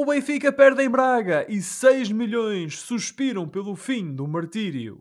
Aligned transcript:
O 0.00 0.06
Benfica 0.06 0.52
perde 0.52 0.84
em 0.84 0.88
Braga 0.88 1.44
e 1.48 1.60
6 1.60 2.12
milhões 2.12 2.78
suspiram 2.78 3.48
pelo 3.48 3.74
fim 3.74 4.14
do 4.14 4.28
martírio. 4.28 4.96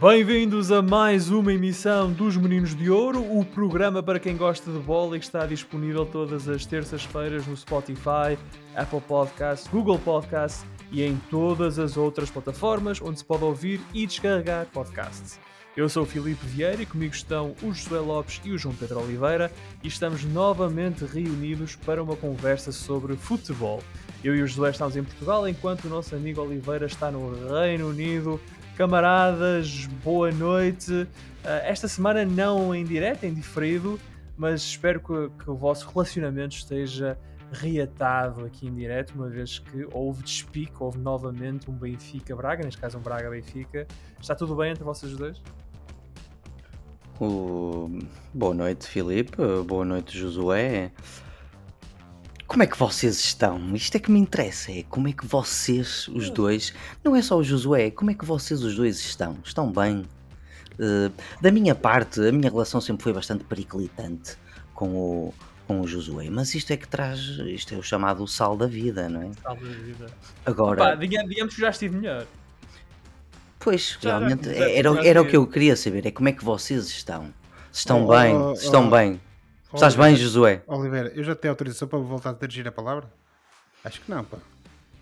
Bem-vindos 0.00 0.72
a 0.72 0.80
mais 0.80 1.30
uma 1.30 1.52
emissão 1.52 2.10
dos 2.10 2.38
Meninos 2.38 2.74
de 2.74 2.88
Ouro, 2.88 3.38
o 3.38 3.44
programa 3.44 4.02
para 4.02 4.18
quem 4.18 4.34
gosta 4.34 4.72
de 4.72 4.78
bola 4.78 5.16
e 5.16 5.18
que 5.18 5.26
está 5.26 5.44
disponível 5.44 6.06
todas 6.06 6.48
as 6.48 6.64
terças-feiras 6.64 7.46
no 7.46 7.54
Spotify, 7.54 8.38
Apple 8.74 9.02
Podcasts, 9.02 9.68
Google 9.68 9.98
Podcasts 9.98 10.64
e 10.94 11.02
em 11.02 11.16
todas 11.28 11.80
as 11.80 11.96
outras 11.96 12.30
plataformas 12.30 13.02
onde 13.02 13.18
se 13.18 13.24
pode 13.24 13.42
ouvir 13.42 13.80
e 13.92 14.06
descarregar 14.06 14.66
podcasts. 14.66 15.40
Eu 15.76 15.88
sou 15.88 16.04
o 16.04 16.06
Filipe 16.06 16.46
Vieira 16.46 16.80
e 16.80 16.86
comigo 16.86 17.12
estão 17.12 17.56
o 17.60 17.74
José 17.74 17.98
Lopes 17.98 18.40
e 18.44 18.52
o 18.52 18.58
João 18.58 18.76
Pedro 18.76 19.00
Oliveira 19.00 19.50
e 19.82 19.88
estamos 19.88 20.24
novamente 20.24 21.04
reunidos 21.04 21.74
para 21.74 22.00
uma 22.00 22.14
conversa 22.14 22.70
sobre 22.70 23.16
futebol. 23.16 23.82
Eu 24.22 24.36
e 24.36 24.42
o 24.42 24.46
José 24.46 24.70
estamos 24.70 24.96
em 24.96 25.02
Portugal 25.02 25.48
enquanto 25.48 25.86
o 25.86 25.88
nosso 25.88 26.14
amigo 26.14 26.40
Oliveira 26.40 26.86
está 26.86 27.10
no 27.10 27.34
Reino 27.52 27.88
Unido. 27.88 28.40
Camaradas, 28.76 29.86
boa 30.04 30.30
noite. 30.30 30.92
Uh, 30.92 31.08
esta 31.64 31.88
semana 31.88 32.24
não 32.24 32.72
em 32.72 32.84
direto, 32.84 33.24
em 33.24 33.34
diferido, 33.34 33.98
mas 34.36 34.62
espero 34.62 35.00
que, 35.00 35.42
que 35.42 35.50
o 35.50 35.56
vosso 35.56 35.90
relacionamento 35.90 36.54
esteja 36.54 37.18
reatado 37.54 38.44
aqui 38.44 38.66
em 38.66 38.74
direto, 38.74 39.14
uma 39.14 39.28
vez 39.28 39.58
que 39.58 39.86
houve 39.92 40.22
despique, 40.22 40.74
houve 40.78 40.98
novamente 40.98 41.70
um 41.70 41.74
Benfica-Braga, 41.74 42.64
neste 42.64 42.80
caso 42.80 42.98
um 42.98 43.00
Braga-Benfica. 43.00 43.86
Está 44.20 44.34
tudo 44.34 44.54
bem 44.56 44.72
entre 44.72 44.84
vocês 44.84 45.16
dois? 45.16 45.40
Uh, 47.20 47.98
boa 48.34 48.52
noite, 48.52 48.86
Filipe. 48.88 49.36
Boa 49.66 49.84
noite, 49.84 50.18
Josué. 50.18 50.90
Como 52.46 52.62
é 52.62 52.66
que 52.66 52.78
vocês 52.78 53.18
estão? 53.18 53.74
Isto 53.74 53.96
é 53.96 54.00
que 54.00 54.10
me 54.10 54.18
interessa, 54.18 54.70
é 54.70 54.82
como 54.84 55.08
é 55.08 55.12
que 55.12 55.26
vocês, 55.26 56.08
os 56.08 56.30
dois, 56.30 56.74
não 57.02 57.16
é 57.16 57.22
só 57.22 57.38
o 57.38 57.42
Josué, 57.42 57.90
como 57.90 58.10
é 58.10 58.14
que 58.14 58.24
vocês 58.24 58.62
os 58.62 58.76
dois 58.76 59.00
estão? 59.00 59.38
Estão 59.42 59.72
bem? 59.72 60.04
Uh, 60.74 61.12
da 61.40 61.50
minha 61.50 61.74
parte, 61.74 62.20
a 62.20 62.30
minha 62.30 62.50
relação 62.50 62.80
sempre 62.80 63.02
foi 63.02 63.12
bastante 63.12 63.44
periclitante 63.44 64.36
com 64.74 64.94
o, 64.94 65.34
com 65.66 65.80
o 65.80 65.86
Josué, 65.86 66.28
mas 66.30 66.54
isto 66.54 66.72
é 66.72 66.76
que 66.76 66.86
traz, 66.86 67.18
isto 67.20 67.74
é 67.74 67.78
o 67.78 67.82
chamado 67.82 68.26
sal 68.28 68.56
da 68.56 68.66
vida, 68.66 69.08
não 69.08 69.22
é? 69.22 69.30
Sal 69.42 69.56
da 69.56 69.62
vida. 69.68 70.06
Agora, 70.44 70.82
Opa, 70.82 70.94
digamos 70.96 71.54
que 71.54 71.60
já 71.60 71.70
estive 71.70 71.96
melhor. 71.96 72.26
Pois, 73.58 73.96
Já, 74.00 74.18
realmente, 74.18 74.44
já, 74.44 74.68
era, 74.70 74.92
já 74.94 75.04
era 75.04 75.22
o 75.22 75.26
que 75.26 75.36
eu 75.36 75.46
queria 75.46 75.74
saber, 75.74 76.04
é 76.06 76.10
como 76.10 76.28
é 76.28 76.32
que 76.32 76.44
vocês 76.44 76.86
estão? 76.88 77.32
Se 77.72 77.78
estão 77.80 78.04
Oh, 78.04 78.08
bem, 78.08 78.36
oh, 78.36 78.54
se 78.54 78.66
estão 78.66 78.86
oh. 78.86 78.90
bem. 78.90 79.20
Estás 79.72 79.96
bem, 79.96 80.14
Josué? 80.14 80.62
Oliveira, 80.66 81.08
eu 81.16 81.24
já 81.24 81.34
tenho 81.34 81.50
autorização 81.52 81.88
para 81.88 81.98
voltar 81.98 82.30
a 82.30 82.32
dirigir 82.34 82.68
a 82.68 82.72
palavra? 82.72 83.10
Acho 83.82 84.00
que 84.02 84.10
não, 84.10 84.22
pá. 84.22 84.36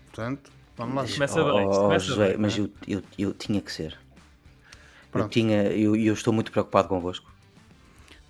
Portanto, 0.07 0.49
vamos 0.77 0.95
lá. 0.95 1.05
Começa 1.07 1.43
Oh, 1.43 1.53
bem, 1.57 1.67
oh, 1.67 1.71
começa 1.81 2.05
Josué, 2.05 2.29
bem, 2.29 2.37
mas 2.37 2.57
não 2.57 2.65
eu, 2.65 2.71
eu, 2.87 3.03
eu 3.19 3.33
tinha 3.33 3.61
que 3.61 3.71
ser. 3.71 3.91
Eu 3.91 3.97
Pronto. 5.11 5.29
tinha, 5.31 5.63
eu, 5.63 5.95
eu 5.95 6.13
estou 6.13 6.33
muito 6.33 6.51
preocupado 6.51 6.87
convosco. 6.87 7.32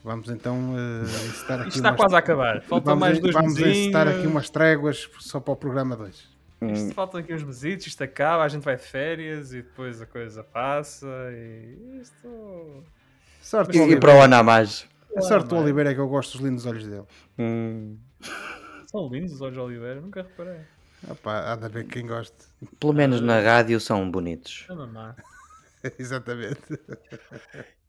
Vamos 0.04 0.30
então 0.30 0.74
uh, 0.74 1.04
encetar 1.04 1.60
aqui 1.62 1.70
Isto 1.70 1.78
está 1.78 1.90
umas- 1.92 1.98
quase 2.02 2.16
a 2.16 2.20
acabar. 2.20 2.62
Faltam 2.64 2.94
Vamos, 2.94 3.00
mais 3.00 3.20
dois 3.20 3.34
vamos 3.34 3.58
encetar 3.58 4.02
aqui 4.08 4.16
mesinhos. 4.18 4.32
umas 4.32 4.50
tréguas 4.50 5.10
só 5.20 5.40
para 5.40 5.54
o 5.54 5.56
programa 5.56 5.96
2. 5.96 6.34
Isto 6.74 6.94
faltam 6.94 7.20
aqui 7.20 7.34
uns 7.34 7.44
mesitos, 7.44 7.88
isto 7.88 8.02
acaba, 8.04 8.44
a 8.44 8.48
gente 8.48 8.64
vai 8.64 8.76
de 8.78 8.84
férias 8.84 9.54
e 9.54 9.62
depois 9.62 10.02
a 10.02 10.06
coisa 10.06 10.44
passa 10.44 11.08
e 11.34 12.00
isto. 12.02 12.84
Sorte 13.42 13.78
E, 13.78 13.92
e 13.92 14.00
para 14.00 14.16
o 14.16 14.22
ano 14.22 14.36
a 14.36 14.44
mais. 14.44 14.88
A 15.16 15.22
sorte 15.22 15.50
do 15.50 15.58
Oliveira 15.58 15.92
é 15.92 15.94
que 15.94 16.00
eu 16.00 16.08
gosto 16.08 16.38
dos 16.38 16.46
lindos 16.48 16.66
olhos 16.66 16.88
dele. 16.88 17.04
Hum, 17.38 17.98
São 18.88 19.08
lindos 19.10 19.34
os 19.34 19.42
olhos 19.42 19.54
de 19.56 19.60
Oliveira, 19.60 20.00
nunca 20.02 20.22
reparei. 20.22 20.62
Opa, 21.10 21.52
há 21.52 21.56
de 21.58 21.66
haver 21.66 21.86
quem 21.86 22.08
goste. 22.08 22.34
pelo 22.80 22.94
menos 22.94 23.20
na 23.20 23.42
rádio 23.42 23.78
são 23.82 24.10
bonitos. 24.10 24.66
É 24.70 24.74
mamá. 24.74 25.16
Exatamente. 26.00 26.62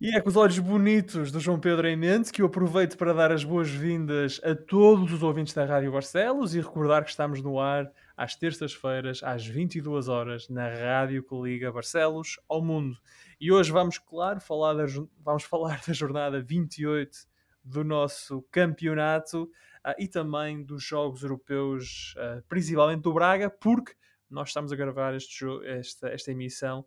E 0.01 0.15
é 0.15 0.21
com 0.21 0.29
os 0.29 0.37
olhos 0.37 0.59
bonitos 0.59 1.31
do 1.31 1.39
João 1.39 1.61
Pedro 1.61 1.87
em 1.87 1.97
mente 1.97 2.33
que 2.33 2.43
eu 2.43 2.47
aproveito 2.47 2.97
para 2.97 3.13
dar 3.13 3.31
as 3.31 3.45
boas-vindas 3.45 4.41
a 4.43 4.55
todos 4.55 5.13
os 5.13 5.23
ouvintes 5.23 5.55
da 5.55 5.65
Rádio 5.65 5.93
Barcelos 5.93 6.55
e 6.55 6.61
recordar 6.61 7.05
que 7.05 7.11
estamos 7.11 7.41
no 7.41 7.61
ar 7.61 7.91
às 8.17 8.35
terças-feiras, 8.35 9.23
às 9.23 9.47
22 9.47 10.09
horas, 10.09 10.49
na 10.49 10.69
rádio 10.69 11.23
que 11.23 11.35
liga 11.41 11.73
Barcelos 11.73 12.39
ao 12.49 12.63
mundo. 12.63 12.97
E 13.41 13.53
hoje 13.53 13.71
vamos, 13.71 13.99
claro, 13.99 14.41
falar 14.41 14.75
da, 14.75 14.85
vamos 15.21 15.45
falar 15.45 15.81
da 15.87 15.93
jornada 15.93 16.43
28 16.43 17.17
do 17.63 17.85
nosso 17.85 18.43
campeonato 18.51 19.49
ah, 19.83 19.95
e 19.99 20.09
também 20.09 20.63
dos 20.65 20.83
Jogos 20.83 21.23
Europeus, 21.23 22.15
ah, 22.19 22.43
principalmente 22.49 23.03
do 23.03 23.15
Braga, 23.15 23.49
porque 23.49 23.95
nós 24.29 24.49
estamos 24.49 24.73
a 24.73 24.77
gravar 24.77 25.15
este 25.15 25.45
esta, 25.65 26.09
esta 26.09 26.33
emissão 26.33 26.85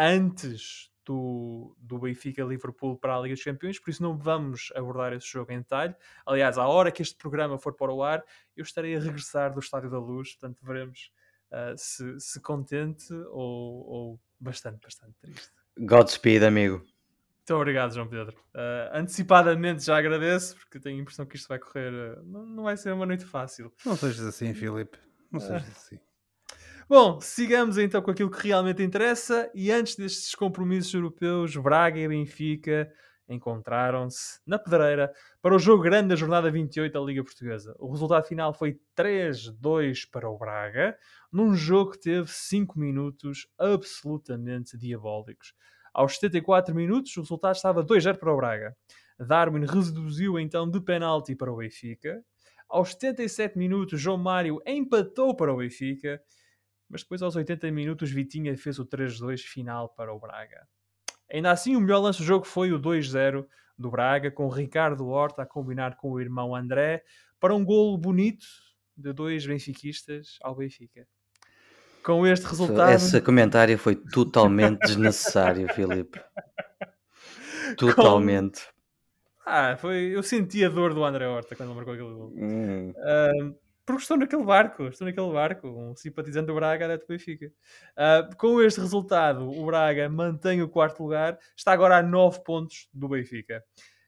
antes 0.00 0.90
do, 1.04 1.76
do 1.78 1.98
Benfica 1.98 2.42
Liverpool 2.44 2.96
para 2.96 3.16
a 3.16 3.20
Liga 3.20 3.34
dos 3.34 3.44
Campeões, 3.44 3.78
por 3.78 3.90
isso 3.90 4.02
não 4.02 4.16
vamos 4.16 4.72
abordar 4.74 5.12
esse 5.12 5.26
jogo 5.26 5.52
em 5.52 5.58
detalhe. 5.58 5.94
Aliás, 6.24 6.56
à 6.56 6.66
hora 6.66 6.90
que 6.90 7.02
este 7.02 7.16
programa 7.16 7.58
for 7.58 7.74
para 7.74 7.92
o 7.92 8.02
ar, 8.02 8.24
eu 8.56 8.62
estarei 8.62 8.96
a 8.96 9.00
regressar 9.00 9.52
do 9.52 9.60
Estádio 9.60 9.90
da 9.90 9.98
Luz, 9.98 10.34
portanto 10.34 10.64
veremos 10.64 11.12
ah, 11.50 11.74
se, 11.76 12.18
se 12.20 12.40
contente 12.40 13.12
ou, 13.12 13.86
ou 13.86 14.20
bastante, 14.38 14.80
bastante 14.80 15.14
triste. 15.20 15.50
Godspeed, 15.78 16.44
amigo. 16.44 16.76
Muito 16.78 17.54
obrigado, 17.54 17.92
João 17.92 18.06
Pedro. 18.06 18.36
Ah, 18.54 18.90
antecipadamente 18.94 19.84
já 19.84 19.98
agradeço, 19.98 20.56
porque 20.56 20.78
tenho 20.78 20.98
a 20.98 21.02
impressão 21.02 21.26
que 21.26 21.36
isto 21.36 21.48
vai 21.48 21.58
correr. 21.58 21.92
ah, 21.92 22.22
não, 22.24 22.46
não 22.46 22.62
vai 22.64 22.76
ser 22.76 22.92
uma 22.92 23.06
noite 23.06 23.24
fácil. 23.24 23.72
Não 23.84 23.96
sejas 23.96 24.24
assim, 24.24 24.54
Filipe. 24.54 24.96
Não 25.30 25.40
sejas 25.40 25.68
assim. 25.70 25.98
Bom, 26.90 27.20
sigamos 27.20 27.78
então 27.78 28.02
com 28.02 28.10
aquilo 28.10 28.28
que 28.28 28.48
realmente 28.48 28.82
interessa. 28.82 29.48
E 29.54 29.70
antes 29.70 29.94
destes 29.94 30.34
compromissos 30.34 30.92
europeus, 30.92 31.54
Braga 31.56 32.00
e 32.00 32.08
Benfica 32.08 32.92
encontraram-se 33.28 34.40
na 34.44 34.58
pedreira 34.58 35.12
para 35.40 35.54
o 35.54 35.58
jogo 35.60 35.84
grande 35.84 36.08
da 36.08 36.16
jornada 36.16 36.50
28 36.50 36.92
da 36.92 36.98
Liga 36.98 37.22
Portuguesa. 37.22 37.76
O 37.78 37.92
resultado 37.92 38.26
final 38.26 38.52
foi 38.52 38.80
3-2 38.96 40.00
para 40.10 40.28
o 40.28 40.36
Braga, 40.36 40.98
num 41.30 41.54
jogo 41.54 41.92
que 41.92 42.00
teve 42.00 42.28
5 42.28 42.76
minutos 42.76 43.46
absolutamente 43.56 44.76
diabólicos. 44.76 45.54
Aos 45.94 46.16
74 46.16 46.74
minutos, 46.74 47.16
o 47.16 47.20
resultado 47.20 47.54
estava 47.54 47.84
2-0 47.84 48.18
para 48.18 48.34
o 48.34 48.36
Braga. 48.36 48.76
Darwin 49.16 49.64
reduziu 49.64 50.40
então 50.40 50.68
de 50.68 50.80
penalti 50.80 51.36
para 51.36 51.52
o 51.52 51.58
Benfica. 51.58 52.20
Aos 52.68 52.94
77 52.94 53.56
minutos, 53.56 54.00
João 54.00 54.18
Mário 54.18 54.60
empatou 54.66 55.36
para 55.36 55.54
o 55.54 55.58
Benfica. 55.58 56.20
Mas 56.90 57.02
depois, 57.02 57.22
aos 57.22 57.36
80 57.36 57.70
minutos, 57.70 58.10
Vitinha 58.10 58.56
fez 58.58 58.80
o 58.80 58.84
3-2 58.84 59.38
final 59.42 59.88
para 59.90 60.12
o 60.12 60.18
Braga. 60.18 60.66
Ainda 61.32 61.52
assim, 61.52 61.76
o 61.76 61.80
melhor 61.80 62.00
lance 62.00 62.18
do 62.18 62.24
jogo 62.24 62.44
foi 62.44 62.72
o 62.72 62.80
2-0 62.80 63.46
do 63.78 63.90
Braga, 63.90 64.30
com 64.30 64.48
Ricardo 64.48 65.06
Horta 65.06 65.42
a 65.42 65.46
combinar 65.46 65.96
com 65.96 66.10
o 66.10 66.20
irmão 66.20 66.54
André, 66.54 67.04
para 67.38 67.54
um 67.54 67.64
golo 67.64 67.96
bonito 67.96 68.44
de 68.96 69.12
dois 69.12 69.46
benfiquistas 69.46 70.36
ao 70.42 70.56
Benfica. 70.56 71.06
Com 72.02 72.26
este 72.26 72.46
resultado... 72.46 72.92
Esse 72.92 73.20
comentário 73.20 73.78
foi 73.78 73.94
totalmente 73.94 74.80
desnecessário, 74.80 75.68
Filipe. 75.72 76.20
Totalmente. 77.76 78.62
Ah, 79.46 79.76
foi... 79.76 80.16
eu 80.16 80.22
senti 80.22 80.64
a 80.64 80.68
dor 80.68 80.92
do 80.92 81.04
André 81.04 81.26
Horta 81.26 81.54
quando 81.54 81.74
marcou 81.74 81.94
aquele 81.94 82.08
golo. 82.08 82.34
Hum. 82.36 82.92
Ah, 82.98 83.52
porque 83.90 84.02
estou 84.02 84.16
naquele 84.16 84.44
barco, 84.44 84.84
estou 84.84 85.06
naquele 85.06 85.32
barco, 85.32 85.68
um 85.68 85.94
simpatizante 85.94 86.46
do 86.46 86.54
Braga 86.54 86.84
adepto 86.84 87.06
Benfica. 87.08 87.52
Ah, 87.96 88.28
com 88.36 88.60
este 88.62 88.80
resultado, 88.80 89.48
o 89.50 89.66
Braga 89.66 90.08
mantém 90.08 90.62
o 90.62 90.68
quarto 90.68 91.02
lugar, 91.02 91.38
está 91.56 91.72
agora 91.72 91.98
a 91.98 92.02
9 92.02 92.42
pontos 92.44 92.88
do 92.92 93.08
Benfica. 93.08 93.62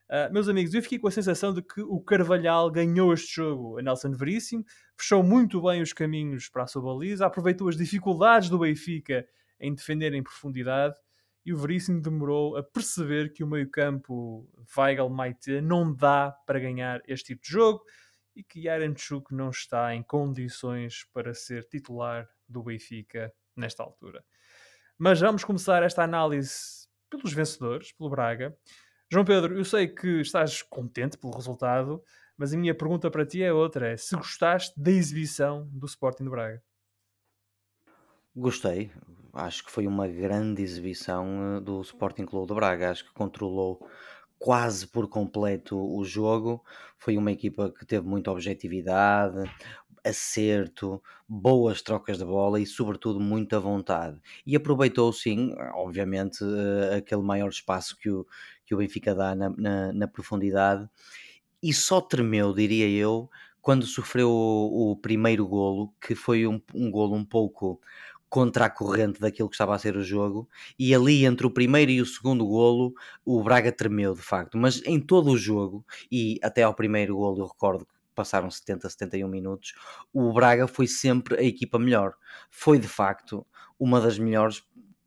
Ah, 0.08 0.28
meus 0.30 0.48
amigos, 0.48 0.74
eu 0.74 0.82
fiquei 0.82 0.98
com 0.98 1.08
a 1.08 1.10
sensação 1.10 1.54
de 1.54 1.62
que 1.62 1.80
o 1.80 2.00
Carvalhal 2.00 2.70
ganhou 2.70 3.12
este 3.12 3.36
jogo 3.36 3.78
a 3.78 3.82
Nelson 3.82 4.12
Veríssimo, 4.12 4.64
fechou 4.96 5.22
muito 5.22 5.62
bem 5.62 5.80
os 5.80 5.92
caminhos 5.92 6.48
para 6.48 6.64
a 6.64 6.66
sua 6.66 6.82
baliza, 6.82 7.26
aproveitou 7.26 7.68
as 7.68 7.76
dificuldades 7.76 8.48
do 8.48 8.58
Benfica 8.58 9.26
em 9.58 9.74
defender 9.74 10.12
em 10.12 10.22
profundidade 10.22 10.96
e 11.44 11.52
o 11.52 11.56
Veríssimo 11.56 12.00
demorou 12.00 12.56
a 12.56 12.62
perceber 12.62 13.32
que 13.32 13.42
o 13.42 13.46
meio-campo 13.46 14.48
Weigl-Maite 14.76 15.60
não 15.60 15.92
dá 15.92 16.30
para 16.46 16.60
ganhar 16.60 17.00
este 17.06 17.34
tipo 17.34 17.42
de 17.42 17.50
jogo 17.50 17.82
e 18.34 18.42
que 18.42 18.60
Yarenchuk 18.60 19.34
não 19.34 19.50
está 19.50 19.94
em 19.94 20.02
condições 20.02 21.04
para 21.12 21.34
ser 21.34 21.64
titular 21.64 22.28
do 22.48 22.62
Benfica 22.62 23.32
nesta 23.56 23.82
altura. 23.82 24.24
Mas 24.98 25.20
vamos 25.20 25.44
começar 25.44 25.82
esta 25.82 26.02
análise 26.02 26.86
pelos 27.10 27.32
vencedores, 27.32 27.92
pelo 27.92 28.10
Braga. 28.10 28.56
João 29.10 29.24
Pedro, 29.24 29.56
eu 29.56 29.64
sei 29.64 29.88
que 29.88 30.20
estás 30.20 30.62
contente 30.62 31.18
pelo 31.18 31.34
resultado, 31.34 32.02
mas 32.36 32.54
a 32.54 32.56
minha 32.56 32.74
pergunta 32.74 33.10
para 33.10 33.26
ti 33.26 33.42
é 33.42 33.52
outra: 33.52 33.92
é 33.92 33.96
se 33.96 34.16
gostaste 34.16 34.72
da 34.80 34.90
exibição 34.90 35.68
do 35.70 35.86
Sporting 35.86 36.24
de 36.24 36.30
Braga. 36.30 36.62
Gostei. 38.34 38.90
Acho 39.34 39.64
que 39.64 39.70
foi 39.70 39.86
uma 39.86 40.08
grande 40.08 40.62
exibição 40.62 41.56
eh, 41.56 41.60
do 41.60 41.80
Sporting 41.82 42.24
Clube 42.24 42.48
de 42.48 42.54
Braga. 42.54 42.90
Acho 42.90 43.04
que 43.04 43.12
controlou 43.12 43.86
quase 44.42 44.88
por 44.88 45.08
completo 45.08 45.78
o 45.78 46.04
jogo. 46.04 46.64
Foi 46.98 47.16
uma 47.16 47.30
equipa 47.30 47.72
que 47.72 47.86
teve 47.86 48.06
muita 48.06 48.30
objetividade, 48.32 49.48
acerto, 50.04 51.00
boas 51.28 51.80
trocas 51.80 52.18
de 52.18 52.24
bola 52.24 52.60
e, 52.60 52.66
sobretudo, 52.66 53.20
muita 53.20 53.60
vontade. 53.60 54.20
E 54.44 54.56
aproveitou, 54.56 55.12
sim, 55.12 55.54
obviamente, 55.74 56.42
eh, 56.42 56.96
aquele 56.96 57.22
maior 57.22 57.48
espaço 57.48 57.96
que 57.96 58.10
o, 58.10 58.26
que 58.66 58.74
o 58.74 58.78
Benfica 58.78 59.14
dá 59.14 59.34
na, 59.34 59.48
na, 59.50 59.92
na 59.92 60.08
profundidade. 60.08 60.88
E 61.62 61.72
só 61.72 62.00
tremeu, 62.00 62.52
diria 62.52 62.88
eu, 62.88 63.30
quando 63.60 63.86
sofreu 63.86 64.28
o, 64.28 64.90
o 64.90 64.96
primeiro 64.96 65.46
golo, 65.46 65.94
que 66.00 66.16
foi 66.16 66.48
um, 66.48 66.60
um 66.74 66.90
golo 66.90 67.14
um 67.14 67.24
pouco 67.24 67.80
contra 68.32 68.64
a 68.64 68.70
corrente 68.70 69.20
daquilo 69.20 69.46
que 69.46 69.54
estava 69.54 69.74
a 69.74 69.78
ser 69.78 69.94
o 69.94 70.02
jogo, 70.02 70.48
e 70.78 70.94
ali 70.94 71.26
entre 71.26 71.46
o 71.46 71.50
primeiro 71.50 71.90
e 71.90 72.00
o 72.00 72.06
segundo 72.06 72.46
golo, 72.46 72.94
o 73.26 73.42
Braga 73.42 73.70
tremeu 73.70 74.14
de 74.14 74.22
facto, 74.22 74.56
mas 74.56 74.80
em 74.86 74.98
todo 74.98 75.30
o 75.30 75.36
jogo, 75.36 75.84
e 76.10 76.40
até 76.42 76.62
ao 76.62 76.72
primeiro 76.72 77.14
golo 77.14 77.40
eu 77.40 77.46
recordo 77.46 77.84
que 77.84 77.92
passaram 78.14 78.50
70, 78.50 78.88
71 78.88 79.28
minutos, 79.28 79.74
o 80.14 80.32
Braga 80.32 80.66
foi 80.66 80.86
sempre 80.86 81.38
a 81.38 81.42
equipa 81.42 81.78
melhor. 81.78 82.14
Foi 82.50 82.78
de 82.78 82.88
facto 82.88 83.46
uma 83.78 84.00
das 84.00 84.18
melhores, 84.18 84.62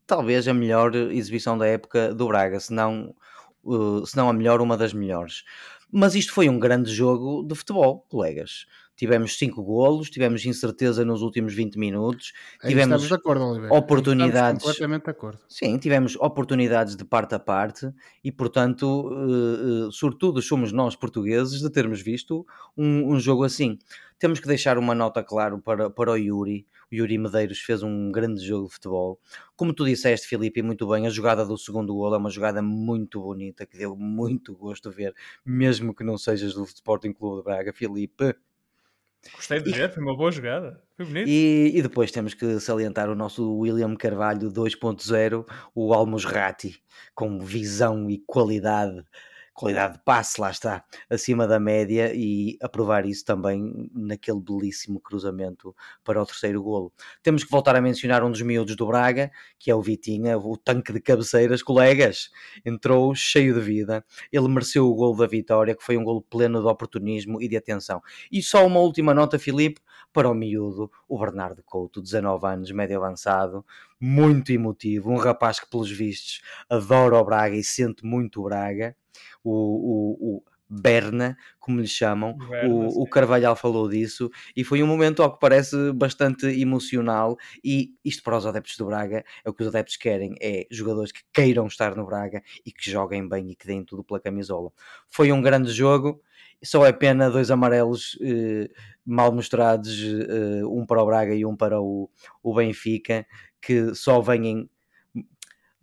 talvez 0.06 0.48
a 0.48 0.54
melhor 0.54 0.94
exibição 0.94 1.58
da 1.58 1.66
época 1.66 2.14
do 2.14 2.28
Braga, 2.28 2.60
se 2.60 2.72
não, 2.72 3.16
uh, 3.64 4.06
se 4.06 4.16
não 4.16 4.30
a 4.30 4.34
melhor, 4.34 4.62
uma 4.62 4.78
das 4.78 4.94
melhores. 4.94 5.44
Mas 5.92 6.14
isto 6.14 6.32
foi 6.32 6.48
um 6.48 6.60
grande 6.60 6.94
jogo 6.94 7.42
de 7.42 7.56
futebol, 7.56 8.06
colegas 8.08 8.68
tivemos 8.96 9.38
5 9.38 9.62
golos, 9.64 10.10
tivemos 10.10 10.46
incerteza 10.46 11.04
nos 11.04 11.22
últimos 11.22 11.54
20 11.54 11.78
minutos, 11.78 12.34
Aí 12.62 12.70
tivemos 12.70 13.12
acordo, 13.12 13.74
oportunidades. 13.74 14.64
Completamente 14.64 15.04
de 15.04 15.12
acordo. 15.12 15.40
Sim, 15.50 15.78
tivemos 15.78 16.16
oportunidades 16.16 16.96
de 16.96 17.04
parte 17.04 17.36
a 17.36 17.40
parte 17.40 17.92
e, 18.24 18.32
portanto, 18.32 18.86
uh, 18.86 19.88
uh, 19.88 19.92
sobretudo 19.92 20.42
somos 20.42 20.72
nós 20.72 20.96
portugueses 20.96 21.62
de 21.62 21.70
termos 21.70 22.02
visto 22.02 22.46
um, 22.78 23.14
um, 23.14 23.20
jogo 23.20 23.44
assim. 23.44 23.78
Temos 24.18 24.40
que 24.40 24.48
deixar 24.48 24.78
uma 24.78 24.96
nota, 24.96 25.22
claro, 25.22 25.60
para, 25.60 25.90
para 25.90 26.12
o 26.12 26.16
Yuri. 26.16 26.66
O 26.90 26.96
Yuri 26.96 27.18
Medeiros 27.18 27.60
fez 27.60 27.84
um 27.84 28.12
grande 28.12 28.46
jogo 28.46 28.68
de 28.68 28.74
futebol. 28.74 29.20
Como 29.58 29.74
tu 29.74 29.84
disseste, 29.84 30.28
Filipe, 30.28 30.62
muito 30.62 30.88
bem, 30.88 31.06
a 31.06 31.10
jogada 31.10 31.46
do 31.46 31.58
segundo 31.58 31.94
gol 31.94 32.14
é 32.16 32.18
uma 32.18 32.30
jogada 32.30 32.62
muito 32.62 33.22
bonita, 33.22 33.66
que 33.66 33.78
deu 33.78 33.96
muito 33.96 34.56
gosto 34.56 34.90
ver, 34.90 35.14
mesmo 35.46 35.94
que 35.94 36.04
não 36.04 36.18
sejas 36.18 36.54
do 36.54 36.64
Sporting 36.64 37.12
Clube 37.12 37.38
de 37.38 37.44
Braga, 37.44 37.74
Filipe. 37.74 38.36
Gostei 39.34 39.62
de 39.62 39.72
ver, 39.72 39.92
foi 39.92 40.04
uma 40.04 40.16
boa 40.16 40.32
jogada. 40.32 40.82
Foi 40.96 41.06
bonito. 41.06 41.28
E, 41.28 41.72
e, 41.74 41.82
depois 41.82 42.12
temos 42.12 42.34
que 42.34 42.60
salientar 42.60 43.10
o 43.10 43.16
nosso 43.16 43.58
William 43.58 43.96
Carvalho 43.96 44.52
2.0, 44.52 45.46
o 45.74 45.94
Almosrati, 45.94 46.82
com 47.14 47.40
visão 47.40 48.10
e 48.10 48.20
qualidade 48.20 49.04
qualidade 49.56 49.94
de 49.94 50.04
passe, 50.04 50.40
lá 50.40 50.52
está, 50.52 50.84
acima 51.10 51.48
da 51.48 51.58
média 51.62 52.12
e 52.14 52.58
aprovar 52.62 53.06
isso 53.06 53.24
também 53.24 53.90
naquele 53.94 54.42
belíssimo 54.42 55.00
cruzamento 55.00 55.74
para 56.04 56.22
o 56.22 56.26
terceiro 56.26 56.62
golo. 56.62 56.92
Temos 57.24 57.46
que 57.46 57.50
voltar 57.50 57.74
a 57.74 57.82
mencionar 57.82 58.22
um 58.22 58.30
dos 58.30 58.42
miúdos 58.42 58.76
do 58.76 58.86
Braga, 58.86 59.32
que 59.58 59.72
é 59.72 59.76
o 59.76 59.82
Vitinha, 59.82 60.38
o 60.38 60.58
tanque 60.58 60.92
de 60.92 61.00
cabeceiras, 61.00 61.64
colegas, 61.64 62.30
entrou 62.66 63.16
cheio 63.16 63.54
de 63.54 63.62
vida, 63.62 64.06
ele 64.30 64.48
mereceu 64.50 64.88
o 64.88 64.94
golo 64.94 65.16
da 65.16 65.26
vitória, 65.26 65.74
que 65.74 65.84
foi 65.84 65.96
um 65.96 66.04
golo 66.04 66.22
pleno 66.22 66.60
de 66.60 66.68
oportunismo 66.68 67.42
e 67.42 67.48
de 67.48 67.56
atenção. 67.56 68.02
E 68.30 68.44
só 68.44 68.68
uma 68.68 68.82
última 68.82 69.14
nota, 69.14 69.40
Filipe, 69.40 69.80
para 70.12 70.30
o 70.30 70.34
miúdo, 70.34 70.92
o 71.08 71.18
Bernardo 71.18 71.64
Couto, 71.64 72.02
19 72.02 72.46
anos, 72.46 72.72
médio 72.72 72.98
avançado, 72.98 73.66
muito 74.02 74.52
emotivo, 74.52 75.12
um 75.12 75.18
rapaz 75.18 75.62
que 75.62 75.70
pelos 75.70 75.90
vistos 75.90 76.42
adora 76.70 77.16
o 77.16 77.24
Braga 77.24 77.56
e 77.56 77.64
sente 77.64 78.06
muito 78.06 78.42
o 78.42 78.44
Braga, 78.44 78.96
o, 79.44 79.52
o, 79.52 80.38
o 80.38 80.44
Berna, 80.68 81.38
como 81.60 81.80
lhe 81.80 81.88
chamam, 81.88 82.36
Berna, 82.38 82.74
o, 82.74 83.04
o, 83.04 83.08
Carvalhal 83.08 83.56
falou 83.56 83.88
disso 83.88 84.32
e 84.56 84.64
foi 84.64 84.82
um 84.82 84.88
momento 84.88 85.22
ao 85.22 85.32
que 85.32 85.40
parece 85.40 85.92
bastante 85.94 86.48
emocional 86.48 87.38
e 87.64 87.94
isto 88.04 88.24
para 88.24 88.38
os 88.38 88.46
adeptos 88.46 88.76
do 88.78 88.86
Braga 88.86 89.24
é 89.44 89.50
o 89.50 89.54
que 89.54 89.62
os 89.62 89.70
adeptos 89.70 89.96
querem, 89.98 90.36
é 90.42 90.66
jogadores 90.72 91.12
que 91.12 91.22
queiram 91.32 91.68
estar 91.68 91.96
no 91.96 92.06
Braga 92.06 92.42
e 92.66 92.72
que 92.72 92.90
joguem 92.90 93.28
bem 93.28 93.52
e 93.52 93.56
que 93.56 93.68
deem 93.68 93.84
tudo 93.84 94.04
pela 94.04 94.20
camisola. 94.20 94.72
Foi 95.08 95.32
um 95.32 95.42
grande 95.42 95.72
jogo, 95.72 96.20
só 96.64 96.84
é 96.86 96.92
pena 96.92 97.30
dois 97.30 97.52
amarelos 97.52 98.18
eh, 98.22 98.70
mal 99.06 99.32
mostrados, 99.32 100.02
eh, 100.02 100.66
um 100.66 100.84
para 100.86 101.02
o 101.02 101.06
Braga 101.06 101.36
e 101.36 101.46
um 101.46 101.56
para 101.56 101.80
o, 101.80 102.10
o 102.42 102.56
Benfica, 102.56 103.26
que 103.62 103.94
só 103.94 104.20
vêm 104.20 104.68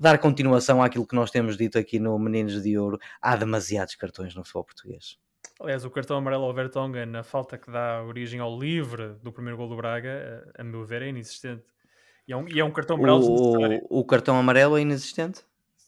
dar 0.03 0.19
continuação 0.19 0.83
àquilo 0.83 1.07
que 1.07 1.15
nós 1.15 1.31
temos 1.31 1.57
dito 1.57 1.79
aqui 1.79 2.01
no 2.01 2.19
Meninos 2.19 2.61
de 2.61 2.77
Ouro, 2.77 2.99
há 3.21 3.37
demasiados 3.37 3.95
cartões 3.95 4.35
no 4.35 4.43
futebol 4.43 4.65
português. 4.65 5.17
Aliás, 5.61 5.85
o 5.85 5.91
cartão 5.91 6.17
amarelo 6.17 6.45
ao 6.45 6.53
Vertonghen, 6.53 7.07
na 7.07 7.23
falta 7.23 7.57
que 7.57 7.71
dá 7.71 8.03
origem 8.03 8.41
ao 8.41 8.59
livre 8.59 9.15
do 9.23 9.31
primeiro 9.31 9.57
gol 9.57 9.69
do 9.69 9.77
Braga, 9.77 10.45
a 10.59 10.65
meu 10.65 10.85
ver, 10.85 11.03
é 11.03 11.09
inexistente. 11.09 11.63
E 12.27 12.33
é 12.33 12.37
um, 12.37 12.49
e 12.49 12.59
é 12.59 12.65
um 12.65 12.73
cartão 12.73 12.97
amarelo 12.97 13.83
o, 13.89 14.01
o 14.01 14.05
cartão 14.05 14.37
amarelo 14.37 14.77
é 14.77 14.81
inexistente? 14.81 15.45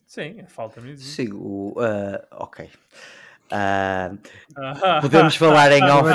Sim, 0.06 0.40
a 0.40 0.46
falta 0.46 0.80
não 0.80 0.88
existe. 0.88 1.26
Sim, 1.26 1.32
o, 1.32 1.72
uh, 1.72 2.24
ok. 2.30 2.70
Uh, 3.52 4.18
podemos 5.02 5.36
falar 5.36 5.70
em 5.72 5.82
off. 5.84 6.10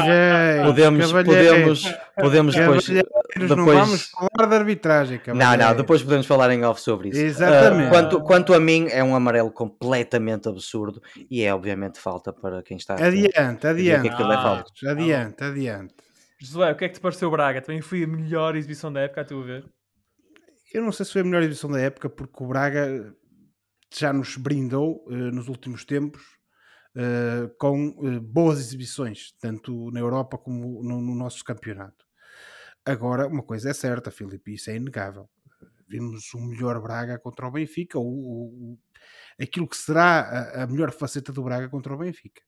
Podemos, 0.66 1.12
podemos, 1.12 1.84
podemos 2.16 2.56
depois, 2.56 2.86
depois. 2.88 3.50
Não 3.50 3.66
vamos 3.66 4.10
falar 4.10 4.50
de 4.50 4.56
arbitragem. 4.56 5.22
Não, 5.28 5.56
não, 5.56 5.76
depois 5.76 6.02
podemos 6.02 6.26
falar 6.26 6.52
em 6.52 6.64
off 6.66 6.82
sobre 6.82 7.10
isso. 7.10 7.20
Exatamente. 7.20 7.88
Uh, 7.88 7.92
quanto, 7.92 8.22
quanto 8.22 8.54
a 8.54 8.60
mim, 8.60 8.88
é 8.90 9.04
um 9.04 9.16
amarelo 9.16 9.52
completamente 9.52 10.50
absurdo 10.50 11.02
e 11.30 11.44
é 11.44 11.54
obviamente 11.54 12.00
falta 12.00 12.34
para 12.34 12.64
quem 12.64 12.78
está. 12.78 12.96
Adiante, 12.96 13.68
adiante. 13.68 14.10
Que 14.10 14.22
é 14.22 14.26
ah, 14.26 14.34
é 14.34 14.42
falta. 14.42 14.72
Adiante, 14.90 15.44
adiante. 15.44 15.94
Josué, 16.42 16.72
o 16.72 16.76
que 16.76 16.86
é 16.86 16.90
que 16.90 16.96
te 16.96 17.02
pareceu 17.02 17.30
Braga? 17.30 17.62
Também 17.62 17.82
foi 17.82 18.04
a 18.04 18.08
melhor 18.08 18.56
exibição 18.56 18.92
da 18.92 19.02
época, 19.02 19.22
a 19.22 19.26
tu 19.26 19.44
ver? 19.44 19.66
Eu 20.74 20.84
não 20.84 20.92
sei 20.92 21.06
se 21.06 21.14
foi 21.14 21.22
a 21.22 21.26
melhor 21.26 21.42
exibição 21.42 21.70
da 21.70 21.80
época, 21.80 22.10
porque 22.10 22.44
o 22.44 22.48
Braga 22.48 23.14
já 23.94 24.14
nos 24.14 24.38
brindou 24.38 25.04
uh, 25.08 25.12
nos 25.12 25.48
últimos 25.48 25.84
tempos 25.84 26.39
uh, 26.96 27.50
com 27.58 27.90
uh, 27.90 28.22
boas 28.22 28.60
exibições, 28.60 29.34
tanto 29.40 29.92
na 29.92 30.00
Europa 30.00 30.38
como 30.38 30.84
no, 30.84 31.02
no, 31.02 31.16
nosso 31.16 31.44
campeonato. 31.44 32.06
Agora, 32.86 33.28
uma 33.28 33.44
coisa 33.44 33.70
é 33.70 33.74
certa, 33.74 34.12
Filipe, 34.12 34.54
isso 34.54 34.70
é 34.70 34.76
inegável. 34.76 35.30
Vimos 35.88 36.34
o 36.34 36.40
melhor 36.40 36.80
Braga 36.82 37.18
contra 37.20 37.48
o 37.48 37.52
Benfica, 37.52 37.98
o, 37.98 38.04
o 38.04 38.80
aquilo 39.42 39.68
que 39.68 39.78
será 39.78 40.22
a, 40.22 40.64
a, 40.64 40.68
melhor 40.68 40.92
faceta 40.92 41.32
do 41.32 41.44
Braga 41.44 41.70
contra 41.70 41.94
o 41.94 41.98
Benfica. 41.98 42.42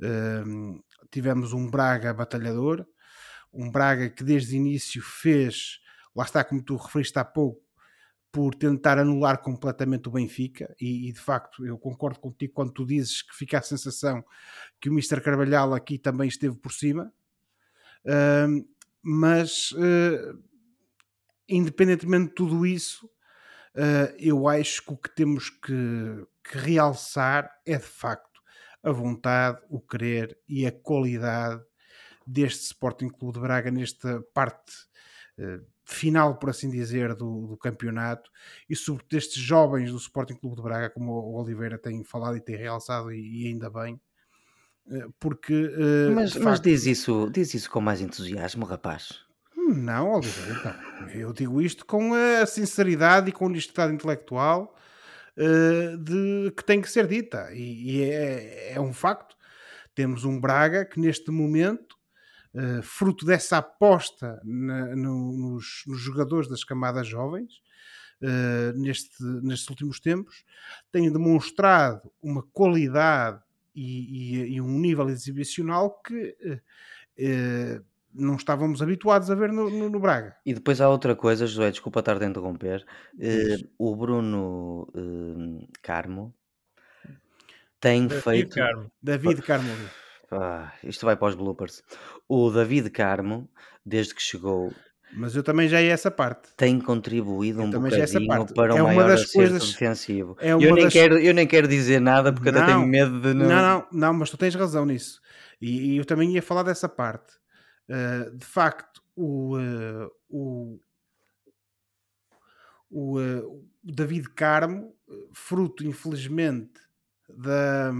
Uh, 0.00 0.82
tivemos 1.10 1.52
um 1.52 1.70
Braga 1.70 2.14
batalhador, 2.14 2.86
um 3.52 3.70
Braga 3.70 4.08
que 4.10 4.24
desde 4.24 4.54
o 4.54 4.58
início 4.58 5.02
fez, 5.02 5.80
lá 6.14 6.24
está 6.24 6.44
como 6.44 6.62
tu 6.62 6.76
referiste 6.76 7.18
há 7.18 7.24
pouco, 7.24 7.62
por 8.32 8.54
tentar 8.54 8.98
anular 8.98 9.42
completamente 9.42 10.08
o 10.08 10.12
Benfica, 10.12 10.74
e, 10.80 11.10
e, 11.10 11.12
de 11.12 11.20
facto 11.20 11.66
eu 11.66 11.78
concordo 11.78 12.18
contigo 12.18 12.54
quando 12.54 12.72
tu 12.72 12.86
dizes 12.86 13.20
que 13.20 13.36
fica 13.36 13.58
a 13.58 13.62
sensação 13.62 14.24
que 14.80 14.88
o 14.88 14.92
Mr. 14.92 15.20
Carvalhal 15.20 15.74
aqui 15.74 15.98
também 15.98 16.28
esteve 16.28 16.56
por 16.56 16.72
cima, 16.72 17.12
uh, 18.06 18.68
mas 19.02 19.72
uh, 19.72 20.42
independentemente 21.46 22.28
de 22.28 22.34
tudo 22.34 22.64
isso, 22.64 23.04
uh, 23.74 24.14
eu 24.18 24.48
acho 24.48 24.82
que 24.82 24.92
o 24.94 24.96
que 24.96 25.14
temos 25.14 25.50
que, 25.50 26.26
que, 26.42 26.56
realçar 26.56 27.50
é 27.66 27.76
de 27.76 27.84
facto 27.84 28.40
a 28.82 28.90
vontade, 28.90 29.60
o 29.68 29.78
querer 29.78 30.38
e 30.48 30.66
a 30.66 30.72
qualidade 30.72 31.62
deste 32.26 32.64
Sporting 32.64 33.08
Clube 33.08 33.34
de 33.34 33.40
Braga 33.40 33.70
nesta 33.70 34.22
parte 34.34 34.72
eh, 35.38 35.60
final, 35.92 36.36
por 36.36 36.50
assim 36.50 36.70
dizer, 36.70 37.14
do, 37.14 37.46
do, 37.46 37.56
campeonato 37.56 38.30
e 38.68 38.74
sobre 38.74 39.04
destes 39.08 39.42
jovens 39.42 39.90
do 39.90 39.96
Sporting 39.96 40.34
Clube 40.34 40.56
de 40.56 40.62
Braga, 40.62 40.90
como 40.90 41.12
o 41.12 41.40
Oliveira 41.40 41.78
tem 41.78 42.02
falado 42.04 42.36
e 42.36 42.40
tem 42.40 42.56
realçado, 42.56 43.12
e, 43.12 43.44
e 43.44 43.46
ainda 43.48 43.70
bem, 43.70 44.00
eh, 44.90 45.06
porque. 45.18 45.52
Uh, 45.52 46.14
mas, 46.14 46.34
mas 46.36 46.60
diz, 46.60 46.86
isso, 46.86 47.30
diz 47.32 47.54
isso 47.54 47.70
com 47.70 47.80
mais 47.80 48.00
entusiasmo, 48.00 48.64
rapaz. 48.64 49.20
Não, 49.56 50.12
Oliveira, 50.12 50.76
não. 51.00 51.08
Eu 51.10 51.32
digo 51.32 51.60
isto 51.62 51.86
com 51.86 52.12
a 52.14 52.44
sinceridade 52.46 53.28
e 53.28 53.32
com 53.32 53.44
a 53.44 53.48
honestidade 53.48 53.92
intelectual 53.92 54.76
uh, 55.36 55.96
de, 55.98 56.52
que 56.56 56.64
tem 56.64 56.80
que 56.80 56.90
ser 56.90 57.06
dita, 57.06 57.50
e, 57.52 57.98
e 57.98 58.02
é, 58.02 58.72
é 58.74 58.80
um 58.80 58.92
facto. 58.92 59.36
Temos 59.94 60.24
um 60.24 60.40
Braga 60.40 60.84
que 60.84 60.98
neste 60.98 61.30
momento 61.30 61.96
uh, 62.54 62.82
fruto 62.82 63.24
dessa 63.24 63.58
aposta 63.58 64.40
na, 64.44 64.94
no, 64.96 65.32
nos, 65.32 65.84
nos, 65.86 66.00
jogadores 66.00 66.48
das 66.48 66.64
camadas 66.64 67.06
jovens, 67.06 67.62
uh, 68.22 68.78
neste, 68.78 69.22
nestes 69.42 69.68
últimos 69.68 70.00
tempos, 70.00 70.44
tem 70.90 71.12
demonstrado 71.12 72.10
uma 72.22 72.42
qualidade 72.42 73.40
e, 73.74 74.36
e, 74.38 74.54
e 74.54 74.60
um 74.60 74.78
nível 74.78 75.08
exibicional 75.08 76.00
que 76.02 76.36
uh, 77.18 77.84
não 78.14 78.36
estávamos 78.36 78.82
habituados 78.82 79.30
a 79.30 79.34
ver 79.34 79.52
no, 79.52 79.70
no, 79.70 79.88
no 79.88 80.00
Braga. 80.00 80.36
E 80.44 80.52
depois 80.52 80.80
há 80.80 80.88
outra 80.88 81.16
coisa, 81.16 81.46
José, 81.46 81.70
desculpa 81.70 82.00
estar 82.00 82.22
a 82.22 82.26
interromper. 82.26 82.84
Eh, 83.18 83.56
o 83.78 83.96
Bruno 83.96 84.88
eh, 84.94 85.66
Carmo 85.80 86.34
tem 87.80 88.06
David 88.06 88.22
feito. 88.22 88.54
Carmo. 88.54 88.92
David 89.02 89.42
Carmo. 89.42 89.74
Ah, 90.32 90.72
isto 90.82 91.04
vai 91.04 91.16
para 91.16 91.28
os 91.28 91.34
bloopers. 91.34 91.82
O 92.28 92.50
David 92.50 92.88
Carmo, 92.90 93.48
desde 93.84 94.14
que 94.14 94.22
chegou, 94.22 94.72
Mas 95.14 95.36
eu 95.36 95.42
também 95.42 95.68
já 95.68 95.80
ia 95.82 95.92
essa 95.92 96.10
parte. 96.10 96.48
tem 96.56 96.80
contribuído 96.80 97.60
Eu 97.60 97.66
um 97.66 97.70
bocadinho 97.70 98.46
para 98.54 98.74
É 98.76 98.82
um 98.82 98.86
maior 98.86 99.08
das 99.08 99.30
coisas- 99.30 99.70
defensivo. 99.72 100.36
é 100.40 100.52
eu, 100.52 100.58
nem 100.58 100.84
das- 100.84 100.92
quero, 100.92 101.18
eu 101.18 101.34
nem 101.34 101.46
quero 101.46 101.68
dizer 101.68 102.00
nada 102.00 102.32
porque 102.32 102.48
até 102.48 102.64
tenho 102.64 102.78
Não. 102.80 102.86
medo 102.86 103.20
de 103.20 103.34
não. 103.34 103.46
Não, 103.46 103.62
não, 103.62 103.86
não, 103.92 104.14
mas 104.14 104.30
tu 104.30 104.38
tens 104.38 104.54
razão 104.54 104.86
nisso. 104.86 105.20
E, 105.60 105.92
e 105.92 105.96
eu 105.98 106.04
também 106.06 106.32
ia 106.32 106.40
falar 106.42 106.62
dessa 106.62 106.88
parte. 106.88 107.34
Uh, 107.88 108.34
de 108.36 108.46
facto, 108.46 109.02
o, 109.14 109.58
uh, 109.58 110.10
o, 110.30 110.80
o, 112.90 113.18
uh, 113.20 113.46
o 113.84 113.92
David 113.92 114.30
Carmo, 114.30 114.94
fruto, 115.34 115.84
infelizmente, 115.86 116.80
da, 117.28 117.92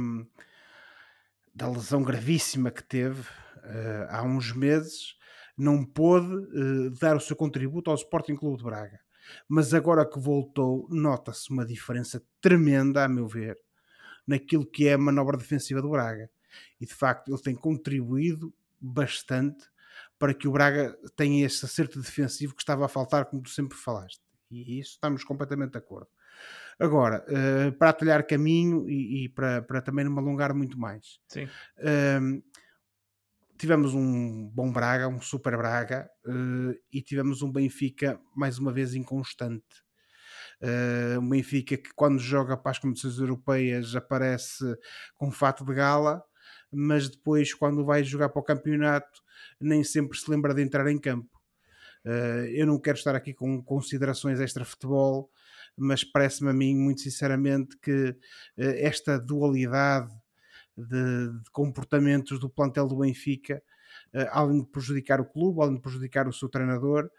da 1.54 1.68
lesão 1.68 2.02
gravíssima 2.02 2.70
que 2.70 2.82
teve 2.82 3.20
uh, 3.20 4.06
há 4.08 4.22
uns 4.22 4.52
meses, 4.52 5.16
não 5.56 5.84
pôde 5.84 6.34
uh, 6.34 6.90
dar 6.98 7.16
o 7.16 7.20
seu 7.20 7.36
contributo 7.36 7.90
ao 7.90 7.96
Sporting 7.96 8.36
Clube 8.36 8.58
de 8.58 8.64
Braga. 8.64 9.00
Mas 9.48 9.72
agora 9.72 10.08
que 10.08 10.18
voltou, 10.18 10.86
nota-se 10.90 11.50
uma 11.50 11.64
diferença 11.64 12.22
tremenda, 12.40 13.04
a 13.04 13.08
meu 13.08 13.26
ver, 13.26 13.56
naquilo 14.26 14.66
que 14.66 14.88
é 14.88 14.94
a 14.94 14.98
manobra 14.98 15.36
defensiva 15.36 15.80
do 15.80 15.90
Braga. 15.90 16.30
E 16.80 16.86
de 16.86 16.94
facto 16.94 17.30
ele 17.32 17.42
tem 17.42 17.54
contribuído 17.54 18.52
bastante 18.80 19.70
para 20.18 20.34
que 20.34 20.48
o 20.48 20.52
Braga 20.52 20.96
tenha 21.16 21.46
esse 21.46 21.64
acerto 21.64 22.00
defensivo 22.00 22.54
que 22.54 22.62
estava 22.62 22.84
a 22.84 22.88
faltar, 22.88 23.26
como 23.26 23.42
tu 23.42 23.50
sempre 23.50 23.76
falaste. 23.76 24.20
E 24.50 24.78
isso 24.78 24.92
estamos 24.92 25.24
completamente 25.24 25.72
de 25.72 25.78
acordo. 25.78 26.08
Agora, 26.78 27.24
uh, 27.28 27.72
para 27.72 27.90
atalhar 27.90 28.26
caminho 28.26 28.88
e, 28.88 29.24
e 29.24 29.28
para, 29.28 29.62
para, 29.62 29.82
também 29.82 30.04
não 30.04 30.12
me 30.12 30.18
alongar 30.18 30.54
muito 30.54 30.78
mais, 30.78 31.20
Sim. 31.28 31.44
uh, 31.44 32.42
tivemos 33.56 33.94
um 33.94 34.48
bom 34.48 34.72
Braga, 34.72 35.06
um 35.06 35.20
super 35.20 35.56
Braga, 35.56 36.10
uh, 36.26 36.74
e 36.92 37.00
tivemos 37.00 37.42
um 37.42 37.52
Benfica 37.52 38.20
mais 38.34 38.58
uma 38.58 38.72
vez 38.72 38.94
inconstante. 38.94 39.84
Uh, 40.60 41.20
um 41.20 41.28
Benfica 41.28 41.76
que 41.76 41.90
quando 41.94 42.18
joga 42.18 42.56
para 42.56 42.72
as 42.72 42.78
competições 42.78 43.18
europeias 43.18 43.94
aparece 43.94 44.64
com 45.16 45.30
fato 45.30 45.64
de 45.64 45.74
gala, 45.74 46.22
mas 46.72 47.08
depois 47.08 47.52
quando 47.54 47.84
vai 47.84 48.02
jogar 48.02 48.30
para 48.30 48.40
o 48.40 48.44
campeonato 48.44 49.22
nem 49.60 49.84
sempre 49.84 50.18
se 50.18 50.30
lembra 50.30 50.54
de 50.54 50.62
entrar 50.62 50.88
em 50.90 50.98
campo. 50.98 51.40
Uh, 52.04 52.46
eu 52.50 52.66
não 52.66 52.80
quero 52.80 52.98
estar 52.98 53.14
aqui 53.14 53.32
com 53.32 53.62
considerações 53.62 54.40
extra-futebol, 54.40 55.30
mas 55.76 56.04
parece-me 56.04 56.50
a 56.50 56.52
mim, 56.52 56.74
muito 56.76 57.00
sinceramente, 57.00 57.76
que 57.78 58.10
uh, 58.10 58.16
esta 58.56 59.18
dualidade 59.18 60.10
de, 60.76 61.28
de, 61.28 61.50
comportamentos 61.50 62.38
do 62.38 62.48
plantel 62.48 62.86
do 62.86 62.98
Benfica, 62.98 63.62
uh, 64.14 64.28
além 64.30 64.60
de 64.60 64.70
prejudicar 64.70 65.20
o 65.20 65.24
clube, 65.24 65.60
além 65.60 65.76
de 65.76 65.82
prejudicar 65.82 66.28
o 66.28 66.32
seu 66.32 66.48
treinador, 66.48 67.10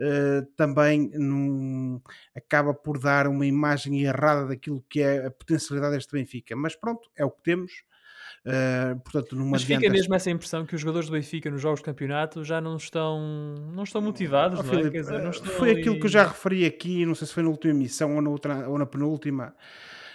Uh, 0.00 0.44
também 0.56 1.10
num, 1.14 2.00
acaba 2.34 2.74
por 2.74 2.98
dar 2.98 3.28
uma 3.28 3.46
imagem 3.46 4.02
errada 4.02 4.48
daquilo 4.48 4.84
que 4.88 5.00
é 5.00 5.26
a 5.26 5.30
potencialidade 5.30 5.94
deste 5.94 6.12
Benfica. 6.12 6.56
Mas 6.56 6.74
pronto, 6.74 7.10
é 7.14 7.24
o 7.24 7.30
que 7.30 7.42
temos. 7.42 7.72
Uh, 8.46 8.98
portanto, 9.00 9.36
numa 9.36 9.52
Mas 9.52 9.62
fica 9.62 9.88
mesmo 9.88 10.14
essa 10.14 10.30
impressão 10.30 10.66
que 10.66 10.74
os 10.74 10.80
jogadores 10.80 11.08
do 11.08 11.12
Benfica 11.12 11.50
nos 11.50 11.60
jogos 11.60 11.80
de 11.80 11.84
campeonato 11.84 12.44
já 12.44 12.60
não 12.60 12.76
estão, 12.76 13.54
não 13.72 13.84
estão 13.84 14.00
motivados, 14.00 14.60
oh, 14.60 14.62
não 14.62 14.70
Filipe, 14.70 14.98
é? 14.98 15.00
Dizer, 15.00 15.22
não 15.22 15.30
estão 15.30 15.52
foi 15.52 15.70
ali... 15.70 15.80
aquilo 15.80 15.98
que 15.98 16.06
eu 16.06 16.10
já 16.10 16.24
referi 16.24 16.64
aqui, 16.64 17.06
não 17.06 17.14
sei 17.14 17.26
se 17.26 17.34
foi 17.34 17.42
na 17.42 17.50
última 17.50 17.72
emissão 17.72 18.16
ou 18.16 18.22
na, 18.22 18.30
outra, 18.30 18.68
ou 18.68 18.78
na 18.78 18.86
penúltima. 18.86 19.54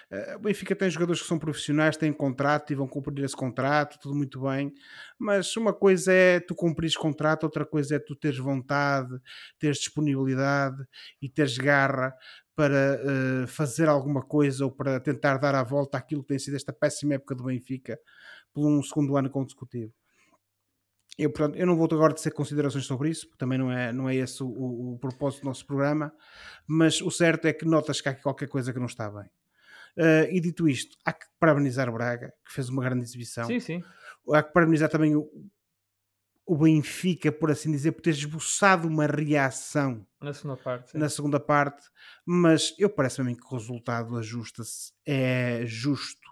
Uh, 0.10 0.38
o 0.38 0.40
Benfica 0.40 0.74
tem 0.74 0.90
jogadores 0.90 1.22
que 1.22 1.28
são 1.28 1.38
profissionais, 1.38 1.98
têm 1.98 2.14
contrato 2.14 2.72
e 2.72 2.76
vão 2.76 2.88
cumprir 2.88 3.24
esse 3.24 3.36
contrato, 3.36 4.00
tudo 4.00 4.16
muito 4.16 4.42
bem. 4.42 4.74
Mas 5.20 5.56
uma 5.58 5.74
coisa 5.74 6.14
é 6.14 6.40
tu 6.40 6.56
cumprires 6.56 6.96
contrato, 6.96 7.44
outra 7.44 7.66
coisa 7.66 7.96
é 7.96 8.00
tu 8.00 8.16
teres 8.16 8.38
vontade, 8.38 9.20
teres 9.60 9.78
disponibilidade 9.78 10.82
e 11.22 11.28
teres 11.28 11.58
garra 11.58 12.14
para 12.58 13.00
uh, 13.04 13.48
fazer 13.48 13.88
alguma 13.88 14.24
coisa 14.24 14.66
ou 14.66 14.72
para 14.72 15.00
tentar 15.00 15.38
dar 15.38 15.54
a 15.54 15.62
volta 15.62 15.96
àquilo 15.96 16.24
que 16.24 16.30
tem 16.30 16.40
sido 16.40 16.56
esta 16.56 16.74
péssima 16.74 17.14
época 17.14 17.36
do 17.36 17.44
Benfica 17.44 18.00
por 18.52 18.68
um 18.68 18.82
segundo 18.82 19.16
ano 19.16 19.30
consecutivo. 19.30 19.94
Eu, 21.20 21.30
portanto, 21.32 21.56
eu 21.56 21.68
não 21.68 21.78
vou 21.78 21.88
agora 21.92 22.16
dizer 22.16 22.32
considerações 22.32 22.86
sobre 22.88 23.12
isso, 23.12 23.28
porque 23.28 23.38
também 23.38 23.60
não 23.60 23.72
é, 23.72 23.94
não 23.94 24.10
é 24.10 24.16
esse 24.16 24.42
o, 24.42 24.48
o, 24.48 24.94
o 24.94 24.98
propósito 24.98 25.42
do 25.42 25.46
nosso 25.46 25.68
programa, 25.68 26.12
mas 26.66 27.00
o 27.00 27.12
certo 27.12 27.46
é 27.46 27.54
que 27.54 27.64
notas 27.64 28.02
que 28.02 28.10
há 28.10 28.12
aqui 28.12 28.24
qualquer 28.24 28.50
coisa 28.50 28.74
que 28.74 28.80
não 28.80 28.88
está 28.88 29.08
bem. 29.08 29.30
Uh, 29.96 30.26
e 30.32 30.42
dito 30.42 30.68
isto, 30.68 30.98
há 31.06 31.14
que 31.14 31.28
parabenizar 31.40 31.88
o 31.90 31.94
Braga, 31.94 32.34
que 32.44 32.54
fez 32.54 32.70
uma 32.70 32.84
grande 32.84 33.04
exibição. 33.04 33.46
Sim, 33.46 33.60
sim. 33.60 33.84
Há 34.34 34.42
que 34.42 34.52
parabenizar 34.52 34.90
também 34.90 35.16
o, 35.16 35.30
o 36.48 36.56
Benfica, 36.56 37.30
por 37.30 37.52
assim 37.52 37.70
dizer, 37.70 37.92
por 37.92 38.02
ter 38.02 38.12
esboçado 38.12 38.88
uma 38.88 39.06
reação 39.06 40.08
na 40.22 40.34
segunda 40.34 40.58
parte. 40.58 40.92
Sim. 40.92 40.98
Na 40.98 41.10
segunda 41.10 41.40
parte, 41.42 41.90
mas 42.26 42.74
eu 42.80 42.90
parece-me 42.90 43.28
a 43.28 43.32
mim 43.32 43.38
que 43.38 43.46
o 43.46 43.58
resultado 43.58 44.16
ajusta-se, 44.18 44.94
é 45.06 45.66
justo 45.66 46.28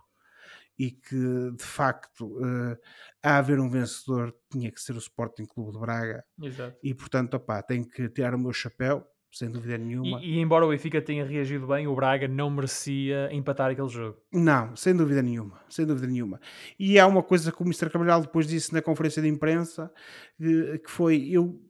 e 0.79 0.91
que 0.91 1.51
de 1.51 1.63
facto 1.63 2.27
uh, 2.37 2.77
a 3.21 3.37
haver 3.37 3.59
um 3.59 3.69
vencedor 3.69 4.33
tinha 4.49 4.71
que 4.71 4.81
ser 4.81 4.93
o 4.93 4.99
Sporting 4.99 5.45
Clube 5.45 5.73
de 5.73 5.79
Braga 5.79 6.25
Exato. 6.41 6.77
e 6.81 6.93
portanto 6.93 7.35
opá, 7.35 7.61
tenho 7.61 7.87
que 7.87 8.09
tirar 8.09 8.35
o 8.35 8.39
meu 8.39 8.53
chapéu 8.53 9.05
sem 9.35 9.51
dúvida 9.51 9.77
nenhuma. 9.77 10.21
E, 10.21 10.37
e, 10.37 10.39
embora 10.39 10.65
o 10.65 10.69
Benfica 10.69 11.01
tenha 11.01 11.25
reagido 11.25 11.67
bem, 11.67 11.85
o 11.87 11.93
Braga 11.93 12.25
não 12.25 12.49
merecia 12.49 13.27
empatar 13.33 13.69
aquele 13.69 13.89
jogo. 13.89 14.17
Não, 14.31 14.73
sem 14.77 14.95
dúvida 14.95 15.21
nenhuma, 15.21 15.59
sem 15.67 15.85
dúvida 15.85 16.07
nenhuma. 16.07 16.39
E 16.79 16.97
há 16.97 17.05
uma 17.05 17.21
coisa 17.21 17.51
que 17.51 17.61
o 17.61 17.65
Mr. 17.65 17.89
Cabral 17.89 18.21
depois 18.21 18.47
disse 18.47 18.73
na 18.73 18.81
conferência 18.81 19.21
de 19.21 19.27
imprensa, 19.27 19.91
que, 20.37 20.79
que 20.79 20.89
foi, 20.89 21.27
eu, 21.29 21.61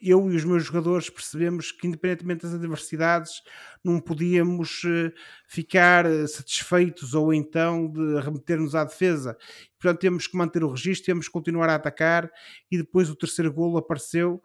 eu 0.00 0.32
e 0.32 0.34
os 0.34 0.46
meus 0.46 0.64
jogadores 0.64 1.10
percebemos 1.10 1.70
que 1.70 1.86
independentemente 1.86 2.44
das 2.44 2.54
adversidades, 2.54 3.42
não 3.84 4.00
podíamos 4.00 4.82
uh, 4.84 5.12
ficar 5.46 6.06
uh, 6.06 6.26
satisfeitos 6.26 7.12
ou 7.12 7.34
então 7.34 7.86
de 7.92 8.18
remeter-nos 8.18 8.74
à 8.74 8.82
defesa. 8.82 9.36
Portanto, 9.78 10.00
temos 10.00 10.26
que 10.26 10.38
manter 10.38 10.64
o 10.64 10.70
registro, 10.70 11.04
temos 11.04 11.26
que 11.26 11.32
continuar 11.32 11.68
a 11.68 11.74
atacar 11.74 12.30
e 12.70 12.78
depois 12.78 13.10
o 13.10 13.14
terceiro 13.14 13.52
golo 13.52 13.76
apareceu 13.76 14.40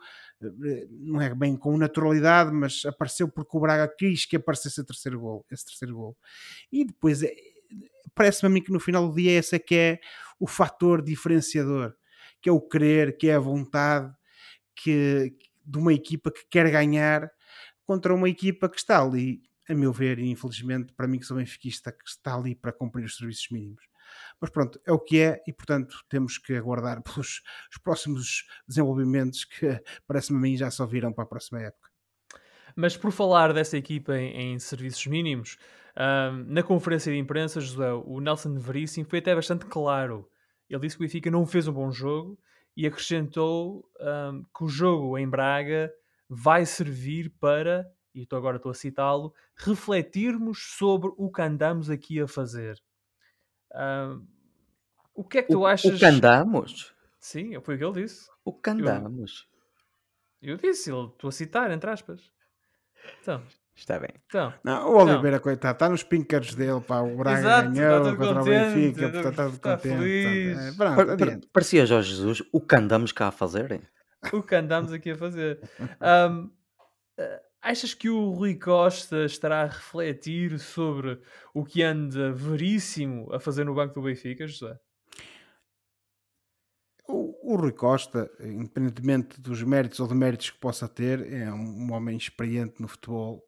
não 0.91 1.21
é 1.21 1.33
bem 1.33 1.55
com 1.55 1.77
naturalidade, 1.77 2.51
mas 2.51 2.83
apareceu 2.85 3.27
porque 3.27 3.55
o 3.55 3.59
Braga 3.59 3.87
quis 3.87 4.25
que 4.25 4.35
aparecesse 4.35 4.79
esse 4.79 4.85
terceiro 4.85 5.19
gol, 5.19 5.45
esse 5.51 5.65
terceiro 5.65 5.95
gol. 5.95 6.17
E 6.71 6.85
depois 6.85 7.23
é, 7.23 7.33
parece-me 8.13 8.47
a 8.47 8.53
mim 8.53 8.61
que 8.61 8.71
no 8.71 8.79
final 8.79 9.07
do 9.07 9.15
dia 9.15 9.31
esse 9.31 9.55
é 9.55 9.59
que 9.59 9.75
é 9.75 9.99
o 10.39 10.47
fator 10.47 11.01
diferenciador, 11.01 11.93
que 12.41 12.49
é 12.49 12.51
o 12.51 12.61
querer, 12.61 13.17
que 13.17 13.27
é 13.27 13.35
a 13.35 13.39
vontade 13.39 14.13
que, 14.75 15.35
de 15.65 15.77
uma 15.77 15.93
equipa 15.93 16.31
que 16.31 16.45
quer 16.49 16.69
ganhar 16.69 17.29
contra 17.85 18.13
uma 18.13 18.29
equipa 18.29 18.67
que 18.69 18.77
está 18.77 19.01
ali, 19.01 19.41
a 19.69 19.73
meu 19.73 19.91
ver, 19.93 20.19
e 20.19 20.29
infelizmente 20.29 20.93
para 20.93 21.07
mim 21.07 21.19
que 21.19 21.25
sou 21.25 21.37
benfiquista, 21.37 21.91
que 21.91 22.07
está 22.07 22.35
ali 22.35 22.55
para 22.55 22.71
cumprir 22.71 23.05
os 23.05 23.15
serviços 23.15 23.47
mínimos. 23.51 23.83
Mas 24.39 24.49
pronto, 24.49 24.79
é 24.85 24.91
o 24.91 24.99
que 24.99 25.19
é 25.19 25.41
e 25.47 25.53
portanto 25.53 25.97
temos 26.09 26.37
que 26.37 26.55
aguardar 26.55 27.01
pelos 27.03 27.41
os 27.71 27.77
próximos 27.83 28.45
desenvolvimentos 28.67 29.45
que 29.45 29.79
parece-me 30.07 30.37
a 30.37 30.41
mim 30.41 30.57
já 30.57 30.69
só 30.71 30.85
virão 30.85 31.13
para 31.13 31.23
a 31.23 31.27
próxima 31.27 31.61
época. 31.61 31.89
Mas 32.75 32.97
por 32.97 33.11
falar 33.11 33.53
dessa 33.53 33.77
equipa 33.77 34.17
em, 34.17 34.53
em 34.53 34.59
serviços 34.59 35.05
mínimos, 35.07 35.57
na 36.47 36.61
conferência 36.61 37.11
de 37.11 37.17
imprensa, 37.17 37.61
José, 37.61 37.91
o 37.93 38.19
Nelson 38.19 38.55
Veríssimo 38.55 39.07
foi 39.07 39.19
até 39.19 39.33
bastante 39.33 39.65
claro. 39.65 40.29
Ele 40.69 40.81
disse 40.81 40.97
que 40.97 41.03
o 41.03 41.05
Benfica 41.05 41.31
não 41.31 41.45
fez 41.45 41.67
um 41.67 41.73
bom 41.73 41.91
jogo 41.91 42.37
e 42.75 42.85
acrescentou 42.85 43.89
um, 43.99 44.43
que 44.43 44.63
o 44.63 44.67
jogo 44.67 45.17
em 45.17 45.29
Braga 45.29 45.93
vai 46.27 46.65
servir 46.65 47.29
para, 47.39 47.89
e 48.13 48.27
agora 48.31 48.57
estou 48.57 48.71
a 48.71 48.75
citá-lo, 48.75 49.33
refletirmos 49.55 50.75
sobre 50.77 51.11
o 51.17 51.31
que 51.31 51.41
andamos 51.41 51.89
aqui 51.89 52.19
a 52.19 52.27
fazer. 52.27 52.81
Um, 53.75 54.25
o 55.13 55.23
que 55.23 55.37
é 55.39 55.41
que 55.43 55.49
tu 55.51 55.59
o, 55.61 55.65
achas? 55.65 55.95
O 55.95 55.97
que 55.99 56.05
andamos? 56.05 56.93
Sim, 57.19 57.59
foi 57.61 57.75
o 57.75 57.77
que 57.77 57.83
ele 57.85 58.03
disse. 58.03 58.29
O 58.43 58.53
que 58.53 58.69
andamos? 58.69 59.47
Eu, 60.41 60.51
eu 60.53 60.57
disse, 60.57 60.91
ele, 60.91 61.07
estou 61.07 61.27
a 61.27 61.31
citar, 61.31 61.71
entre 61.71 61.89
aspas. 61.89 62.31
Então, 63.21 63.41
Está 63.75 63.99
bem. 63.99 64.09
então. 64.25 64.53
Não, 64.63 64.89
o 64.93 64.97
Oliveira, 65.03 65.39
coitado, 65.39 65.73
está 65.75 65.89
nos 65.89 66.01
pinkers 66.03 66.55
dele, 66.55 66.79
pá, 66.79 67.01
o 67.01 67.17
Braga 67.17 67.39
Exato, 67.39 67.71
ganhou 67.71 67.97
está 67.97 68.15
contra 68.15 68.35
contente, 68.35 68.49
o 68.49 68.73
Benfica, 68.73 69.09
portanto 69.09 69.29
está 69.31 69.43
tudo 69.45 69.55
está 69.55 69.77
contente. 69.77 69.97
feliz. 69.97 70.55
portanto, 70.55 70.73
é, 70.73 70.77
pronto, 70.77 70.95
Pa- 70.95 71.05
pa- 71.05 71.13
adiante. 71.13 71.47
Parecia 71.51 71.85
Jorge 71.85 72.09
Jesus, 72.09 72.43
o 72.53 72.61
que 72.61 72.75
andamos 72.75 73.11
cá 73.11 73.27
a 73.27 73.31
fazer? 73.31 73.81
o 74.31 74.41
que 74.41 74.55
andamos 74.55 74.91
aqui 74.93 75.11
a 75.11 75.15
fazer. 75.17 75.59
Um, 76.31 76.51
achas 77.65 77.95
que 77.95 78.07
o 78.07 78.29
Rui 78.29 78.55
Costa 78.55 79.25
estará 79.25 79.63
a 79.63 79.65
refletir 79.65 80.59
sobre 80.59 81.19
o 81.51 81.65
que 81.65 81.81
anda 81.81 82.31
veríssimo 82.31 83.33
a 83.33 83.39
fazer 83.39 83.65
no 83.65 83.73
banco 83.73 83.95
do 83.95 84.03
Benfica, 84.03 84.47
José? 84.47 84.79
O, 87.07 87.53
o 87.53 87.55
Rui 87.55 87.71
Costa, 87.71 88.29
independentemente 88.39 89.41
dos 89.41 89.63
méritos 89.63 89.99
ou 89.99 90.07
deméritos 90.07 90.51
que 90.51 90.59
possa 90.59 90.87
ter, 90.87 91.33
é 91.33 91.51
um, 91.51 91.87
um 91.87 91.93
homem 91.93 92.15
experiente 92.15 92.79
no 92.79 92.87
futebol. 92.87 93.43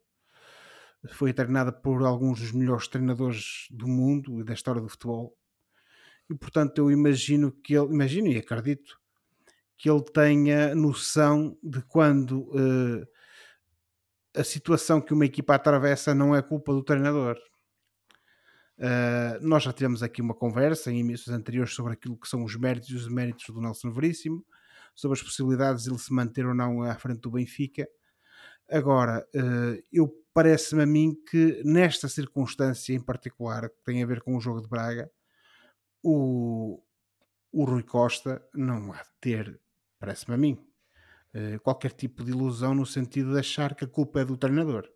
Foi 1.12 1.32
treinado 1.32 1.72
por 1.72 2.04
alguns 2.04 2.40
dos 2.40 2.52
melhores 2.52 2.88
treinadores 2.88 3.68
do 3.70 3.88
mundo 3.88 4.42
e 4.42 4.44
da 4.44 4.54
história 4.54 4.82
do 4.82 4.90
futebol. 4.90 5.38
E 6.28 6.34
portanto 6.34 6.80
eu 6.80 6.90
imagino 6.90 7.52
que 7.52 7.76
ele, 7.76 7.94
imagino 7.94 8.28
e 8.30 8.38
acredito, 8.38 9.00
que 9.78 9.88
ele 9.88 10.04
tenha 10.04 10.74
noção 10.74 11.56
de 11.64 11.84
quando 11.84 12.42
uh, 12.50 13.08
a 14.38 14.44
situação 14.44 15.02
que 15.02 15.14
uma 15.14 15.26
equipa 15.26 15.56
atravessa 15.56 16.14
não 16.14 16.36
é 16.36 16.42
culpa 16.42 16.72
do 16.72 16.84
treinador. 16.84 17.38
Uh, 18.78 19.42
nós 19.42 19.64
já 19.64 19.74
tivemos 19.74 20.04
aqui 20.04 20.22
uma 20.22 20.36
conversa 20.36 20.92
em 20.92 21.00
emissões 21.00 21.36
anteriores 21.36 21.74
sobre 21.74 21.94
aquilo 21.94 22.16
que 22.16 22.28
são 22.28 22.44
os 22.44 22.56
méritos 22.56 22.90
e 22.90 22.96
os 22.96 23.08
méritos 23.08 23.46
do 23.48 23.60
Nelson 23.60 23.92
Veríssimo, 23.92 24.46
sobre 24.94 25.18
as 25.18 25.24
possibilidades 25.24 25.84
de 25.84 25.90
ele 25.90 25.98
se 25.98 26.14
manter 26.14 26.46
ou 26.46 26.54
não 26.54 26.84
à 26.84 26.96
frente 26.96 27.22
do 27.22 27.32
Benfica. 27.32 27.88
Agora, 28.70 29.26
uh, 29.36 29.84
eu 29.92 30.14
parece-me 30.34 30.84
a 30.84 30.86
mim 30.86 31.16
que 31.30 31.62
nesta 31.66 32.08
circunstância 32.08 32.94
em 32.94 33.02
particular, 33.02 33.70
que 33.70 33.84
tem 33.84 34.04
a 34.04 34.06
ver 34.06 34.22
com 34.22 34.38
o 34.38 34.42
jogo 34.42 34.62
de 34.62 34.68
Braga, 34.68 35.10
o, 36.04 36.80
o 37.52 37.64
Rui 37.64 37.82
Costa 37.82 38.46
não 38.54 38.94
há 38.94 38.98
de 38.98 39.10
ter, 39.20 39.60
parece-me 39.98 40.36
a 40.36 40.38
mim, 40.38 40.67
qualquer 41.64 41.92
tipo 41.92 42.24
de 42.24 42.32
ilusão 42.32 42.74
no 42.74 42.86
sentido 42.86 43.34
de 43.34 43.40
achar 43.40 43.76
que 43.76 43.86
a 43.86 43.88
culpa 43.88 44.22
é 44.22 44.26
do 44.26 44.38
treinador. 44.38 44.88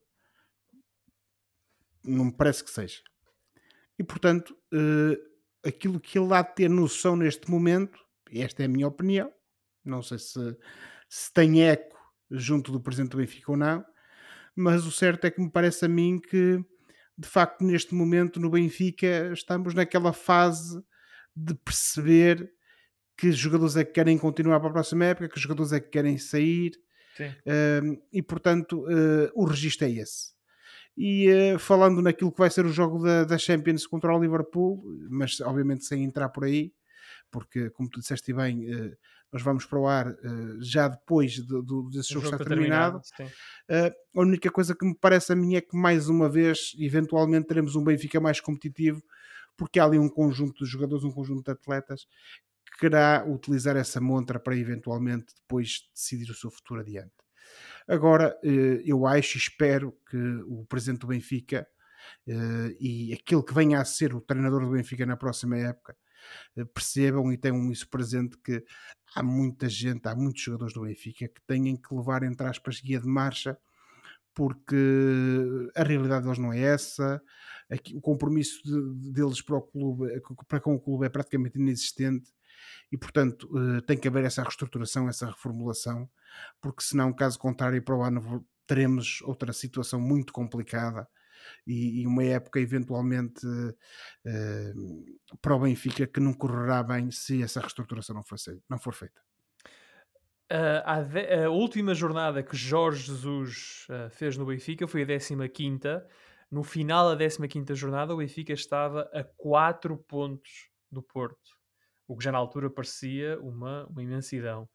Não 2.04 2.26
me 2.26 2.32
parece 2.32 2.64
que 2.64 2.72
seja. 2.72 3.02
E 3.98 4.04
portanto, 4.04 4.58
uh, 4.74 5.68
aquilo 5.68 6.00
que 6.00 6.18
ele 6.18 6.34
há 6.34 6.42
de 6.42 6.56
ter 6.56 6.70
noção 6.70 7.16
neste 7.16 7.50
momento, 7.50 8.00
esta 8.32 8.64
é 8.64 8.66
a 8.66 8.70
minha 8.70 8.88
opinião, 8.88 9.32
não 9.84 10.02
sei 10.02 10.18
se, 10.18 10.58
se 11.10 11.32
tem 11.34 11.64
eco 11.64 11.98
junto 12.30 12.72
do 12.72 12.82
presidente 12.82 13.12
do 13.12 13.18
Benfica 13.18 13.52
ou 13.52 13.58
não, 13.58 13.86
mas 14.56 14.86
o 14.86 14.92
certo 14.92 15.26
é 15.26 15.32
que 15.32 15.42
me 15.42 15.52
parece 15.52 15.86
a 15.86 15.88
mim 15.88 16.20
que 16.20 16.64
de 17.18 17.28
facto 17.28 17.64
neste 17.64 17.94
momento 17.94 18.40
no 18.40 18.50
Benfica 18.50 19.32
estamos 19.34 19.74
naquela 19.74 20.14
fase 20.14 20.82
de 21.36 21.54
perceber 21.54 22.52
que 23.22 23.32
jogadores 23.32 23.76
é 23.76 23.86
que 23.86 23.92
querem 23.92 24.18
continuar 24.18 24.60
para 24.60 24.70
a 24.70 24.74
próxima 24.74 25.06
época, 25.06 25.30
que 25.30 25.40
jogadores 25.40 25.72
é 25.72 25.80
que 25.80 25.90
querem 25.90 26.18
sair, 26.18 26.72
uh, 27.20 28.02
e 28.12 28.20
portanto 28.24 28.80
uh, 28.80 29.32
o 29.36 29.46
registro 29.46 29.86
é 29.86 29.92
esse. 29.92 30.32
E 30.98 31.30
uh, 31.30 31.60
falando 31.60 32.02
naquilo 32.02 32.32
que 32.32 32.40
vai 32.40 32.50
ser 32.50 32.66
o 32.66 32.74
jogo 32.74 33.04
da, 33.04 33.24
da, 33.24 33.38
Champions 33.38 33.86
contra 33.86 34.12
o 34.12 34.20
Liverpool, 34.20 34.84
mas 35.08 35.40
obviamente 35.40 35.86
sem 35.86 36.04
entrar 36.04 36.30
por 36.30 36.46
aí, 36.46 36.74
porque 37.30 37.70
como 37.70 37.88
tu 37.92 38.00
disseste 38.00 38.34
bem, 38.34 38.74
uh, 38.74 38.98
nós 39.32 39.44
vamos 39.44 39.68
para 39.68 39.80
o 39.80 39.88
ar 39.88 40.14
já 40.60 40.88
depois 40.88 41.34
de, 41.34 41.44
de, 41.44 41.90
desse 41.92 42.14
jogo, 42.14 42.26
jogo 42.26 42.36
estar 42.36 42.44
terminado. 42.44 43.00
terminado 43.16 43.96
a 44.16 44.20
única 44.20 44.50
coisa 44.50 44.76
que 44.76 44.84
me 44.84 44.94
parece 45.00 45.32
a 45.32 45.36
mim 45.36 45.56
é 45.56 45.62
que 45.62 45.78
mais 45.78 46.10
uma 46.10 46.28
vez, 46.28 46.74
eventualmente, 46.78 47.48
teremos 47.48 47.76
um 47.76 47.84
Benfica 47.84 48.20
mais 48.20 48.42
competitivo, 48.42 49.02
porque 49.56 49.80
há 49.80 49.86
ali 49.86 49.98
um 49.98 50.10
conjunto 50.10 50.66
de 50.66 50.70
jogadores, 50.70 51.06
um 51.06 51.12
conjunto 51.12 51.46
de 51.46 51.52
atletas 51.52 52.08
querá 52.82 53.24
utilizar 53.28 53.78
essa 53.78 54.02
montra 54.02 54.40
para 54.40 54.58
eventualmente 54.58 55.36
depois 55.36 55.88
decidir 55.94 56.32
o 56.32 56.34
seu 56.34 56.50
futuro 56.50 56.82
adiante. 56.82 57.14
Agora, 57.88 58.36
eh, 58.44 58.82
eu 58.84 59.06
acho 59.06 59.38
e 59.38 59.40
espero 59.40 59.96
que 60.10 60.18
o 60.48 60.66
presidente 60.66 61.02
do 61.02 61.08
Benfica 61.08 61.68
eh, 62.28 62.76
e 62.80 63.14
aquele 63.14 63.44
que 63.44 63.54
venha 63.54 63.80
a 63.80 63.86
ser 63.86 64.16
o 64.16 64.22
treinador 64.22 64.66
do 64.66 64.72
Benfica 64.72 65.06
na 65.06 65.16
próxima 65.16 65.58
época 65.58 65.96
eh, 66.58 66.66
percebam 66.66 67.32
e 67.32 67.38
tenham 67.38 67.72
isso 67.72 67.88
presente 67.88 68.36
que 68.40 68.66
há 69.14 69.22
muita 69.22 69.70
gente, 69.70 70.08
há 70.08 70.16
muitos 70.16 70.42
jogadores 70.42 70.74
do 70.74 70.82
Benfica 70.82 71.28
que 71.28 71.42
têm 71.46 71.78
que 71.78 71.94
levar, 71.94 72.24
entre 72.24 72.48
aspas, 72.48 72.82
guia 72.82 73.00
de 73.00 73.08
marcha 73.08 73.56
porque 74.34 74.76
a 75.76 75.84
realidade 75.84 76.24
deles 76.24 76.40
não 76.40 76.54
é 76.54 76.60
essa, 76.62 77.22
o 77.94 78.02
compromisso 78.02 78.62
deles 79.12 79.42
para, 79.42 79.58
o 79.58 79.62
clube, 79.62 80.08
para 80.48 80.62
com 80.62 80.74
o 80.74 80.80
clube 80.80 81.06
é 81.06 81.10
praticamente 81.10 81.60
inexistente 81.60 82.32
e, 82.92 82.98
portanto, 82.98 83.50
uh, 83.52 83.82
tem 83.82 83.98
que 83.98 84.08
haver 84.08 84.26
essa 84.26 84.44
reestruturação, 84.44 85.08
essa 85.08 85.28
reformulação, 85.28 86.10
porque 86.62 86.84
senão, 86.84 87.14
caso 87.14 87.40
contrário, 87.40 87.82
para 87.82 87.96
o 87.96 88.04
ano 88.04 88.46
teremos 88.68 89.22
outra 89.24 89.52
situação 89.52 90.00
muito 90.00 90.32
complicada 90.32 91.08
e, 91.66 92.06
uma 92.06 92.24
época 92.24 92.60
eventualmente 92.60 93.46
uh, 93.46 93.76
para 95.42 95.56
o 95.56 95.60
Benfica 95.60 96.08
que 96.08 96.20
não 96.20 96.34
correrá 96.34 96.84
bem 96.84 97.12
se 97.12 97.42
essa 97.44 97.60
reestruturação 97.60 98.16
não 98.16 98.24
for, 98.24 98.38
não 98.70 98.78
for 98.78 98.94
feita. 98.94 99.22
A, 100.50 101.50
última 101.50 101.96
jornada 101.96 102.44
que 102.44 102.58
Jorge 102.58 103.06
Jesus 103.08 103.88
uh, 103.90 104.10
fez 104.10 104.36
no 104.36 104.46
Benfica 104.46 104.86
foi 104.86 105.04
a 105.04 105.50
15. 105.50 105.80
No 106.50 106.64
final 106.64 107.16
da 107.16 107.28
15 107.48 107.74
jornada, 107.74 108.14
o 108.14 108.18
Benfica 108.18 108.52
estava 108.52 109.10
a 109.14 109.24
4 109.24 109.98
pontos 109.98 110.70
do 110.92 111.02
Porto 111.02 111.61
o 112.12 112.18
que 112.18 112.26
já 112.26 112.32
na 112.32 112.38
altura 112.38 112.70
parecia 112.70 113.40
uma, 113.40 113.86
uma 113.86 114.04
imensidão. 114.04 114.68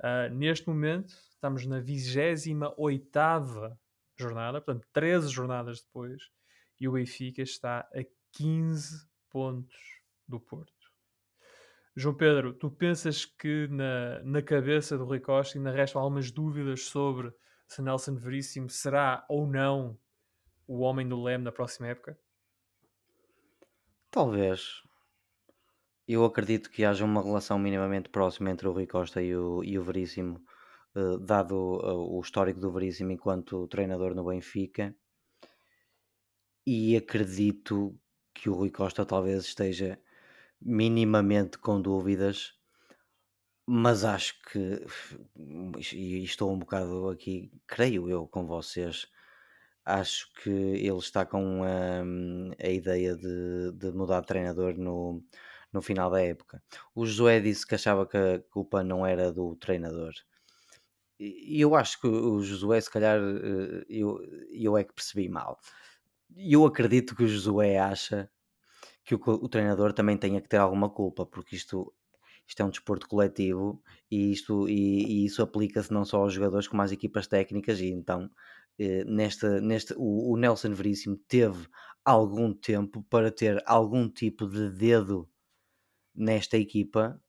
Uh, 0.00 0.32
neste 0.32 0.68
momento, 0.68 1.12
estamos 1.32 1.66
na 1.66 1.80
28 1.80 3.76
jornada, 4.16 4.60
portanto, 4.60 4.86
13 4.92 5.28
jornadas 5.28 5.82
depois, 5.82 6.30
e 6.80 6.86
o 6.86 6.92
Benfica 6.92 7.42
está 7.42 7.80
a 7.80 8.04
15 8.30 9.08
pontos 9.28 9.76
do 10.28 10.38
Porto. 10.38 10.72
João 11.96 12.14
Pedro, 12.14 12.52
tu 12.54 12.70
pensas 12.70 13.24
que 13.24 13.66
na, 13.68 14.22
na 14.22 14.40
cabeça 14.40 14.96
do 14.96 15.04
Rui 15.04 15.18
Costa 15.18 15.58
ainda 15.58 15.72
restam 15.72 16.00
algumas 16.00 16.30
dúvidas 16.30 16.82
sobre 16.82 17.32
se 17.66 17.82
Nelson 17.82 18.14
Veríssimo 18.14 18.70
será 18.70 19.24
ou 19.28 19.48
não 19.48 19.98
o 20.64 20.78
homem 20.78 21.08
do 21.08 21.20
Leme 21.20 21.42
na 21.42 21.52
próxima 21.52 21.88
época? 21.88 22.16
Talvez. 24.12 24.84
Eu 26.06 26.24
acredito 26.24 26.70
que 26.70 26.84
haja 26.84 27.04
uma 27.04 27.22
relação 27.22 27.58
minimamente 27.58 28.10
próxima 28.10 28.50
entre 28.50 28.68
o 28.68 28.72
Rui 28.72 28.86
Costa 28.86 29.22
e 29.22 29.34
o, 29.34 29.64
e 29.64 29.78
o 29.78 29.82
Veríssimo, 29.82 30.38
uh, 30.94 31.18
dado 31.18 31.54
uh, 31.54 32.16
o 32.16 32.20
histórico 32.20 32.60
do 32.60 32.70
Veríssimo 32.70 33.10
enquanto 33.10 33.66
treinador 33.68 34.14
no 34.14 34.24
Benfica. 34.24 34.94
E 36.66 36.94
acredito 36.96 37.98
que 38.34 38.50
o 38.50 38.54
Rui 38.54 38.70
Costa 38.70 39.06
talvez 39.06 39.44
esteja 39.44 39.98
minimamente 40.60 41.56
com 41.58 41.80
dúvidas, 41.80 42.52
mas 43.66 44.04
acho 44.04 44.34
que, 44.42 44.84
e 45.94 46.22
estou 46.22 46.52
um 46.52 46.58
bocado 46.58 47.08
aqui, 47.08 47.50
creio 47.66 48.10
eu, 48.10 48.26
com 48.26 48.46
vocês, 48.46 49.06
acho 49.84 50.32
que 50.42 50.50
ele 50.50 50.98
está 50.98 51.24
com 51.24 51.62
um, 51.62 52.50
a 52.62 52.68
ideia 52.68 53.16
de, 53.16 53.72
de 53.72 53.92
mudar 53.92 54.20
de 54.20 54.26
treinador 54.26 54.74
no 54.76 55.22
no 55.74 55.82
final 55.82 56.10
da 56.10 56.22
época. 56.22 56.62
O 56.94 57.04
Josué 57.04 57.40
disse 57.40 57.66
que 57.66 57.74
achava 57.74 58.06
que 58.06 58.16
a 58.16 58.40
culpa 58.50 58.84
não 58.84 59.04
era 59.04 59.32
do 59.32 59.56
treinador. 59.56 60.12
E 61.18 61.60
eu 61.60 61.74
acho 61.74 62.00
que 62.00 62.06
o 62.06 62.40
Josué, 62.40 62.80
se 62.80 62.90
calhar, 62.90 63.18
eh, 63.20 63.84
eu, 63.88 64.18
eu 64.50 64.76
é 64.76 64.84
que 64.84 64.94
percebi 64.94 65.28
mal. 65.28 65.58
Eu 66.36 66.64
acredito 66.66 67.14
que 67.16 67.24
o 67.24 67.28
Josué 67.28 67.78
acha 67.78 68.30
que 69.04 69.14
o, 69.14 69.18
o 69.18 69.48
treinador 69.48 69.92
também 69.92 70.16
tenha 70.16 70.40
que 70.40 70.48
ter 70.48 70.58
alguma 70.58 70.90
culpa, 70.90 71.26
porque 71.26 71.56
isto, 71.56 71.92
isto 72.48 72.62
é 72.62 72.64
um 72.64 72.70
desporto 72.70 73.08
coletivo 73.08 73.82
e, 74.10 74.32
isto, 74.32 74.68
e, 74.68 75.22
e 75.22 75.26
isso 75.26 75.42
aplica-se 75.42 75.92
não 75.92 76.04
só 76.04 76.18
aos 76.18 76.32
jogadores 76.34 76.68
como 76.68 76.82
às 76.82 76.92
equipas 76.92 77.26
técnicas. 77.26 77.80
E 77.80 77.88
então, 77.90 78.30
eh, 78.78 79.04
nesta, 79.04 79.60
nesta, 79.60 79.94
o, 79.98 80.32
o 80.32 80.36
Nelson 80.36 80.72
Veríssimo 80.74 81.16
teve 81.28 81.68
algum 82.04 82.52
tempo 82.52 83.04
para 83.10 83.30
ter 83.30 83.62
algum 83.66 84.08
tipo 84.08 84.46
de 84.48 84.70
dedo 84.70 85.28
nesta 86.14 86.56
equipa 86.56 87.20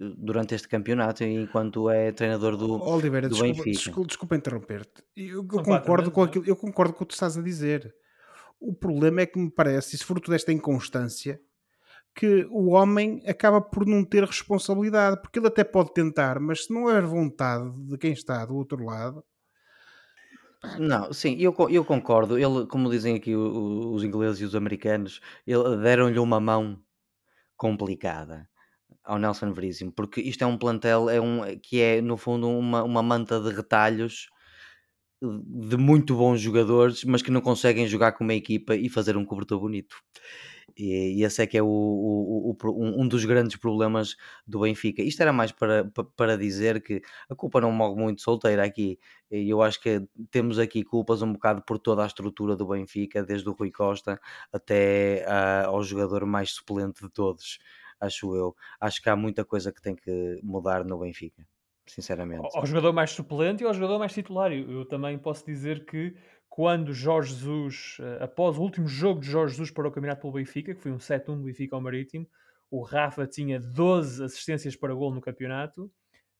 eh, 0.00 0.12
durante 0.16 0.54
este 0.54 0.68
campeonato 0.68 1.24
enquanto 1.24 1.88
é 1.88 2.12
treinador 2.12 2.56
do, 2.56 2.82
Oliveira, 2.82 3.28
do 3.28 3.32
desculpa, 3.32 3.54
Benfica. 3.54 3.70
Desculpa, 3.70 4.08
desculpa 4.08 4.36
interromper-te. 4.36 5.02
Eu, 5.16 5.46
eu 5.52 5.62
concordo 5.62 6.10
com 6.10 6.22
aquilo, 6.22 6.44
eu 6.46 6.56
concordo 6.56 6.92
com 6.92 7.04
o 7.04 7.06
que 7.06 7.12
tu 7.12 7.14
estás 7.14 7.36
a 7.36 7.42
dizer. 7.42 7.94
O 8.60 8.74
problema 8.74 9.22
é 9.22 9.26
que 9.26 9.38
me 9.38 9.50
parece, 9.50 9.94
e 9.94 9.98
se 9.98 10.04
fruto 10.04 10.30
desta 10.30 10.52
inconstância, 10.52 11.40
que 12.14 12.46
o 12.50 12.70
homem 12.70 13.20
acaba 13.26 13.60
por 13.60 13.84
não 13.86 14.04
ter 14.04 14.24
responsabilidade, 14.24 15.20
porque 15.20 15.38
ele 15.38 15.48
até 15.48 15.64
pode 15.64 15.92
tentar, 15.92 16.38
mas 16.38 16.64
se 16.64 16.72
não 16.72 16.84
houver 16.84 17.02
vontade 17.02 17.70
de 17.88 17.98
quem 17.98 18.12
está 18.12 18.44
do 18.46 18.54
outro 18.54 18.84
lado. 18.84 19.24
Não, 20.78 21.12
sim, 21.12 21.36
eu, 21.38 21.54
eu 21.68 21.84
concordo. 21.84 22.38
Ele, 22.38 22.66
como 22.66 22.88
dizem 22.88 23.16
aqui 23.16 23.34
os 23.34 24.02
ingleses 24.02 24.40
e 24.40 24.44
os 24.44 24.54
americanos, 24.54 25.20
deram-lhe 25.82 26.18
uma 26.18 26.40
mão 26.40 26.78
complicada 27.56 28.48
ao 29.04 29.18
Nelson 29.18 29.52
Veríssimo, 29.52 29.92
porque 29.92 30.20
isto 30.20 30.42
é 30.42 30.46
um 30.46 30.58
plantel 30.58 31.10
é 31.10 31.20
um, 31.20 31.42
que 31.62 31.80
é, 31.80 32.00
no 32.00 32.16
fundo, 32.16 32.48
uma, 32.48 32.82
uma 32.82 33.02
manta 33.02 33.40
de 33.40 33.50
retalhos 33.54 34.28
de 35.22 35.76
muito 35.76 36.14
bons 36.14 36.40
jogadores, 36.40 37.04
mas 37.04 37.22
que 37.22 37.30
não 37.30 37.40
conseguem 37.40 37.86
jogar 37.86 38.12
com 38.12 38.24
uma 38.24 38.34
equipa 38.34 38.76
e 38.76 38.88
fazer 38.88 39.16
um 39.16 39.24
cobertor 39.24 39.58
bonito. 39.60 39.96
E, 40.76 41.20
e 41.20 41.24
esse 41.24 41.42
é 41.42 41.46
que 41.46 41.56
é 41.56 41.62
o, 41.62 41.66
o, 41.66 42.56
o, 42.62 43.00
um 43.00 43.06
dos 43.06 43.24
grandes 43.24 43.56
problemas 43.56 44.16
do 44.46 44.60
Benfica. 44.60 45.02
Isto 45.02 45.22
era 45.22 45.32
mais 45.32 45.52
para, 45.52 45.90
para 46.16 46.36
dizer 46.36 46.82
que 46.82 47.02
a 47.28 47.34
culpa 47.34 47.60
não 47.60 47.72
morre 47.72 48.00
muito 48.00 48.22
solteira 48.22 48.64
aqui. 48.64 48.98
E 49.30 49.48
eu 49.48 49.62
acho 49.62 49.80
que 49.80 50.02
temos 50.30 50.58
aqui 50.58 50.82
culpas 50.82 51.22
um 51.22 51.32
bocado 51.32 51.62
por 51.62 51.78
toda 51.78 52.02
a 52.02 52.06
estrutura 52.06 52.56
do 52.56 52.66
Benfica, 52.66 53.22
desde 53.22 53.48
o 53.48 53.52
Rui 53.52 53.70
Costa 53.70 54.20
até 54.52 55.24
uh, 55.26 55.68
ao 55.68 55.82
jogador 55.82 56.24
mais 56.26 56.50
suplente 56.50 57.02
de 57.02 57.10
todos, 57.10 57.58
acho 58.00 58.34
eu. 58.34 58.54
Acho 58.80 59.02
que 59.02 59.08
há 59.08 59.16
muita 59.16 59.44
coisa 59.44 59.72
que 59.72 59.80
tem 59.82 59.94
que 59.94 60.40
mudar 60.42 60.84
no 60.84 60.98
Benfica 60.98 61.46
sinceramente. 61.86 62.48
Ao, 62.54 62.66
jogador 62.66 62.92
mais 62.92 63.10
suplente 63.10 63.62
e 63.62 63.66
ao 63.66 63.74
jogador 63.74 63.98
mais 63.98 64.12
titular. 64.12 64.52
Eu, 64.52 64.70
eu, 64.70 64.84
também 64.86 65.18
posso 65.18 65.44
dizer 65.44 65.84
que 65.84 66.14
quando 66.54 66.94
Jorge 66.94 67.34
Jesus, 67.34 67.96
eh, 67.98 68.18
após 68.22 68.56
o 68.56 68.62
último 68.62 68.86
jogo 68.86 69.18
de 69.18 69.26
Jorge 69.26 69.54
Jesus 69.54 69.72
para 69.72 69.88
o 69.88 69.90
Campeonato 69.90 70.20
pelo 70.20 70.34
Benfica, 70.34 70.72
que 70.72 70.80
foi 70.80 70.92
um 70.92 71.00
7-1 71.00 71.38
do 71.38 71.42
Benfica 71.42 71.74
ao 71.74 71.82
Marítimo, 71.82 72.28
o 72.70 72.80
Rafa 72.80 73.26
tinha 73.26 73.58
12 73.58 74.22
assistências 74.22 74.76
para 74.76 74.94
gol 74.94 75.12
no 75.12 75.20
campeonato. 75.20 75.90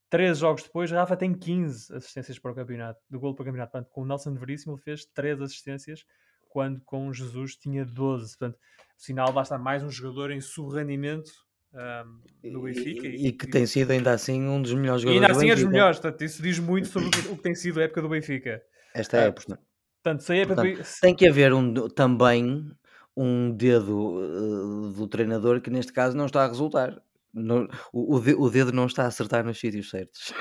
Três 0.08 0.38
jogos 0.38 0.62
depois, 0.62 0.88
Rafa 0.92 1.16
tem 1.16 1.34
15 1.34 1.96
assistências 1.96 2.38
para 2.38 2.52
o 2.52 2.54
campeonato, 2.54 3.00
do 3.10 3.18
gol 3.18 3.34
para 3.34 3.42
o 3.42 3.46
campeonato. 3.46 3.72
Portanto, 3.72 3.90
com 3.90 4.02
o 4.02 4.06
Nelson 4.06 4.34
Veríssimo 4.34 4.74
ele 4.74 4.82
fez 4.82 5.04
3 5.04 5.42
assistências, 5.42 6.06
quando 6.48 6.80
com 6.82 7.12
Jesus 7.12 7.56
tinha 7.56 7.84
12. 7.84 8.38
Portanto, 8.38 8.56
o 8.96 9.02
sinal 9.02 9.32
basta 9.32 9.58
mais 9.58 9.82
um 9.82 9.90
jogador 9.90 10.30
em 10.30 10.40
sub-rendimento 10.40 11.32
um, 11.72 12.52
do 12.52 12.62
Benfica. 12.62 13.08
E, 13.08 13.26
e, 13.26 13.32
que 13.32 13.48
tem 13.48 13.66
sido 13.66 13.90
ainda 13.90 14.12
assim 14.12 14.46
um 14.46 14.62
dos 14.62 14.74
melhores 14.74 15.02
jogadores. 15.02 15.22
E 15.22 15.32
ainda 15.32 15.36
assim 15.36 15.50
é 15.50 15.56
dos 15.56 15.72
melhores, 15.72 15.98
portanto, 15.98 16.22
isso 16.22 16.40
diz 16.40 16.60
muito 16.60 16.86
sobre 16.86 17.08
o 17.08 17.36
que, 17.36 17.42
tem 17.42 17.56
sido 17.56 17.80
a 17.80 17.82
época 17.82 18.00
do 18.00 18.08
Benfica. 18.08 18.62
Esta 18.94 19.16
é 19.16 19.26
época. 19.26 19.58
Portanto, 20.04 20.20
se 20.22 20.36
época 20.36 20.56
portanto, 20.56 20.82
do... 20.82 21.00
Tem 21.00 21.14
que 21.14 21.26
haver 21.26 21.54
um, 21.54 21.88
também 21.88 22.70
um 23.16 23.50
dedo 23.50 24.18
uh, 24.18 24.92
do 24.92 25.08
treinador 25.08 25.62
que 25.62 25.70
neste 25.70 25.94
caso 25.94 26.14
não 26.14 26.26
está 26.26 26.44
a 26.44 26.46
resultar. 26.46 27.00
No, 27.32 27.66
o, 27.90 28.16
o, 28.16 28.50
dedo 28.50 28.70
não 28.70 28.84
está 28.84 29.04
a 29.04 29.06
acertar 29.06 29.42
nos 29.44 29.58
sítios 29.58 29.88
certos. 29.88 30.32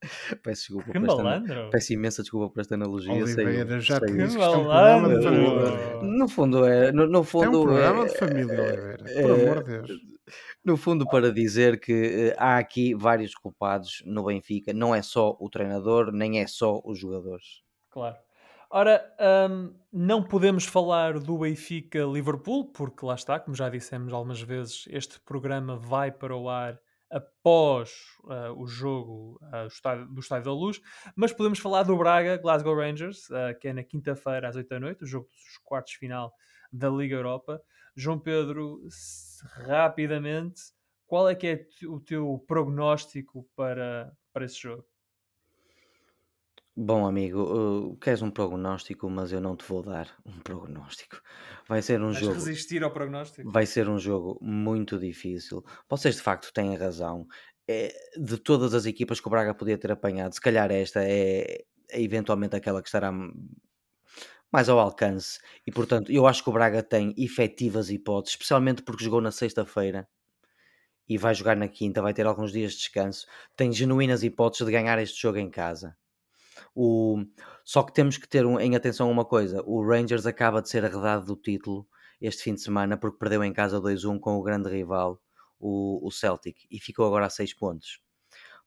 Peço 0.42 0.62
desculpa. 0.62 0.90
Que 0.90 0.98
malandro. 0.98 1.68
Peço 1.70 1.92
imensa 1.92 2.22
desculpa 2.22 2.48
por 2.52 2.60
esta 2.60 2.74
analogia. 2.74 3.12
Oliveira, 3.12 3.78
já 3.78 4.00
te 4.00 4.10
disse 4.10 4.36
que 4.36 4.42
é 4.42 4.48
um 4.48 4.64
programa 4.64 5.16
de 5.16 5.22
família. 5.22 6.02
No 6.02 6.28
fundo 6.28 6.64
é. 6.64 6.92
No, 6.92 7.06
no 7.06 7.22
fundo, 7.22 7.44
é 7.44 7.48
um 7.50 7.62
programa 7.62 8.04
é, 8.04 8.08
de 8.08 8.18
família, 8.18 8.62
Oliveira. 8.62 9.04
É, 9.06 9.22
por 9.22 9.30
amor 9.30 9.62
de 9.62 9.70
Deus. 9.70 9.90
No 10.64 10.76
fundo, 10.78 11.06
para 11.06 11.30
dizer 11.30 11.78
que 11.78 12.34
há 12.38 12.56
aqui 12.56 12.94
vários 12.94 13.34
culpados 13.34 14.02
no 14.06 14.24
Benfica, 14.24 14.72
não 14.72 14.94
é 14.94 15.02
só 15.02 15.36
o 15.38 15.50
treinador, 15.50 16.10
nem 16.10 16.40
é 16.40 16.46
só 16.46 16.80
os 16.84 16.98
jogadores. 16.98 17.62
Claro. 17.90 18.16
Ora, 18.74 19.04
um, 19.50 19.74
não 19.92 20.22
podemos 20.22 20.64
falar 20.64 21.18
do 21.18 21.36
Benfica-Liverpool, 21.36 22.72
porque 22.72 23.04
lá 23.04 23.14
está, 23.14 23.38
como 23.38 23.54
já 23.54 23.68
dissemos 23.68 24.14
algumas 24.14 24.40
vezes, 24.40 24.86
este 24.88 25.20
programa 25.20 25.76
vai 25.76 26.10
para 26.10 26.34
o 26.34 26.48
ar 26.48 26.80
após 27.10 27.92
uh, 28.24 28.58
o 28.58 28.66
jogo 28.66 29.38
uh, 29.42 29.66
estádio, 29.66 30.06
do 30.06 30.20
Estádio 30.20 30.46
da 30.46 30.54
Luz, 30.54 30.80
mas 31.14 31.34
podemos 31.34 31.58
falar 31.58 31.82
do 31.82 31.94
Braga 31.98 32.38
Glasgow 32.38 32.74
Rangers, 32.74 33.28
uh, 33.28 33.54
que 33.60 33.68
é 33.68 33.74
na 33.74 33.84
quinta-feira 33.84 34.48
às 34.48 34.56
8 34.56 34.66
da 34.66 34.80
noite, 34.80 35.04
o 35.04 35.06
jogo 35.06 35.26
dos 35.26 35.58
quartos 35.62 35.92
final 35.92 36.32
da 36.72 36.88
Liga 36.88 37.16
Europa. 37.16 37.60
João 37.94 38.18
Pedro, 38.18 38.80
rapidamente, 39.66 40.62
qual 41.06 41.28
é 41.28 41.34
que 41.34 41.46
é 41.46 41.86
o 41.86 42.00
teu 42.00 42.42
prognóstico 42.48 43.46
para, 43.54 44.10
para 44.32 44.46
esse 44.46 44.62
jogo? 44.62 44.86
Bom, 46.74 47.06
amigo, 47.06 47.42
uh, 47.42 47.96
queres 47.98 48.22
um 48.22 48.30
prognóstico, 48.30 49.08
mas 49.10 49.30
eu 49.30 49.40
não 49.40 49.54
te 49.54 49.64
vou 49.64 49.82
dar 49.82 50.08
um 50.24 50.40
prognóstico. 50.40 51.20
Vai 51.68 51.82
ser 51.82 52.00
um 52.00 52.12
Vais 52.12 52.20
jogo. 52.20 52.34
resistir 52.34 52.82
ao 52.82 52.90
prognóstico? 52.90 53.50
Vai 53.50 53.66
ser 53.66 53.88
um 53.88 53.98
jogo 53.98 54.38
muito 54.40 54.98
difícil. 54.98 55.62
Vocês 55.88 56.16
de 56.16 56.22
facto 56.22 56.52
têm 56.52 56.74
razão. 56.74 57.26
É, 57.68 57.92
de 58.18 58.38
todas 58.38 58.74
as 58.74 58.86
equipas 58.86 59.20
que 59.20 59.28
o 59.28 59.30
Braga 59.30 59.54
podia 59.54 59.78
ter 59.78 59.92
apanhado, 59.92 60.34
se 60.34 60.40
calhar 60.40 60.70
esta 60.72 61.00
é, 61.04 61.64
é 61.90 62.02
eventualmente 62.02 62.56
aquela 62.56 62.82
que 62.82 62.88
estará 62.88 63.12
mais 64.52 64.68
ao 64.68 64.78
alcance. 64.78 65.38
E 65.66 65.72
portanto, 65.72 66.10
eu 66.10 66.26
acho 66.26 66.42
que 66.42 66.50
o 66.50 66.52
Braga 66.52 66.82
tem 66.82 67.14
efetivas 67.16 67.90
hipóteses, 67.90 68.34
especialmente 68.34 68.82
porque 68.82 69.04
jogou 69.04 69.20
na 69.20 69.30
sexta-feira 69.30 70.08
e 71.08 71.18
vai 71.18 71.34
jogar 71.34 71.56
na 71.56 71.68
quinta, 71.68 72.02
vai 72.02 72.14
ter 72.14 72.26
alguns 72.26 72.52
dias 72.52 72.72
de 72.72 72.78
descanso. 72.78 73.26
Tem 73.56 73.72
genuínas 73.72 74.22
hipóteses 74.22 74.66
de 74.66 74.72
ganhar 74.72 74.98
este 74.98 75.20
jogo 75.20 75.38
em 75.38 75.50
casa. 75.50 75.96
O... 76.74 77.24
Só 77.64 77.82
que 77.82 77.92
temos 77.92 78.16
que 78.16 78.28
ter 78.28 78.46
um, 78.46 78.58
em 78.58 78.76
atenção 78.76 79.10
uma 79.10 79.24
coisa: 79.24 79.62
o 79.64 79.84
Rangers 79.84 80.26
acaba 80.26 80.62
de 80.62 80.68
ser 80.68 80.84
arredado 80.84 81.26
do 81.26 81.36
título 81.36 81.86
este 82.20 82.44
fim 82.44 82.54
de 82.54 82.62
semana 82.62 82.96
porque 82.96 83.18
perdeu 83.18 83.42
em 83.42 83.52
casa 83.52 83.80
2-1 83.80 84.20
com 84.20 84.36
o 84.36 84.42
grande 84.42 84.70
rival, 84.70 85.20
o, 85.58 86.06
o 86.06 86.10
Celtic, 86.10 86.56
e 86.70 86.78
ficou 86.78 87.06
agora 87.06 87.26
a 87.26 87.30
6 87.30 87.54
pontos. 87.54 88.00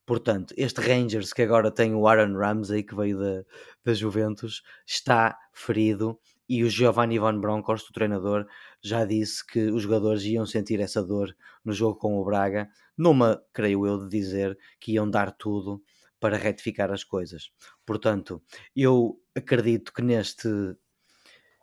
Portanto, 0.05 0.53
este 0.57 0.81
Rangers 0.81 1.33
que 1.33 1.41
agora 1.41 1.71
tem 1.71 1.95
o 1.95 2.07
Aaron 2.07 2.37
Ramsey, 2.37 2.83
que 2.83 2.95
veio 2.95 3.17
da, 3.17 3.43
da 3.83 3.93
Juventus, 3.93 4.61
está 4.85 5.35
ferido 5.51 6.19
e 6.47 6.63
o 6.63 6.69
Giovanni 6.69 7.17
Van 7.17 7.39
Bronckhorst, 7.39 7.89
o 7.89 7.93
treinador, 7.93 8.45
já 8.81 9.03
disse 9.03 9.45
que 9.45 9.71
os 9.71 9.81
jogadores 9.81 10.23
iam 10.25 10.45
sentir 10.45 10.79
essa 10.79 11.03
dor 11.03 11.35
no 11.63 11.73
jogo 11.73 11.97
com 11.97 12.19
o 12.19 12.23
Braga, 12.23 12.69
numa, 12.95 13.41
creio 13.51 13.87
eu, 13.87 13.97
de 13.97 14.09
dizer 14.09 14.55
que 14.79 14.93
iam 14.93 15.09
dar 15.09 15.31
tudo 15.31 15.81
para 16.25 16.38
retificar 16.38 16.91
as 16.91 17.03
coisas. 17.03 17.51
Portanto, 17.85 18.41
eu 18.75 19.15
acredito 19.35 19.93
que 19.93 20.01
neste, 20.01 20.49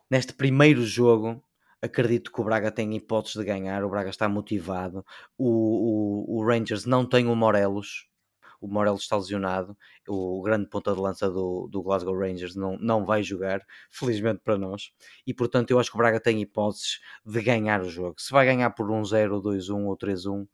neste 0.08 0.34
primeiro 0.34 0.86
jogo, 0.86 1.42
acredito 1.82 2.30
que 2.30 2.40
o 2.40 2.44
Braga 2.44 2.70
tem 2.70 2.94
hipóteses 2.94 3.38
de 3.38 3.44
ganhar, 3.44 3.82
o 3.82 3.90
Braga 3.90 4.10
está 4.10 4.28
motivado, 4.28 5.04
o, 5.36 6.36
o, 6.36 6.38
o 6.38 6.46
Rangers 6.46 6.84
não 6.84 7.04
tem 7.04 7.26
o 7.26 7.34
Morelos, 7.34 8.08
o 8.60 8.68
Morelos 8.68 9.02
está 9.02 9.16
lesionado, 9.16 9.76
o 10.06 10.40
grande 10.42 10.68
ponta 10.68 10.94
de 10.94 11.00
lança 11.00 11.28
do, 11.28 11.66
do 11.66 11.82
Glasgow 11.82 12.16
Rangers 12.16 12.54
não, 12.54 12.78
não 12.78 13.04
vai 13.04 13.24
jogar, 13.24 13.66
felizmente 13.90 14.42
para 14.44 14.56
nós, 14.56 14.92
e 15.26 15.34
portanto 15.34 15.72
eu 15.72 15.80
acho 15.80 15.90
que 15.90 15.96
o 15.96 15.98
Braga 15.98 16.20
tem 16.20 16.40
hipóteses 16.40 17.00
de 17.26 17.42
ganhar 17.42 17.82
o 17.82 17.90
jogo. 17.90 18.14
Se 18.20 18.32
vai 18.32 18.46
ganhar 18.46 18.70
por 18.70 18.86
1-0, 18.86 19.42
2-1 19.42 19.86
ou 19.86 19.98
3-1, 19.98 20.46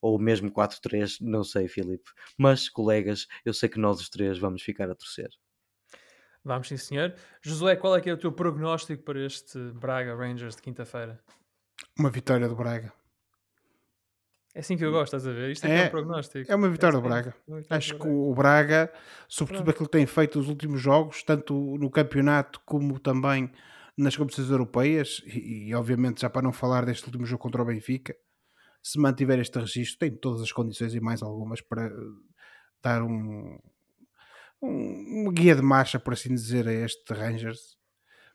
ou 0.00 0.18
mesmo 0.18 0.50
4-3, 0.50 1.18
não 1.20 1.44
sei, 1.44 1.68
Filipe. 1.68 2.10
Mas, 2.36 2.68
colegas, 2.68 3.26
eu 3.44 3.52
sei 3.52 3.68
que 3.68 3.78
nós 3.78 4.00
os 4.00 4.08
três 4.08 4.38
vamos 4.38 4.62
ficar 4.62 4.90
a 4.90 4.94
torcer. 4.94 5.28
Vamos 6.44 6.68
sim, 6.68 6.76
senhor. 6.76 7.14
Josué, 7.42 7.76
qual 7.76 7.96
é 7.96 8.00
que 8.00 8.08
é 8.08 8.12
o 8.12 8.16
teu 8.16 8.32
prognóstico 8.32 9.02
para 9.02 9.20
este 9.20 9.58
Braga 9.72 10.14
Rangers 10.14 10.56
de 10.56 10.62
quinta-feira? 10.62 11.22
Uma 11.98 12.10
vitória 12.10 12.48
do 12.48 12.56
Braga. 12.56 12.92
É 14.54 14.60
assim 14.60 14.76
que 14.76 14.84
eu 14.84 14.90
gosto, 14.90 15.14
estás 15.14 15.26
a 15.28 15.32
ver? 15.32 15.50
Isto 15.50 15.66
é, 15.66 15.70
é, 15.70 15.84
é 15.84 15.86
um 15.86 15.90
prognóstico. 15.90 16.50
É 16.50 16.56
uma 16.56 16.68
vitória 16.68 16.96
é 16.96 17.00
do 17.00 17.02
Braga. 17.06 17.34
Acho 17.68 17.98
que 17.98 18.08
o 18.08 18.34
Braga, 18.34 18.92
sobretudo 19.28 19.64
Pronto. 19.64 19.76
aquilo 19.76 19.88
que 19.88 19.98
tem 19.98 20.06
feito 20.06 20.38
nos 20.38 20.48
últimos 20.48 20.80
jogos, 20.80 21.22
tanto 21.22 21.54
no 21.78 21.90
campeonato 21.90 22.60
como 22.64 22.98
também 22.98 23.52
nas 23.96 24.16
competições 24.16 24.50
europeias, 24.50 25.22
e, 25.26 25.68
e 25.68 25.74
obviamente 25.74 26.22
já 26.22 26.30
para 26.30 26.42
não 26.42 26.52
falar 26.52 26.84
deste 26.84 27.04
último 27.04 27.26
jogo 27.26 27.42
contra 27.42 27.62
o 27.62 27.64
Benfica, 27.64 28.16
se 28.82 28.98
mantiver 28.98 29.38
este 29.38 29.58
registro, 29.58 29.98
tem 29.98 30.10
todas 30.10 30.42
as 30.42 30.52
condições 30.52 30.94
e 30.94 31.00
mais 31.00 31.22
algumas 31.22 31.60
para 31.60 31.86
eh, 31.86 31.92
dar 32.82 33.02
um, 33.02 33.58
um, 34.62 35.22
uma 35.22 35.32
guia 35.32 35.54
de 35.54 35.62
marcha, 35.62 35.98
por 35.98 36.12
assim 36.12 36.34
dizer, 36.34 36.66
a 36.66 36.72
este 36.72 37.12
Rangers, 37.12 37.76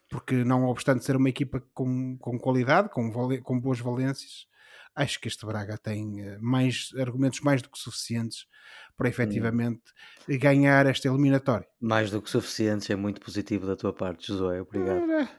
porque 0.10 0.44
não 0.44 0.66
obstante 0.66 1.04
ser 1.04 1.16
uma 1.16 1.30
equipa 1.30 1.62
com, 1.74 2.18
com 2.18 2.38
qualidade, 2.38 2.90
com, 2.90 3.12
com 3.42 3.60
boas 3.60 3.80
valências, 3.80 4.48
acho 4.96 5.20
que 5.20 5.28
este 5.28 5.46
Braga 5.46 5.78
tem 5.78 6.22
eh, 6.22 6.38
mais 6.40 6.92
argumentos 6.98 7.42
mais 7.42 7.62
do 7.62 7.70
que 7.70 7.78
suficientes 7.78 8.48
para 8.96 9.08
hum. 9.08 9.10
efetivamente 9.10 9.84
ganhar 10.28 10.86
esta 10.86 11.08
eliminatória. 11.08 11.68
Mais 11.82 12.10
do 12.10 12.22
que 12.22 12.30
suficientes 12.30 12.90
é 12.90 12.96
muito 12.96 13.20
positivo 13.20 13.68
da 13.68 13.76
tua 13.76 13.92
parte, 13.94 14.28
Josué. 14.28 14.62
Obrigado. 14.62 15.12
É, 15.12 15.30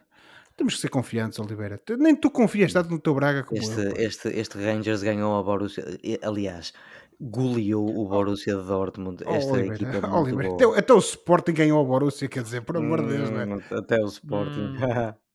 temos 0.57 0.75
que 0.75 0.81
ser 0.81 0.89
confiantes, 0.89 1.39
Oliveira. 1.39 1.81
Nem 1.99 2.17
tu 2.17 2.31
confias 2.31 2.73
tanto 2.73 2.91
no 2.91 2.99
teu 2.99 3.15
Braga 3.15 3.45
como 3.45 3.61
este, 3.61 3.79
eu. 3.79 3.97
Este, 3.97 4.29
este 4.29 4.59
Rangers 4.59 5.03
ganhou 5.03 5.39
a 5.39 5.43
Borussia. 5.43 5.85
Aliás, 6.23 6.73
goleou 7.21 7.87
o 7.87 8.09
Borussia 8.09 8.57
de 8.57 8.63
Dortmund. 8.65 9.23
Oh, 9.27 9.35
Esta 9.35 9.53
Oliveira, 9.53 9.75
equipa 9.75 10.07
é 10.07 10.11
Oliveira. 10.11 10.55
Até, 10.55 10.65
até, 10.79 10.93
o 10.95 10.99
Sporting 10.99 11.53
ganhou 11.53 11.81
a 11.81 11.85
Borussia, 11.85 12.29
quer 12.29 12.43
dizer, 12.43 12.63
por 12.63 12.77
amor 12.77 13.03
de 13.03 13.17
Deus, 13.17 13.31
não 13.31 13.41
é? 13.41 13.47
Hum, 13.47 13.61
até 13.71 14.01
o 14.03 14.07
Sporting. 14.07 14.77
Hum. 14.79 15.15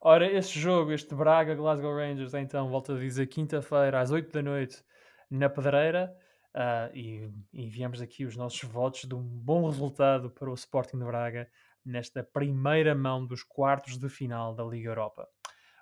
Ora, 0.00 0.30
este 0.30 0.60
jogo, 0.60 0.92
este 0.92 1.14
Braga 1.14 1.54
Glasgow 1.54 1.94
Rangers, 1.94 2.32
então, 2.34 2.68
volto 2.68 2.92
a 2.92 2.98
dizer, 2.98 3.26
quinta-feira 3.26 4.00
às 4.00 4.10
8 4.10 4.32
da 4.32 4.42
noite 4.42 4.82
na 5.30 5.48
Pedreira. 5.48 6.14
Uh, 6.54 6.96
e 6.96 7.30
enviamos 7.52 8.00
aqui 8.00 8.24
os 8.24 8.36
nossos 8.36 8.62
votos 8.62 9.04
de 9.04 9.14
um 9.14 9.22
bom 9.22 9.66
resultado 9.66 10.30
para 10.30 10.50
o 10.50 10.54
Sporting 10.54 10.98
de 10.98 11.04
Braga 11.04 11.48
nesta 11.88 12.22
primeira 12.22 12.94
mão 12.94 13.26
dos 13.26 13.42
quartos 13.42 13.98
de 13.98 14.08
final 14.08 14.54
da 14.54 14.64
Liga 14.64 14.90
Europa. 14.90 15.28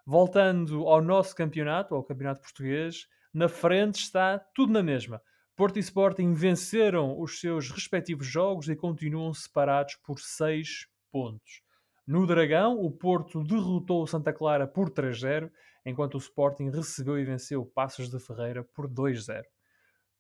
Voltando 0.07 0.87
ao 0.87 1.03
nosso 1.03 1.35
campeonato, 1.35 1.95
ao 1.95 2.05
campeonato 2.05 2.41
português, 2.41 3.09
na 3.35 3.49
frente 3.49 3.97
está 3.97 4.39
tudo 4.39 4.73
na 4.73 4.83
mesma. 4.83 5.21
Porto 5.57 5.79
e 5.79 5.81
Sporting 5.81 6.33
venceram 6.33 7.19
os 7.19 7.41
seus 7.41 7.71
respectivos 7.71 8.27
jogos 8.27 8.69
e 8.69 8.77
continuam 8.77 9.33
separados 9.35 9.97
por 9.97 10.21
6 10.21 10.87
pontos. 11.11 11.63
No 12.07 12.27
Dragão, 12.27 12.79
o 12.79 12.91
Porto 12.91 13.43
derrotou 13.43 14.03
o 14.03 14.07
Santa 14.07 14.33
Clara 14.33 14.67
por 14.67 14.91
3-0, 14.91 15.51
enquanto 15.85 16.15
o 16.15 16.19
Sporting 16.19 16.71
recebeu 16.71 17.19
e 17.19 17.25
venceu 17.25 17.63
o 17.63 17.67
Passos 17.67 18.09
de 18.09 18.21
Ferreira 18.21 18.63
por 18.63 18.87
2-0. 18.87 19.43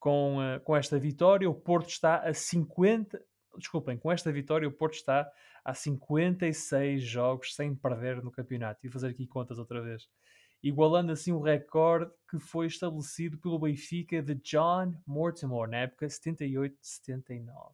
Com, 0.00 0.38
uh, 0.38 0.60
com 0.60 0.74
esta 0.74 0.98
vitória, 0.98 1.48
o 1.48 1.54
Porto 1.54 1.90
está 1.90 2.16
a 2.16 2.34
50. 2.34 3.22
Desculpem, 3.58 3.96
com 3.98 4.10
esta 4.12 4.30
vitória, 4.32 4.68
o 4.68 4.72
Porto 4.72 4.94
está 4.94 5.30
a 5.64 5.74
56 5.74 7.02
jogos 7.02 7.54
sem 7.54 7.74
perder 7.74 8.22
no 8.22 8.30
campeonato. 8.30 8.86
E 8.86 8.90
fazer 8.90 9.08
aqui 9.08 9.26
contas 9.26 9.58
outra 9.58 9.80
vez. 9.82 10.08
Igualando 10.62 11.12
assim 11.12 11.32
o 11.32 11.40
recorde 11.40 12.10
que 12.30 12.38
foi 12.38 12.66
estabelecido 12.66 13.38
pelo 13.38 13.58
Benfica 13.58 14.22
de 14.22 14.34
John 14.36 14.94
Mortimer 15.06 15.68
na 15.68 15.78
época 15.78 16.06
78-79. 16.06 17.72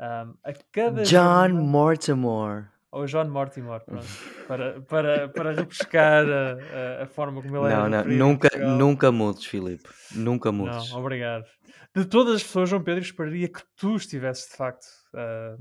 Um, 0.00 0.34
a 0.44 0.52
cada 0.70 1.02
John 1.02 1.48
jornada- 1.48 1.54
Mortimer. 1.54 2.70
Ou 2.90 3.04
John 3.06 3.26
Mortimer, 3.28 3.80
pronto, 3.84 4.06
para, 4.46 4.80
para, 4.82 5.28
para 5.28 5.52
repescar 5.52 6.24
a, 6.26 7.02
a- 7.02 7.06
forma 7.06 7.42
como 7.42 7.56
ele 7.56 7.66
era 7.72 7.82
Não, 7.82 7.88
não, 7.88 7.98
referido 7.98 8.14
em 8.14 8.18
nunca, 8.26 8.48
nunca 8.58 9.12
mudes, 9.12 9.44
Filipe. 9.44 9.88
Nunca 10.14 10.50
mudes. 10.50 10.90
Não, 10.90 10.98
obrigado. 11.00 11.44
De 11.94 12.04
todas 12.04 12.36
as 12.36 12.42
pessoas, 12.42 12.68
João 12.70 12.82
Pedro, 12.82 13.02
esperaria 13.02 13.48
que 13.48 13.62
tu 13.76 13.96
estivesses 13.96 14.50
de 14.50 14.56
facto 14.56 14.86
ah, 15.14 15.56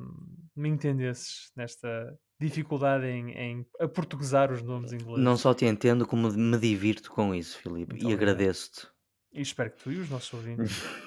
me 0.55 0.69
entendesses 0.69 1.51
nesta 1.55 2.13
dificuldade 2.39 3.05
em, 3.07 3.31
em 3.31 3.65
aportuguesar 3.79 4.51
os 4.51 4.61
nomes 4.61 4.93
ingleses. 4.93 5.23
Não 5.23 5.35
só 5.37 5.53
te 5.53 5.65
entendo, 5.65 6.05
como 6.05 6.31
me 6.31 6.57
divirto 6.57 7.09
com 7.11 7.33
isso, 7.33 7.57
Filipe. 7.57 7.93
Muito 7.93 8.07
E 8.09 8.13
agradeço-te. 8.13 8.87
E 9.33 9.41
espero 9.41 9.71
que 9.71 9.83
tu 9.83 9.91
e 9.91 9.97
os 9.99 10.09
nossos 10.09 10.33
ouvintes. 10.33 10.81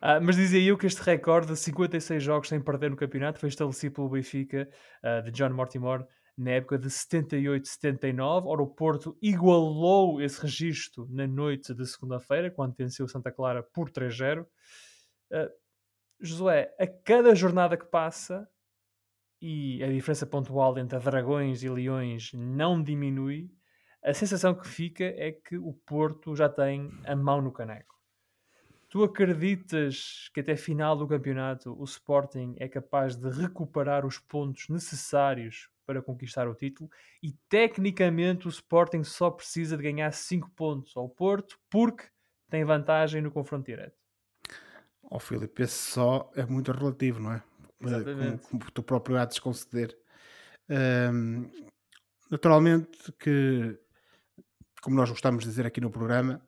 Ah, 0.00 0.20
mas 0.20 0.36
dizia 0.36 0.60
eu 0.60 0.76
que 0.76 0.86
este 0.86 1.02
recorde 1.02 1.48
de 1.48 1.56
56 1.56 2.22
jogos 2.22 2.48
sem 2.48 2.60
perder 2.60 2.90
no 2.90 2.96
campeonato 2.96 3.38
foi 3.38 3.48
estabelecido 3.48 3.94
pelo 3.94 4.10
Benfica 4.10 4.68
ah, 5.02 5.20
de 5.20 5.30
John 5.30 5.50
Mortimer 5.50 6.06
na 6.36 6.50
época 6.52 6.78
de 6.78 6.88
78-79. 6.88 8.46
Ora, 8.46 8.62
o 8.62 8.66
Porto 8.66 9.16
igualou 9.22 10.20
esse 10.20 10.40
registro 10.40 11.06
na 11.10 11.26
noite 11.26 11.74
de 11.74 11.86
segunda-feira, 11.86 12.50
quando 12.50 12.74
venceu 12.76 13.08
Santa 13.08 13.32
Clara 13.32 13.62
por 13.62 13.90
3-0. 13.90 14.46
Ah, 15.32 15.48
Josué, 16.20 16.74
a 16.78 16.86
cada 16.86 17.34
jornada 17.34 17.76
que 17.76 17.86
passa 17.86 18.48
e 19.40 19.82
a 19.82 19.88
diferença 19.88 20.26
pontual 20.26 20.78
entre 20.78 20.98
Dragões 20.98 21.62
e 21.62 21.68
Leões 21.68 22.32
não 22.34 22.82
diminui, 22.82 23.50
a 24.02 24.14
sensação 24.14 24.54
que 24.54 24.66
fica 24.66 25.04
é 25.04 25.32
que 25.32 25.58
o 25.58 25.72
Porto 25.86 26.34
já 26.34 26.48
tem 26.48 26.90
a 27.04 27.14
mão 27.14 27.42
no 27.42 27.52
caneco. 27.52 27.95
Tu 28.96 29.04
acreditas 29.04 30.30
que 30.32 30.40
até 30.40 30.56
final 30.56 30.96
do 30.96 31.06
campeonato 31.06 31.78
o 31.78 31.84
Sporting 31.84 32.54
é 32.56 32.66
capaz 32.66 33.14
de 33.14 33.28
recuperar 33.28 34.06
os 34.06 34.18
pontos 34.18 34.70
necessários 34.70 35.68
para 35.84 36.00
conquistar 36.00 36.48
o 36.48 36.54
título 36.54 36.88
e 37.22 37.32
tecnicamente 37.46 38.46
o 38.46 38.48
Sporting 38.48 39.04
só 39.04 39.30
precisa 39.30 39.76
de 39.76 39.82
ganhar 39.82 40.10
5 40.10 40.50
pontos 40.52 40.96
ao 40.96 41.10
Porto 41.10 41.58
porque 41.68 42.04
tem 42.48 42.64
vantagem 42.64 43.20
no 43.20 43.30
confronto 43.30 43.66
direto. 43.66 43.98
Ó 45.10 45.18
Filipe, 45.18 45.62
esse 45.62 45.92
só 45.92 46.30
é 46.34 46.46
muito 46.46 46.72
relativo, 46.72 47.20
não 47.20 47.34
é? 47.34 47.42
Exatamente. 47.78 48.48
Como, 48.48 48.60
como 48.60 48.72
tu 48.72 48.82
próprio 48.82 49.18
há 49.18 49.26
de 49.26 49.38
conceder. 49.38 49.94
Ahm, 50.70 51.50
naturalmente 52.30 53.12
que, 53.18 53.78
como 54.80 54.96
nós 54.96 55.10
gostamos 55.10 55.44
de 55.44 55.50
dizer 55.50 55.66
aqui 55.66 55.82
no 55.82 55.90
programa, 55.90 56.40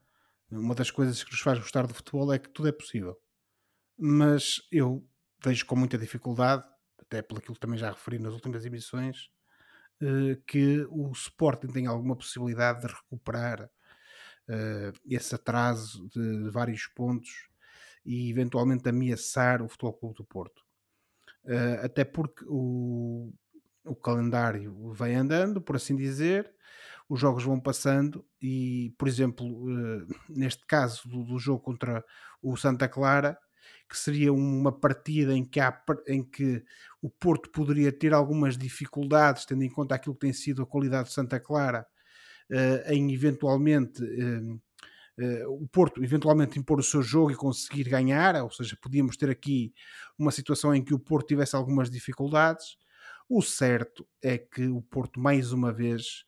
uma 0.51 0.75
das 0.75 0.91
coisas 0.91 1.23
que 1.23 1.31
nos 1.31 1.41
faz 1.41 1.59
gostar 1.59 1.87
do 1.87 1.95
futebol 1.95 2.33
é 2.33 2.39
que 2.39 2.49
tudo 2.49 2.69
é 2.69 2.73
possível. 2.73 3.17
Mas 3.99 4.63
eu 4.73 5.07
vejo 5.45 5.67
com 5.67 5.77
muita 5.77 5.99
dificuldade, 5.99 6.65
até 6.99 7.23
pelo 7.23 7.41
que 7.41 7.53
também 7.55 7.79
já 7.79 7.91
referi 7.91 8.19
nas 8.19 8.35
últimas 8.35 8.65
emissões, 8.65 9.31
eh, 10.01 10.41
que 10.47 10.87
o 10.91 11.11
Sporting 11.13 11.69
tem 11.69 11.87
alguma 11.87 12.17
possibilidade 12.17 12.83
de 12.83 12.95
recuperar 12.95 13.69
eh, 14.49 14.93
esse 15.07 15.35
atraso 15.35 16.09
de 16.11 16.51
vários 16.51 16.87
pontos 16.89 17.49
e 18.05 18.31
eventualmente 18.31 18.89
ameaçar 18.89 19.63
o 19.63 19.69
Futebol 19.69 19.95
Clube 19.95 20.15
do 20.17 20.25
Porto. 20.25 20.63
Eh, 21.47 21.81
até 21.85 22.05
porque 22.05 22.45
o, 22.49 23.33
o 23.89 23.97
calendário 23.97 24.93
vai 24.93 25.15
andando, 25.15 25.61
por 25.61 25.77
assim 25.77 25.97
dizer, 25.97 26.51
os 27.09 27.19
jogos 27.21 27.45
vão 27.45 27.59
passando 27.59 28.25
e, 28.41 28.95
por 28.99 29.09
exemplo, 29.09 29.47
eh, 29.71 30.07
neste 30.29 30.67
caso 30.67 31.09
do, 31.09 31.39
jogo 31.39 31.61
contra 31.61 32.05
o 32.43 32.57
Santa 32.57 32.89
Clara, 32.89 33.39
que 33.89 33.97
seria 33.99 34.33
uma 34.33 34.71
partida 34.71 35.33
em 35.33 35.45
que, 35.45 35.61
há, 35.61 35.83
em 36.07 36.23
que 36.23 36.63
o 37.01 37.09
Porto 37.09 37.51
poderia 37.51 37.91
ter 37.91 38.13
algumas 38.13 38.57
dificuldades, 38.59 39.47
tendo 39.47 39.63
em 39.65 39.71
conta 39.71 39.95
aquilo 39.95 40.15
que 40.15 40.21
tem 40.21 40.33
sido 40.33 40.63
a 40.63 40.67
qualidade 40.67 41.09
de 41.09 41.15
Santa 41.15 41.41
Clara, 41.41 41.87
eh, 42.51 42.95
em 42.95 43.13
eventualmente 43.13 44.03
eh, 45.19 45.45
o 45.49 45.67
Porto 45.67 46.03
eventualmente 46.03 46.59
impor 46.59 46.79
o 46.79 46.83
seu 46.83 47.03
jogo 47.03 47.33
e 47.33 47.35
conseguir 47.35 47.85
ganhar, 47.85 48.37
ou 48.43 48.51
seja, 48.53 48.79
podíamos 48.81 49.17
ter 49.17 49.29
aqui 49.29 49.75
uma 50.17 50.31
situação 50.31 50.73
em 50.73 50.85
que 50.85 50.95
o 50.95 50.99
Porto 50.99 51.27
tivesse 51.27 51.57
algumas 51.57 51.91
dificuldades. 51.91 52.77
O 53.29 53.43
certo 53.43 54.07
é 54.23 54.39
que 54.39 54.69
o 54.69 54.81
Porto, 54.83 55.21
mais 55.21 55.53
uma 55.53 55.73
vez, 55.73 56.25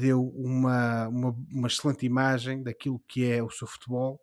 deu 0.00 0.28
uma, 0.36 1.08
uma, 1.08 1.36
uma 1.50 1.68
excelente 1.68 2.04
imagem 2.06 2.62
daquilo 2.62 3.02
que 3.08 3.30
é 3.30 3.42
o 3.42 3.50
seu 3.50 3.66
futebol, 3.66 4.20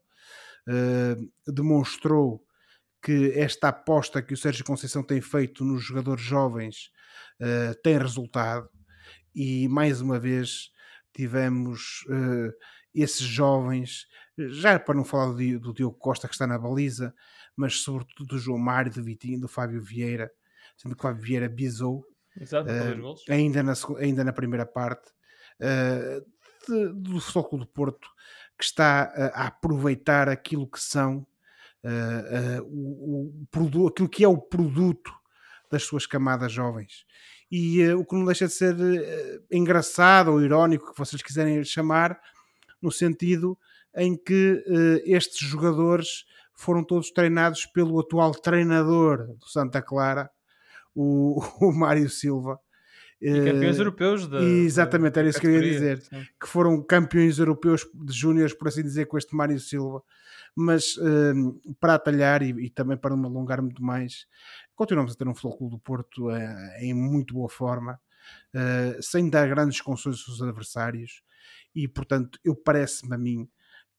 Eh, 0.68 1.16
demonstrou 1.48 2.46
que 3.02 3.32
esta 3.36 3.70
aposta 3.70 4.22
que 4.22 4.34
o 4.34 4.38
Sérgio 4.38 4.66
Conceição 4.66 5.04
tem 5.04 5.22
feito 5.22 5.66
nos 5.66 5.84
jogadores 5.84 6.24
jovens 6.24 6.92
eh, 7.40 7.74
tem 7.84 7.98
resultado. 7.98 8.70
E 9.36 9.68
mais 9.70 10.02
uma 10.02 10.20
vez 10.20 10.72
tivemos 11.14 12.06
eh, 12.10 12.52
esses 12.94 13.22
jovens, 13.22 14.08
já 14.38 14.80
para 14.80 14.96
não 14.96 15.06
falar 15.06 15.34
do, 15.34 15.60
do 15.60 15.74
Diogo 15.74 15.98
Costa 15.98 16.28
que 16.28 16.34
está 16.34 16.48
na 16.48 16.58
baliza, 16.60 17.14
mas 17.56 17.82
sobretudo 17.82 18.26
do 18.28 18.40
João 18.40 18.58
Mário, 18.60 18.92
do 18.92 19.04
Vitinho, 19.04 19.40
do 19.40 19.48
Fábio 19.48 19.82
Vieira, 19.82 20.32
sendo 20.78 20.96
que 20.96 21.02
o 21.02 21.04
Fábio 21.04 21.24
Vieira 21.24 21.50
bisou 21.50 22.06
Exato, 22.40 22.70
golos. 23.02 23.24
ainda 23.30 23.64
na, 23.64 23.74
ainda 24.00 24.24
na 24.24 24.34
primeira 24.34 24.66
parte 24.66 25.10
eh, 25.60 26.22
de- 26.68 26.94
do 26.94 27.20
Futebol 27.20 27.60
do 27.60 27.68
Porto 27.68 28.08
que 28.58 28.64
está 28.64 29.12
eh, 29.16 29.32
a 29.34 29.48
aproveitar 29.48 30.28
aquilo 30.30 30.68
que 30.68 30.80
são 30.80 31.26
eh, 31.84 32.60
o, 32.64 33.32
o 33.56 33.88
aquilo 33.88 34.10
que 34.10 34.24
é 34.24 34.28
o 34.28 34.38
produto 34.38 35.12
das 35.72 35.84
suas 35.84 36.06
camadas 36.06 36.52
jovens 36.52 37.06
e 37.52 37.84
o 37.94 38.06
que 38.06 38.16
não 38.16 38.26
deixa 38.26 38.48
de 38.48 38.54
ser 38.54 38.76
engraçado 39.52 40.32
ou 40.32 40.42
irónico 40.42 40.92
que 40.94 40.98
vocês 41.00 41.22
quiserem 41.22 41.64
chamar 41.64 42.20
no 42.82 42.92
sentido 42.92 43.58
em 43.96 44.16
que 44.16 44.64
estes 45.06 45.48
jogadores 45.48 46.26
foram 46.54 46.84
todos 46.84 47.10
treinados 47.12 47.66
pelo 47.66 48.00
atual 48.00 48.32
treinador 48.34 49.28
do 49.36 49.48
Santa 49.48 49.82
Clara 49.82 50.30
o, 50.96 51.42
o 51.62 51.72
Mário 51.72 52.10
Silva 52.10 52.60
E 53.22 53.32
campeões 53.52 53.78
eh, 53.78 53.82
europeus 53.82 54.28
da. 54.28 54.42
exatamente, 54.42 55.14
da 55.14 55.22
era 55.22 55.30
isso 55.30 55.40
que 55.40 55.48
eu 55.48 55.54
ia 55.54 55.62
dizer. 55.62 56.02
sim. 56.02 56.26
que 56.40 56.48
foram 56.48 56.82
campeões 56.82 57.38
europeus 57.38 57.86
de 57.94 58.14
júniores, 58.14 58.54
por 58.54 58.68
assim 58.68 58.82
dizer, 58.82 59.06
com 59.08 59.18
este 59.18 59.36
Mário 59.36 59.60
Silva. 59.60 60.02
Mas 60.56 60.96
eh, 60.98 61.34
para 61.80 61.96
atalhar 61.96 62.42
e, 62.42 62.50
e 62.66 62.70
também 62.70 62.98
para 62.98 63.16
não 63.16 63.26
alongar 63.30 63.62
muito 63.62 63.84
mais, 63.84 64.26
continuamos 64.76 65.14
a 65.14 65.16
ter 65.16 65.28
um 65.28 65.34
Clube 65.34 65.76
do 65.76 65.80
Porto 65.80 66.32
eh, 66.32 66.80
em 66.82 66.94
muito 66.94 67.34
boa 67.34 67.50
forma, 67.50 68.00
eh, 68.54 68.98
sem 69.02 69.30
dar 69.30 69.48
grandes 69.48 69.82
consolações 69.82 70.28
aos 70.30 70.42
adversários, 70.42 71.22
e 71.76 71.88
portanto, 71.88 72.40
eu 72.44 72.56
parece-me 72.56 73.14
a 73.14 73.18
mim 73.18 73.50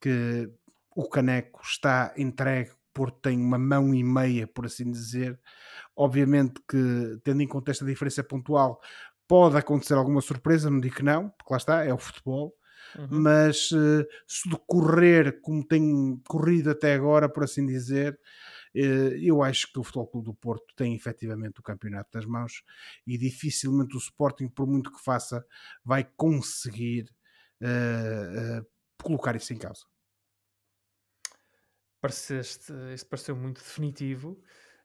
que 0.00 0.50
o 0.94 1.08
Caneco 1.08 1.60
está 1.62 2.12
entregue, 2.16 2.70
Porto 2.92 3.18
tem 3.20 3.38
uma 3.38 3.58
mão 3.58 3.94
e 3.94 4.02
meia, 4.04 4.46
por 4.46 4.66
assim 4.66 4.90
dizer. 4.90 5.40
Obviamente 5.96 6.60
que, 6.68 7.18
tendo 7.24 7.42
em 7.42 7.48
conta 7.48 7.70
esta 7.70 7.84
diferença 7.84 8.24
pontual, 8.24 8.80
pode 9.28 9.56
acontecer 9.56 9.94
alguma 9.94 10.20
surpresa, 10.20 10.70
não 10.70 10.80
digo 10.80 10.96
que 10.96 11.02
não, 11.02 11.30
porque 11.30 11.52
lá 11.52 11.58
está, 11.58 11.84
é 11.84 11.92
o 11.92 11.98
futebol, 11.98 12.54
Uhum. 12.98 13.22
mas 13.22 13.70
eh, 13.72 14.06
se 14.26 14.48
decorrer 14.48 15.40
como 15.42 15.66
tem 15.66 16.20
corrido 16.28 16.70
até 16.70 16.94
agora, 16.94 17.28
por 17.28 17.44
assim 17.44 17.66
dizer, 17.66 18.18
eh, 18.74 19.18
eu 19.20 19.42
acho 19.42 19.72
que 19.72 19.78
o 19.78 19.84
Futebol 19.84 20.06
Clube 20.08 20.26
do 20.26 20.34
Porto 20.34 20.74
tem 20.76 20.94
efetivamente 20.94 21.60
o 21.60 21.62
campeonato 21.62 22.10
nas 22.14 22.26
mãos 22.26 22.62
e 23.06 23.18
dificilmente 23.18 23.94
o 23.96 23.98
Sporting, 23.98 24.48
por 24.48 24.66
muito 24.66 24.92
que 24.92 25.02
faça, 25.02 25.44
vai 25.84 26.04
conseguir 26.16 27.10
eh, 27.60 28.58
eh, 28.60 28.62
colocar 29.02 29.36
isso 29.36 29.52
em 29.52 29.58
causa. 29.58 29.89
Pareceste, 32.00 32.72
isto 32.94 33.08
pareceu 33.08 33.36
muito 33.36 33.58
definitivo. 33.58 34.40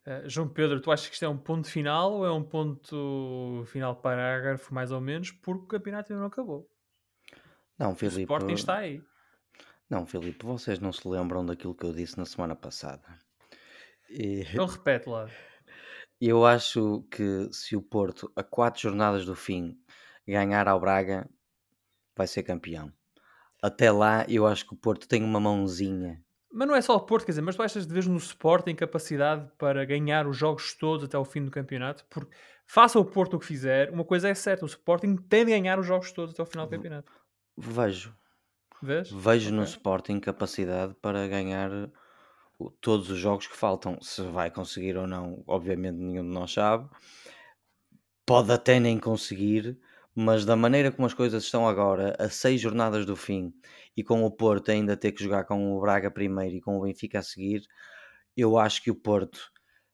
Uh, 0.06 0.30
João 0.30 0.48
Pedro, 0.50 0.80
tu 0.82 0.92
achas 0.92 1.08
que 1.08 1.14
isto 1.14 1.26
é 1.26 1.30
um 1.30 1.38
ponto 1.38 1.68
final 1.68 2.14
ou 2.14 2.26
é 2.26 2.32
um 2.32 2.44
ponto 2.44 3.64
final 3.68 3.96
parágrafo, 4.02 4.74
mais 4.74 4.92
ou 4.92 5.02
menos, 5.02 5.32
porque 5.32 5.64
o 5.66 5.68
campeonato 5.68 6.12
ainda 6.12 6.22
não 6.22 6.28
acabou. 6.28 6.70
Não, 7.80 7.92
O 7.92 7.96
Filipe. 7.96 8.22
Sporting 8.22 8.54
está 8.54 8.78
aí. 8.78 9.02
Não, 9.90 10.06
Filipe, 10.06 10.46
vocês 10.46 10.80
não 10.80 10.92
se 10.92 11.08
lembram 11.08 11.46
daquilo 11.46 11.76
que 11.76 11.86
eu 11.86 11.94
disse 11.94 12.18
na 12.18 12.26
semana 12.26 12.56
passada. 12.56 13.20
E 14.10 14.46
Então 14.52 14.66
repete 14.66 15.10
lá. 15.10 15.30
eu 16.20 16.46
acho 16.46 17.04
que 17.12 17.50
se 17.52 17.76
o 17.76 17.82
Porto, 17.82 18.32
a 18.36 18.44
quatro 18.44 18.82
jornadas 18.82 19.26
do 19.26 19.36
fim, 19.36 19.78
ganhar 20.28 20.68
ao 20.68 20.80
Braga, 20.80 21.30
vai 22.18 22.28
ser 22.28 22.44
campeão. 22.44 22.92
Até 23.64 23.92
lá, 23.92 24.26
eu 24.30 24.48
acho 24.48 24.68
que 24.68 24.74
o 24.74 24.78
Porto 24.78 25.08
tem 25.08 25.24
uma 25.24 25.40
mãozinha. 25.40 26.25
Mas 26.58 26.68
não 26.70 26.76
é 26.76 26.82
só 26.82 26.96
o 26.96 27.02
Porto, 27.02 27.26
quer 27.26 27.34
dizer, 27.34 27.42
mas 27.42 27.56
tu 27.58 27.62
achas 27.62 27.86
de 27.86 27.94
vez 27.94 28.08
no 28.08 28.16
Sporting 28.16 28.76
capacidade 28.76 29.52
para 29.58 29.84
ganhar 29.84 30.26
os 30.26 30.38
jogos 30.38 30.74
todos 30.74 31.04
até 31.04 31.18
ao 31.18 31.26
fim 31.26 31.44
do 31.44 31.52
campeonato? 31.52 32.06
Porque 32.10 32.34
faça 32.66 32.98
o 32.98 33.04
Porto 33.04 33.36
o 33.36 33.40
que 33.40 33.46
fizer, 33.46 33.92
uma 33.92 34.06
coisa 34.06 34.30
é 34.30 34.34
certa, 34.34 34.64
o 34.64 34.68
Sporting 34.68 35.18
tem 35.18 35.44
de 35.44 35.52
ganhar 35.52 35.78
os 35.78 35.86
jogos 35.86 36.14
todos 36.14 36.34
até 36.34 36.42
ao 36.42 36.46
final 36.46 36.66
do 36.66 36.70
campeonato. 36.70 37.12
Vejo. 37.58 38.16
Vês? 38.82 39.10
Vejo 39.12 39.52
no 39.52 39.64
Ok. 39.64 39.74
Sporting 39.74 40.20
capacidade 40.22 40.94
para 41.02 41.28
ganhar 41.28 41.70
o- 42.58 42.70
todos 42.72 43.10
os 43.10 43.18
jogos 43.20 43.48
que 43.48 43.56
faltam. 43.58 44.02
Se 44.02 44.22
vai 44.22 44.50
conseguir 44.50 44.96
ou 44.96 45.06
não, 45.06 45.44
obviamente 45.46 45.98
nenhum 45.98 46.24
de 46.24 46.34
nós 46.34 46.54
sabe. 46.54 46.90
Pode 48.26 48.52
até 48.52 48.80
nem 48.80 48.98
conseguir, 48.98 49.78
mas 50.16 50.46
da 50.46 50.56
maneira 50.56 50.92
como 50.92 51.06
as 51.06 51.14
coisas 51.14 51.44
estão 51.44 51.68
agora, 51.68 52.16
a 52.18 52.30
seis 52.30 52.60
jornadas 52.60 53.06
do 53.06 53.16
fim, 53.16 53.54
e 53.96 54.04
com 54.04 54.24
o 54.24 54.32
Porto 54.32 54.72
ainda 54.72 54.98
ter 54.98 55.12
que 55.12 55.24
jogar 55.24 55.46
com 55.46 55.76
o 55.76 55.82
Braga 55.82 56.12
primeiro 56.12 56.56
e 56.56 56.62
com 56.62 56.78
o 56.78 56.82
Benfica 56.82 57.20
a 57.20 57.24
seguir, 57.24 57.64
eu 58.36 58.58
acho 58.58 58.82
que 58.84 58.92
o 58.92 58.96
Porto 58.96 59.52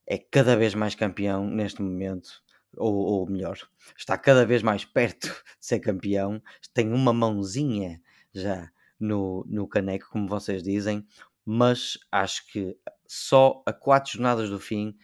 é 0.07 0.17
cada 0.17 0.55
vez 0.55 0.73
mais 0.73 0.95
campeão 0.95 1.47
neste 1.47 1.81
momento. 1.81 2.41
Ou, 2.77 2.93
ou 2.93 3.29
melhor, 3.29 3.57
está 3.97 4.17
cada 4.17 4.45
vez 4.45 4.63
mais 4.63 4.85
perto 4.85 5.27
de 5.59 5.65
ser 5.65 5.79
campeão, 5.79 6.41
tem 6.73 6.91
uma 6.91 7.11
mãozinha 7.11 8.01
já 8.33 8.71
no, 8.99 9.45
no 9.49 9.67
caneco, 9.67 10.09
como 10.09 10.27
vocês 10.27 10.63
dizem, 10.63 11.05
mas 11.45 11.97
acho 12.11 12.47
que 12.47 12.77
só 13.05 13.61
a 13.65 13.73
quatro 13.73 14.13
jornadas 14.13 14.49
do 14.49 14.59
fim 14.59 14.95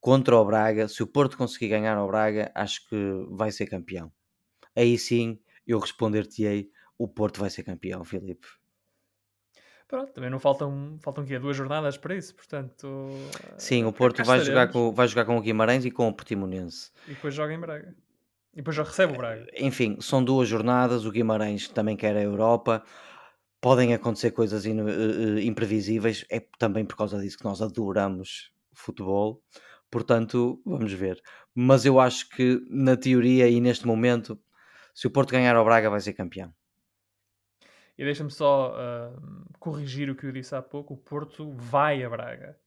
contra 0.00 0.36
o 0.36 0.44
Braga, 0.44 0.88
se 0.88 1.02
o 1.02 1.06
Porto 1.06 1.36
conseguir 1.36 1.68
ganhar 1.68 1.96
ao 1.96 2.08
Braga, 2.08 2.50
acho 2.54 2.88
que 2.88 2.96
vai 3.30 3.52
ser 3.52 3.66
campeão. 3.66 4.10
Aí 4.74 4.98
sim 4.98 5.38
eu 5.66 5.78
responder-te-ei: 5.78 6.70
o 6.98 7.06
Porto 7.08 7.40
vai 7.40 7.50
ser 7.50 7.62
campeão, 7.62 8.04
Filipe. 8.04 8.46
Pronto, 9.88 10.12
também 10.12 10.28
não 10.30 10.40
faltam, 10.40 10.98
faltam 11.00 11.22
aqui 11.22 11.38
duas 11.38 11.56
jornadas 11.56 11.96
para 11.96 12.16
isso, 12.16 12.34
portanto. 12.34 13.08
Sim, 13.56 13.82
eh, 13.82 13.86
o 13.86 13.92
Porto 13.92 14.24
vai 14.24 14.40
jogar, 14.40 14.68
com, 14.68 14.92
vai 14.92 15.06
jogar 15.06 15.24
com 15.24 15.36
o 15.38 15.40
Guimarães 15.40 15.84
e 15.84 15.90
com 15.92 16.08
o 16.08 16.12
Portimonense. 16.12 16.90
E 17.06 17.10
depois 17.14 17.32
joga 17.32 17.54
em 17.54 17.60
Braga. 17.60 17.94
E 18.52 18.56
depois 18.56 18.74
já 18.74 18.82
recebe 18.82 19.12
o 19.12 19.16
Braga. 19.16 19.46
Enfim, 19.56 19.96
são 20.00 20.24
duas 20.24 20.48
jornadas. 20.48 21.04
O 21.04 21.10
Guimarães 21.12 21.68
também 21.68 21.96
quer 21.96 22.16
a 22.16 22.22
Europa. 22.22 22.82
Podem 23.60 23.94
acontecer 23.94 24.32
coisas 24.32 24.66
in- 24.66 24.80
eh, 24.80 25.38
eh, 25.38 25.42
imprevisíveis. 25.44 26.24
É 26.30 26.40
também 26.58 26.84
por 26.84 26.96
causa 26.96 27.20
disso 27.20 27.38
que 27.38 27.44
nós 27.44 27.62
adoramos 27.62 28.50
futebol. 28.72 29.40
Portanto, 29.88 30.60
vamos 30.66 30.92
ver. 30.92 31.20
Mas 31.54 31.84
eu 31.86 32.00
acho 32.00 32.28
que, 32.30 32.60
na 32.68 32.96
teoria 32.96 33.48
e 33.48 33.60
neste 33.60 33.86
momento, 33.86 34.36
se 34.92 35.06
o 35.06 35.10
Porto 35.10 35.30
ganhar 35.30 35.54
ao 35.54 35.64
Braga, 35.64 35.88
vai 35.88 36.00
ser 36.00 36.12
campeão. 36.14 36.52
E 37.98 38.04
deixa-me 38.04 38.30
só 38.30 38.74
ah, 38.76 39.12
corrigir 39.58 40.10
o 40.10 40.14
que 40.14 40.26
eu 40.26 40.32
disse 40.32 40.54
há 40.54 40.62
pouco: 40.62 40.94
o 40.94 40.96
Porto 40.98 41.52
vai 41.52 42.02
a 42.04 42.10
Braga. 42.10 42.58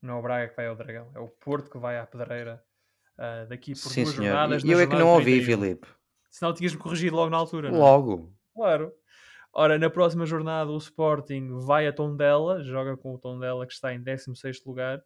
Não 0.00 0.14
é 0.14 0.18
o 0.18 0.22
Braga 0.22 0.48
que 0.48 0.56
vai 0.56 0.66
ao 0.66 0.76
Dragão, 0.76 1.10
é 1.14 1.18
o 1.18 1.28
Porto 1.28 1.70
que 1.70 1.78
vai 1.78 1.98
à 1.98 2.06
Pedreira 2.06 2.62
ah, 3.18 3.44
daqui 3.48 3.72
por 3.72 3.90
Sim, 3.90 4.04
duas 4.04 4.14
senhor. 4.14 4.26
jornadas. 4.26 4.64
E 4.64 4.70
eu 4.70 4.78
é 4.78 4.86
que 4.86 4.94
não 4.94 5.08
ouvi, 5.08 5.42
31. 5.42 5.44
Filipe. 5.60 5.88
Senão 6.30 6.54
tinhas-me 6.54 6.78
corrigido 6.78 7.16
logo 7.16 7.30
na 7.30 7.36
altura. 7.36 7.70
não 7.70 7.78
é? 7.78 7.80
Logo. 7.80 8.32
Claro. 8.54 8.92
Ora, 9.52 9.78
na 9.78 9.90
próxima 9.90 10.24
jornada 10.24 10.70
o 10.70 10.76
Sporting 10.76 11.58
vai 11.58 11.86
a 11.86 11.92
Tondela, 11.92 12.62
joga 12.62 12.96
com 12.96 13.14
o 13.14 13.18
Tondela 13.18 13.66
que 13.66 13.72
está 13.72 13.92
em 13.92 14.02
16º 14.02 14.64
lugar. 14.66 15.02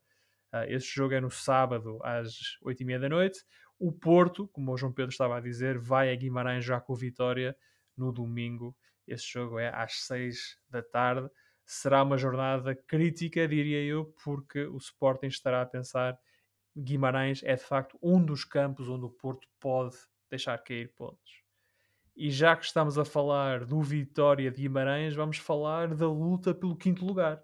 Ah, 0.52 0.66
esse 0.66 0.86
jogo 0.86 1.14
é 1.14 1.20
no 1.20 1.30
sábado 1.30 1.98
às 2.02 2.28
8h30 2.62 2.98
da 3.00 3.08
noite. 3.08 3.38
O 3.78 3.90
Porto, 3.90 4.46
como 4.48 4.72
o 4.72 4.76
João 4.76 4.92
Pedro 4.92 5.10
estava 5.10 5.38
a 5.38 5.40
dizer, 5.40 5.78
vai 5.78 6.12
a 6.12 6.14
Guimarães 6.16 6.64
já 6.64 6.80
com 6.80 6.92
o 6.92 6.96
Vitória 6.96 7.56
no 7.96 8.12
domingo. 8.12 8.76
Esse 9.06 9.30
jogo 9.30 9.58
é 9.58 9.68
às 9.68 10.04
6 10.06 10.58
da 10.68 10.82
tarde. 10.82 11.28
Será 11.64 12.02
uma 12.02 12.18
jornada 12.18 12.74
crítica, 12.74 13.46
diria 13.46 13.82
eu, 13.82 14.14
porque 14.24 14.64
o 14.66 14.76
Sporting 14.76 15.28
estará 15.28 15.62
a 15.62 15.66
pensar 15.66 16.18
Guimarães 16.76 17.42
é 17.44 17.54
de 17.54 17.62
facto 17.62 17.98
um 18.02 18.24
dos 18.24 18.44
campos 18.44 18.88
onde 18.88 19.04
o 19.04 19.10
Porto 19.10 19.46
pode 19.60 19.96
deixar 20.30 20.56
cair 20.58 20.92
pontos. 20.94 21.42
E 22.16 22.30
já 22.30 22.56
que 22.56 22.64
estamos 22.64 22.98
a 22.98 23.04
falar 23.04 23.64
do 23.64 23.80
Vitória 23.80 24.50
de 24.50 24.62
Guimarães, 24.62 25.14
vamos 25.14 25.38
falar 25.38 25.94
da 25.94 26.08
luta 26.08 26.54
pelo 26.54 26.76
quinto 26.76 27.04
lugar. 27.04 27.42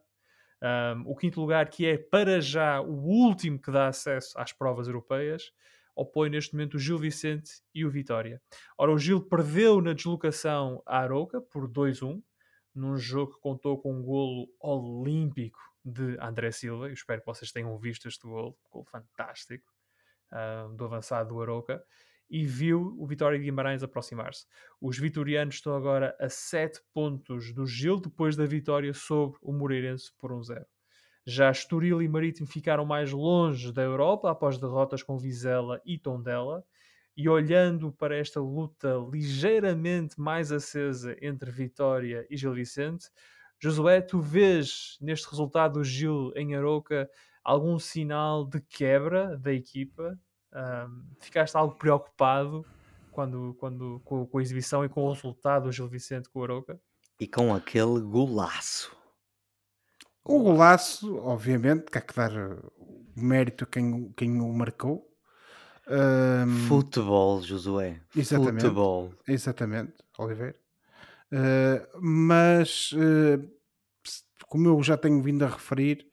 Um, 0.63 1.11
o 1.11 1.17
quinto 1.17 1.41
lugar, 1.41 1.69
que 1.69 1.87
é 1.87 1.97
para 1.97 2.41
já 2.41 2.81
o 2.81 2.93
último 2.93 3.61
que 3.61 3.71
dá 3.71 3.89
acesso 3.89 4.39
às 4.39 4.53
provas 4.53 4.87
europeias, 4.87 5.53
opõe 5.99 6.31
neste 6.31 6.55
momento 6.55 6.75
o 6.75 6.79
Gil 6.79 6.97
Vicente 6.97 7.61
e 7.75 7.85
o 7.85 7.91
Vitória. 7.91 8.41
Ora, 8.79 8.93
o 8.93 8.99
Gil 8.99 9.21
perdeu 9.21 9.81
na 9.81 9.93
deslocação 9.93 10.81
a 10.87 11.01
Arouca 11.01 11.41
por 11.41 11.69
2-1, 11.69 12.23
num 12.73 12.97
jogo 12.97 13.35
que 13.35 13.41
contou 13.41 13.77
com 13.77 13.93
um 13.93 14.03
golo 14.03 14.49
olímpico 14.61 15.59
de 15.85 16.17
André 16.21 16.53
Silva. 16.53 16.87
Eu 16.87 16.93
espero 16.93 17.21
que 17.21 17.27
vocês 17.27 17.51
tenham 17.51 17.77
visto 17.79 18.07
este 18.07 18.23
golo, 18.23 18.51
um 18.51 18.71
golo 18.71 18.85
fantástico 18.85 19.67
ah, 20.31 20.69
do 20.73 20.85
avançado 20.85 21.31
do 21.31 21.43
Arouca. 21.43 21.83
E 22.31 22.45
viu 22.47 22.95
o 22.99 23.07
Vitória 23.07 23.39
de 23.39 23.45
Guimarães 23.45 23.83
aproximar-se. 23.83 24.47
Os 24.81 24.99
vitorianos 24.99 25.57
estão 25.57 25.75
agora 25.75 26.15
a 26.21 26.29
7 26.29 26.81
pontos 26.93 27.53
do 27.53 27.67
Gil 27.67 27.99
depois 27.99 28.37
da 28.37 28.45
vitória 28.45 28.93
sobre 28.93 29.39
o 29.43 29.51
Moreirense 29.51 30.13
por 30.19 30.31
1-0. 30.31 30.65
Já 31.31 31.51
Estoril 31.51 32.01
e 32.01 32.09
Marítimo 32.09 32.47
ficaram 32.47 32.87
mais 32.87 33.13
longe 33.13 33.71
da 33.71 33.83
Europa 33.83 34.31
após 34.31 34.57
derrotas 34.57 35.03
com 35.03 35.19
Vizela 35.19 35.79
e 35.85 35.99
Tondela. 35.99 36.65
E 37.15 37.29
olhando 37.29 37.93
para 37.93 38.17
esta 38.17 38.41
luta 38.41 38.95
ligeiramente 39.13 40.19
mais 40.19 40.51
acesa 40.51 41.15
entre 41.21 41.51
Vitória 41.51 42.27
e 42.31 42.37
Gil 42.39 42.55
Vicente, 42.55 43.11
Josué, 43.61 44.01
tu 44.01 44.23
vês 44.23 44.97
neste 45.03 45.29
resultado 45.29 45.75
do 45.75 45.85
Gil 45.85 46.33
em 46.35 46.57
Aroca 46.57 47.11
algum 47.45 47.79
sinal 47.79 48.47
de 48.47 48.63
quebra 48.63 49.37
da 49.37 49.53
equipa? 49.53 50.19
Ahm, 50.51 51.11
ficaste 51.21 51.55
algo 51.57 51.75
preocupado 51.75 52.65
quando, 53.11 53.55
quando, 53.61 54.01
com, 54.03 54.27
com 54.27 54.39
a 54.39 54.41
exibição 54.41 54.83
e 54.83 54.89
com 54.89 55.05
o 55.05 55.13
resultado 55.13 55.65
do 55.65 55.73
Gil 55.73 55.89
Vicente 55.89 56.31
com 56.31 56.41
o 56.41 56.45
Aroca? 56.45 56.81
E 57.21 57.29
com 57.29 57.55
aquele 57.55 58.01
golaço. 58.01 58.97
O 60.29 60.43
golaço, 60.43 61.17
obviamente, 61.17 61.87
que 61.91 61.97
há 61.99 62.01
que 62.03 62.15
dar 62.15 62.31
uh, 62.33 62.73
o 63.17 63.21
mérito 63.21 63.65
a 63.65 63.67
quem, 63.67 63.93
o- 63.95 64.13
quem 64.15 64.41
o 64.41 64.53
marcou. 64.53 65.09
Ahm, 65.89 66.69
Futebol, 66.69 67.41
Josué. 67.43 68.01
Exatamente. 68.15 68.61
Futebol. 68.61 69.15
Exatamente, 69.27 69.95
Oliveira. 70.19 70.55
Uh, 71.33 72.01
mas, 72.01 72.93
uh, 72.93 73.51
como 74.49 74.69
eu 74.69 74.83
já 74.83 74.97
tenho 74.99 75.23
vindo 75.23 75.45
a 75.45 75.49
referir 75.49 76.07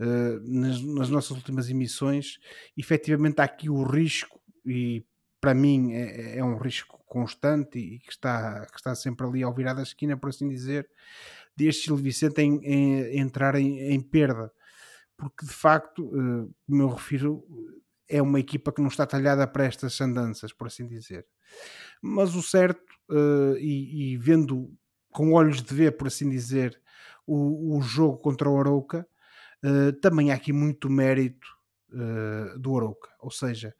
uh, 0.00 0.40
nas, 0.44 0.80
nas 0.82 1.10
nossas 1.10 1.36
últimas 1.36 1.68
emissões, 1.68 2.38
efetivamente 2.76 3.40
há 3.40 3.44
aqui 3.44 3.68
o 3.68 3.82
risco, 3.82 4.40
e 4.64 5.04
para 5.40 5.54
mim 5.54 5.92
é, 5.92 6.38
é 6.38 6.44
um 6.44 6.56
risco 6.56 7.00
constante 7.06 7.78
e 7.80 7.98
que 7.98 8.12
está, 8.12 8.64
que 8.66 8.76
está 8.76 8.94
sempre 8.94 9.26
ali 9.26 9.42
ao 9.42 9.52
virar 9.52 9.74
da 9.74 9.82
esquina, 9.82 10.16
por 10.16 10.30
assim 10.30 10.48
dizer, 10.48 10.88
deste 11.56 11.86
Gil 11.86 11.96
Vicente 11.96 12.40
em, 12.42 12.58
em- 12.64 13.18
entrar 13.20 13.54
em, 13.56 13.78
em 13.94 14.00
perda. 14.00 14.52
Porque 15.16 15.46
de 15.46 15.52
facto, 15.52 16.04
uh, 16.06 16.54
como 16.66 16.82
eu 16.82 16.88
refiro, 16.88 17.44
é 18.08 18.22
uma 18.22 18.40
equipa 18.40 18.72
que 18.72 18.80
não 18.82 18.88
está 18.88 19.06
talhada 19.06 19.46
para 19.46 19.64
estas 19.66 20.00
andanças, 20.00 20.52
por 20.52 20.66
assim 20.68 20.86
dizer. 20.86 21.26
Mas 22.02 22.34
o 22.34 22.42
certo, 22.42 22.82
eh, 23.10 23.58
e, 23.60 24.12
e 24.14 24.16
vendo 24.16 24.72
com 25.10 25.32
olhos 25.32 25.62
de 25.62 25.74
ver, 25.74 25.96
por 25.96 26.06
assim 26.06 26.28
dizer, 26.28 26.80
o, 27.26 27.76
o 27.76 27.82
jogo 27.82 28.18
contra 28.18 28.48
o 28.48 28.58
Arouca, 28.58 29.06
eh, 29.64 29.92
também 30.02 30.30
há 30.32 30.34
aqui 30.36 30.52
muito 30.52 30.90
mérito 30.90 31.46
eh, 31.92 32.58
do 32.58 32.76
Arouca. 32.76 33.10
Ou 33.20 33.30
seja, 33.30 33.74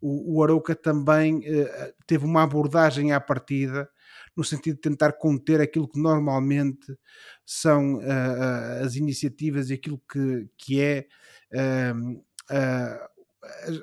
o, 0.00 0.38
o 0.38 0.44
Arouca 0.44 0.74
também 0.76 1.42
eh, 1.46 1.94
teve 2.06 2.24
uma 2.24 2.42
abordagem 2.42 3.12
à 3.12 3.20
partida 3.20 3.88
no 4.36 4.44
sentido 4.44 4.76
de 4.76 4.80
tentar 4.82 5.12
conter 5.14 5.60
aquilo 5.60 5.88
que 5.88 6.00
normalmente 6.00 6.96
são 7.44 8.00
eh, 8.02 8.82
as 8.84 8.94
iniciativas 8.96 9.70
e 9.70 9.74
aquilo 9.74 10.00
que, 10.10 10.48
que 10.58 10.80
é 10.80 11.06
eh, 11.52 11.94
eh, 12.50 13.00
as- 13.64 13.82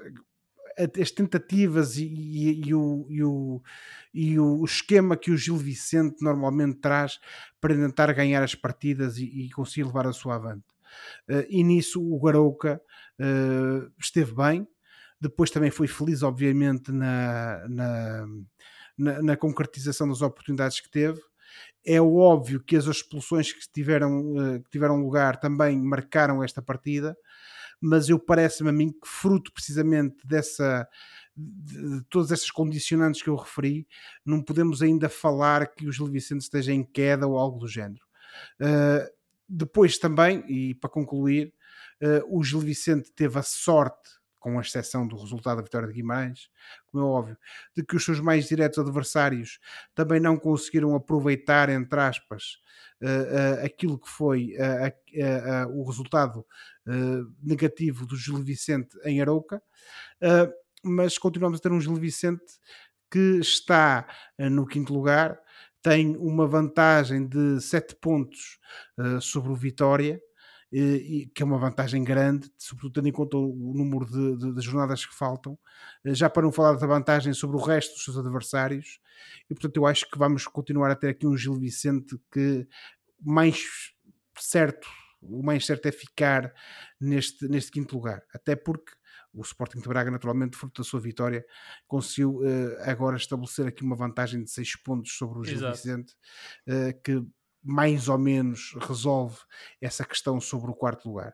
as 0.99 1.11
tentativas 1.11 1.97
e, 1.97 2.05
e- 2.05 2.61
e 2.67 2.73
o, 2.73 3.05
e 3.09 3.23
o- 3.23 3.61
e 4.13 4.39
o 4.39 4.63
esquema 4.65 5.15
que 5.17 5.32
o 5.32 5.38
Gil 5.38 5.55
Vicente 5.57 6.17
normalmente 6.21 6.80
traz 6.80 7.19
para 7.61 7.75
tentar 7.75 8.11
ganhar 8.13 8.43
as 8.43 8.55
partidas 8.55 9.17
e, 9.17 9.25
e 9.25 9.49
conseguir 9.51 9.86
levar 9.86 10.07
a 10.07 10.13
sua 10.13 10.36
avante. 10.36 10.65
Eh, 11.30 11.47
e 11.49 11.63
nisso 11.63 12.01
o 12.03 12.19
Garouca 12.19 12.82
eh, 13.19 13.88
esteve 13.99 14.34
bem, 14.36 14.67
depois 15.21 15.51
também 15.51 15.71
foi 15.71 15.88
feliz, 15.88 16.23
obviamente, 16.23 16.91
na, 16.91 17.67
na, 17.69 18.28
na- 18.97 19.21
na 19.21 19.37
concretização 19.37 20.07
das 20.07 20.21
oportunidades 20.21 20.79
que 20.79 20.89
teve. 20.89 21.19
É 21.85 22.01
óbvio 22.01 22.61
que 22.63 22.75
as 22.75 22.85
expulsões 22.85 23.51
que 23.53 23.59
tiveram, 23.71 24.55
eh, 24.55 24.59
que 24.59 24.69
tiveram 24.71 25.01
lugar 25.01 25.39
também 25.39 25.79
marcaram 25.79 26.43
esta 26.43 26.61
partida, 26.61 27.15
mas 27.81 28.09
eu 28.09 28.17
parece-me 28.19 28.69
a 28.69 28.73
mim 28.73 28.89
que 28.91 29.07
fruto 29.07 29.51
precisamente 29.53 30.25
dessa 30.25 30.87
de, 31.35 32.01
todas 32.09 32.31
essas 32.31 32.51
condicionantes 32.51 33.21
que 33.21 33.29
eu 33.29 33.35
referi, 33.35 33.87
não 34.25 34.41
podemos 34.41 34.81
ainda 34.81 35.09
falar 35.09 35.67
que 35.73 35.87
o 35.87 35.91
Gil 35.91 36.05
Vicente 36.07 36.41
esteja 36.41 36.71
em 36.71 36.83
queda 36.83 37.27
ou 37.27 37.37
algo 37.37 37.59
do 37.59 37.67
género. 37.67 38.03
Uh, 38.61 39.09
depois 39.49 39.97
também, 39.97 40.43
e 40.47 40.75
para 40.75 40.89
concluir, 40.89 41.53
uh, 42.01 42.37
o 42.39 42.43
Gil 42.43 42.59
Vicente 42.59 43.11
teve 43.11 43.37
a 43.39 43.43
sorte 43.43 44.09
com 44.43 44.59
exceção 44.59 45.07
do 45.07 45.15
resultado 45.15 45.55
da 45.55 45.63
vitória 45.63 45.87
de 45.87 45.93
Guimarães, 45.93 46.49
como 46.87 47.01
é 47.01 47.07
óbvio, 47.07 47.37
de 47.73 47.81
que 47.81 47.95
os 47.95 48.03
seus 48.03 48.19
mais 48.19 48.45
diretos 48.45 48.77
adversários 48.77 49.57
também 49.95 50.19
não 50.19 50.37
conseguiram 50.37 50.93
aproveitar, 50.93 51.69
entre 51.69 51.97
aspas, 51.97 52.57
uh, 53.01 53.61
uh, 53.61 53.65
aquilo 53.65 53.97
que 53.97 54.09
foi 54.09 54.53
uh, 54.57 55.79
o 55.79 55.85
resultado 55.85 56.45
negativo 57.41 58.05
do 58.05 58.17
Gil 58.17 58.43
Vicente 58.43 58.97
em 59.05 59.21
Arouca, 59.21 59.63
mas 60.83 61.17
continuamos 61.17 61.59
a 61.59 61.61
ter 61.61 61.71
um 61.71 61.79
Gil 61.79 61.95
Vicente 61.95 62.43
que 63.09 63.39
está 63.39 64.05
no 64.37 64.67
quinto 64.67 64.93
lugar, 64.93 65.39
tem 65.81 66.17
uma 66.17 66.45
vantagem 66.45 67.25
de 67.25 67.61
7 67.61 67.95
pontos 68.01 68.59
sobre 69.21 69.53
o 69.53 69.55
Vitória, 69.55 70.19
e, 70.76 71.32
que 71.36 71.43
é 71.43 71.45
uma 71.45 71.59
vantagem 71.59 72.03
grande, 72.03 72.51
sobretudo 72.57 72.93
tendo 72.93 73.07
em 73.07 73.11
conta 73.11 73.38
o 73.38 73.74
número 73.76 74.05
de, 74.05 74.38
de, 74.38 74.55
de, 74.55 74.61
jornadas 74.61 75.05
que 75.05 75.13
faltam, 75.13 75.57
eh, 76.03 76.15
já 76.15 76.28
para 76.30 76.41
não 76.41 76.51
falar 76.51 76.74
da 76.74 76.88
vantagem 76.88 77.32
sobre 77.32 77.57
o 77.57 77.59
resto 77.59 77.93
dos 77.93 78.03
seus 78.03 78.17
adversários, 78.17 78.99
e 79.49 79.53
portanto 79.53 79.78
eu 79.78 79.86
acho 79.86 80.09
que 80.09 80.17
vamos 80.17 80.47
continuar 80.47 80.89
a 80.89 80.95
ter 80.95 81.09
aqui 81.09 81.28
um 81.28 81.38
Gil 81.38 81.53
Vicente 81.59 82.19
que 82.32 82.67
mais 83.21 83.63
certo, 84.39 84.88
o 85.21 85.43
mais 85.43 85.63
certo 85.63 85.86
é 85.86 85.91
ficar 85.91 86.51
neste, 86.99 87.47
neste 87.47 87.71
quinto 87.71 87.95
lugar, 87.95 88.24
até 88.34 88.55
porque 88.55 88.93
o 89.32 89.41
Sporting 89.41 89.80
de 89.80 89.88
Braga, 89.88 90.11
naturalmente, 90.11 90.57
fruto 90.57 90.82
da 90.82 90.88
sua 90.88 90.99
vitória, 90.99 91.43
conseguiu 91.88 92.38
uh, 92.38 92.78
agora 92.82 93.17
estabelecer 93.17 93.65
aqui 93.65 93.84
uma 93.84 93.95
vantagem 93.95 94.43
de 94.43 94.51
6 94.51 94.76
pontos 94.78 95.17
sobre 95.17 95.39
o 95.39 95.43
Gil 95.43 95.55
Exato. 95.55 95.76
Vicente, 95.76 96.13
uh, 96.67 97.01
que 97.03 97.24
mais 97.64 98.09
ou 98.09 98.18
menos 98.18 98.76
resolve 98.82 99.38
essa 99.82 100.03
questão 100.03 100.39
sobre 100.41 100.70
o 100.70 100.76
quarto 100.76 101.07
lugar. 101.07 101.34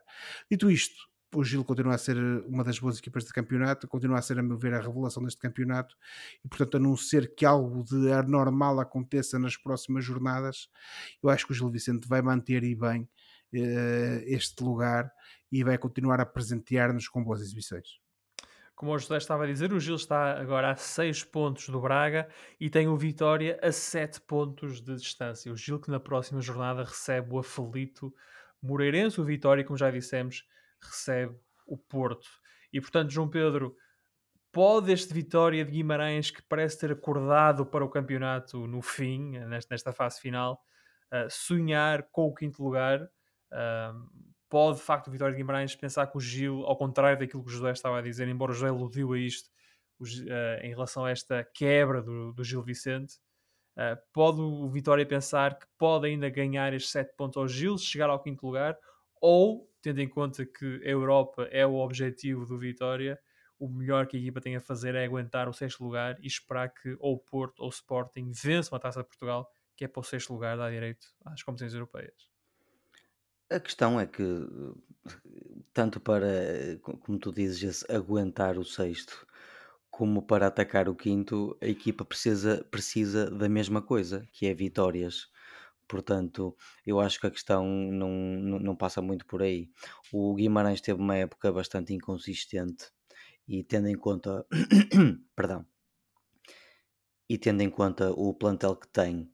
Dito 0.50 0.70
isto, 0.70 1.10
o 1.34 1.44
Gil 1.44 1.64
continua 1.64 1.94
a 1.94 1.98
ser 1.98 2.16
uma 2.46 2.64
das 2.64 2.78
boas 2.78 2.98
equipas 2.98 3.24
de 3.24 3.32
campeonato, 3.32 3.86
continua 3.86 4.18
a 4.18 4.22
ser, 4.22 4.38
a 4.38 4.42
meu 4.42 4.58
ver, 4.58 4.74
a 4.74 4.80
revelação 4.80 5.22
deste 5.22 5.40
campeonato 5.40 5.96
e, 6.44 6.48
portanto, 6.48 6.76
a 6.76 6.80
não 6.80 6.96
ser 6.96 7.34
que 7.34 7.46
algo 7.46 7.84
de 7.84 8.12
anormal 8.12 8.80
aconteça 8.80 9.38
nas 9.38 9.56
próximas 9.56 10.04
jornadas, 10.04 10.68
eu 11.22 11.30
acho 11.30 11.46
que 11.46 11.52
o 11.52 11.54
Gil 11.54 11.70
Vicente 11.70 12.08
vai 12.08 12.22
manter 12.22 12.64
e 12.64 12.74
bem 12.74 13.02
uh, 13.02 14.22
este 14.24 14.62
lugar 14.62 15.10
e 15.52 15.62
vai 15.62 15.78
continuar 15.78 16.20
a 16.20 16.26
presentear-nos 16.26 17.08
com 17.08 17.22
boas 17.22 17.40
exibições 17.40 18.00
como 18.80 18.94
o 18.94 18.98
José 18.98 19.18
estava 19.18 19.44
a 19.44 19.46
dizer, 19.46 19.74
o 19.74 19.78
Gil 19.78 19.96
está 19.96 20.40
agora 20.40 20.70
a 20.70 20.74
6 20.74 21.24
pontos 21.24 21.68
do 21.68 21.78
Braga 21.78 22.26
e 22.58 22.70
tem 22.70 22.88
o 22.88 22.96
Vitória 22.96 23.60
a 23.62 23.70
7 23.70 24.22
pontos 24.22 24.80
de 24.80 24.96
distância. 24.96 25.52
O 25.52 25.56
Gil 25.56 25.78
que 25.78 25.90
na 25.90 26.00
próxima 26.00 26.40
jornada 26.40 26.82
recebe 26.82 27.34
o 27.34 27.38
aflito 27.38 28.10
Moreirense, 28.62 29.20
o 29.20 29.24
Vitória, 29.24 29.62
como 29.62 29.76
já 29.76 29.90
dissemos, 29.90 30.48
recebe 30.80 31.36
o 31.66 31.76
Porto. 31.76 32.26
E 32.72 32.80
portanto, 32.80 33.10
João 33.10 33.28
Pedro, 33.28 33.76
pode 34.50 34.90
este 34.90 35.12
Vitória 35.12 35.62
de 35.62 35.72
Guimarães, 35.72 36.30
que 36.30 36.40
parece 36.40 36.78
ter 36.78 36.92
acordado 36.92 37.66
para 37.66 37.84
o 37.84 37.90
campeonato 37.90 38.66
no 38.66 38.80
fim, 38.80 39.32
nesta, 39.40 39.92
fase 39.92 40.22
final, 40.22 40.58
uh, 41.12 41.28
sonhar 41.28 42.04
com 42.04 42.28
o 42.28 42.34
quinto 42.34 42.64
lugar? 42.64 43.06
Pode 44.50 44.78
de 44.78 44.82
facto 44.82 45.06
o 45.06 45.10
Vitória 45.12 45.32
de 45.32 45.40
Guimarães 45.40 45.76
pensar 45.76 46.08
que 46.08 46.18
o 46.18 46.20
Gil, 46.20 46.64
ao 46.66 46.76
contrário 46.76 47.16
daquilo 47.16 47.42
que 47.44 47.48
o 47.48 47.52
José 47.52 47.70
estava 47.70 48.00
a 48.00 48.02
dizer, 48.02 48.26
embora 48.26 48.50
o 48.50 48.54
José 48.54 48.68
aludiu 48.68 49.12
a 49.12 49.18
isto 49.18 49.48
uh, 50.00 50.60
em 50.60 50.70
relação 50.70 51.04
a 51.04 51.10
esta 51.10 51.44
quebra 51.54 52.02
do, 52.02 52.32
do 52.32 52.42
Gil 52.42 52.60
Vicente, 52.60 53.14
uh, 53.76 53.96
pode 54.12 54.40
o 54.40 54.68
Vitória 54.68 55.06
pensar 55.06 55.56
que 55.56 55.66
pode 55.78 56.08
ainda 56.08 56.28
ganhar 56.28 56.74
estes 56.74 56.90
7 56.90 57.14
pontos 57.16 57.36
ao 57.36 57.46
Gil, 57.46 57.78
chegar 57.78 58.10
ao 58.10 58.20
quinto 58.20 58.44
lugar, 58.44 58.76
ou, 59.20 59.70
tendo 59.80 60.00
em 60.00 60.08
conta 60.08 60.44
que 60.44 60.82
a 60.84 60.88
Europa 60.88 61.48
é 61.52 61.64
o 61.64 61.76
objetivo 61.76 62.44
do 62.44 62.58
Vitória, 62.58 63.20
o 63.56 63.68
melhor 63.68 64.08
que 64.08 64.16
a 64.16 64.20
equipa 64.20 64.40
tem 64.40 64.56
a 64.56 64.60
fazer 64.60 64.96
é 64.96 65.04
aguentar 65.04 65.48
o 65.48 65.52
sexto 65.52 65.84
lugar 65.84 66.18
e 66.20 66.26
esperar 66.26 66.70
que 66.70 66.96
ou 66.98 67.14
o 67.14 67.18
Porto 67.18 67.62
ou 67.62 67.68
Sporting 67.68 68.32
vençam 68.32 68.74
a 68.74 68.80
Taça 68.80 69.02
de 69.02 69.06
Portugal, 69.06 69.48
que 69.76 69.84
é 69.84 69.88
para 69.88 70.00
o 70.00 70.02
sexto 70.02 70.32
lugar, 70.32 70.56
dá 70.56 70.68
direito 70.68 71.06
às 71.24 71.42
competições 71.42 71.74
europeias. 71.74 72.29
A 73.50 73.58
questão 73.58 73.98
é 73.98 74.06
que, 74.06 74.22
tanto 75.72 76.00
para, 76.00 76.26
como 76.82 77.18
tu 77.18 77.32
dizes, 77.32 77.84
aguentar 77.88 78.58
o 78.58 78.64
sexto, 78.64 79.26
como 79.90 80.22
para 80.22 80.46
atacar 80.46 80.88
o 80.88 80.94
quinto, 80.94 81.56
a 81.60 81.66
equipa 81.66 82.04
precisa, 82.04 82.64
precisa 82.70 83.30
da 83.30 83.48
mesma 83.48 83.82
coisa, 83.82 84.26
que 84.32 84.46
é 84.46 84.54
vitórias. 84.54 85.28
Portanto, 85.88 86.56
eu 86.86 87.00
acho 87.00 87.20
que 87.20 87.26
a 87.26 87.30
questão 87.30 87.66
não, 87.66 88.10
não, 88.10 88.58
não 88.60 88.76
passa 88.76 89.02
muito 89.02 89.26
por 89.26 89.42
aí. 89.42 89.68
O 90.12 90.34
Guimarães 90.36 90.80
teve 90.80 91.00
uma 91.00 91.16
época 91.16 91.52
bastante 91.52 91.92
inconsistente 91.92 92.86
e 93.48 93.64
tendo 93.64 93.88
em 93.88 93.96
conta, 93.96 94.46
perdão, 95.34 95.66
e 97.28 97.36
tendo 97.36 97.62
em 97.62 97.70
conta 97.70 98.12
o 98.12 98.32
plantel 98.32 98.76
que 98.76 98.88
tem 98.88 99.28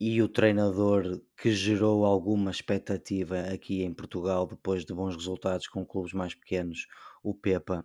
e 0.00 0.22
o 0.22 0.28
treinador 0.28 1.20
que 1.36 1.50
gerou 1.50 2.04
alguma 2.04 2.50
expectativa 2.50 3.40
aqui 3.40 3.82
em 3.82 3.92
Portugal 3.92 4.46
depois 4.46 4.84
de 4.84 4.94
bons 4.94 5.16
resultados 5.16 5.66
com 5.66 5.84
clubes 5.84 6.12
mais 6.12 6.34
pequenos, 6.34 6.86
o 7.22 7.34
Pepa. 7.34 7.84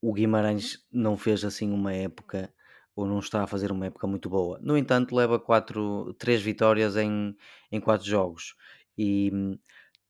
O 0.00 0.12
Guimarães 0.12 0.84
não 0.92 1.16
fez 1.16 1.44
assim 1.44 1.72
uma 1.72 1.92
época 1.92 2.52
ou 2.94 3.06
não 3.06 3.18
está 3.18 3.42
a 3.42 3.46
fazer 3.46 3.72
uma 3.72 3.86
época 3.86 4.06
muito 4.06 4.28
boa. 4.28 4.58
No 4.62 4.76
entanto, 4.76 5.14
leva 5.14 5.38
quatro, 5.38 6.14
três 6.14 6.42
vitórias 6.42 6.96
em, 6.96 7.36
em 7.70 7.80
quatro 7.80 8.06
jogos 8.06 8.54
e 8.96 9.30
hum, 9.32 9.58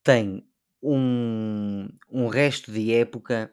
tem 0.04 0.46
um, 0.82 1.88
um 2.10 2.28
resto 2.28 2.70
de 2.72 2.92
época 2.92 3.52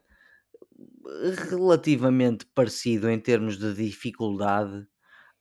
relativamente 1.49 2.45
parecido 2.53 3.09
em 3.09 3.19
termos 3.19 3.57
de 3.57 3.73
dificuldade 3.73 4.87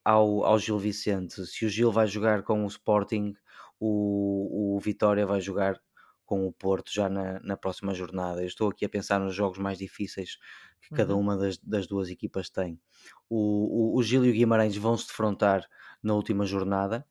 ao, 0.04 0.44
ao 0.44 0.58
Gil 0.58 0.78
Vicente. 0.78 1.44
Se 1.46 1.64
o 1.64 1.68
Gil 1.68 1.92
vai 1.92 2.06
jogar 2.06 2.42
com 2.42 2.64
o 2.64 2.68
Sporting, 2.68 3.34
o, 3.78 4.76
o 4.76 4.80
Vitória 4.80 5.26
vai 5.26 5.40
jogar 5.40 5.80
com 6.24 6.46
o 6.46 6.52
Porto 6.52 6.92
já 6.92 7.08
na, 7.08 7.40
na 7.40 7.56
próxima 7.56 7.94
jornada. 7.94 8.40
Eu 8.40 8.46
estou 8.46 8.70
aqui 8.70 8.84
a 8.84 8.88
pensar 8.88 9.20
nos 9.20 9.34
jogos 9.34 9.58
mais 9.58 9.78
difíceis 9.78 10.38
que 10.80 10.92
uhum. 10.92 10.96
cada 10.96 11.16
uma 11.16 11.36
das, 11.36 11.58
das 11.58 11.86
duas 11.86 12.08
equipas 12.08 12.48
tem. 12.48 12.80
O, 13.28 13.96
o, 13.96 13.98
o 13.98 14.02
Gil 14.02 14.24
e 14.24 14.30
o 14.30 14.32
Guimarães 14.32 14.76
vão 14.76 14.96
se 14.96 15.06
defrontar 15.06 15.66
na 16.02 16.14
última 16.14 16.46
jornada 16.46 17.06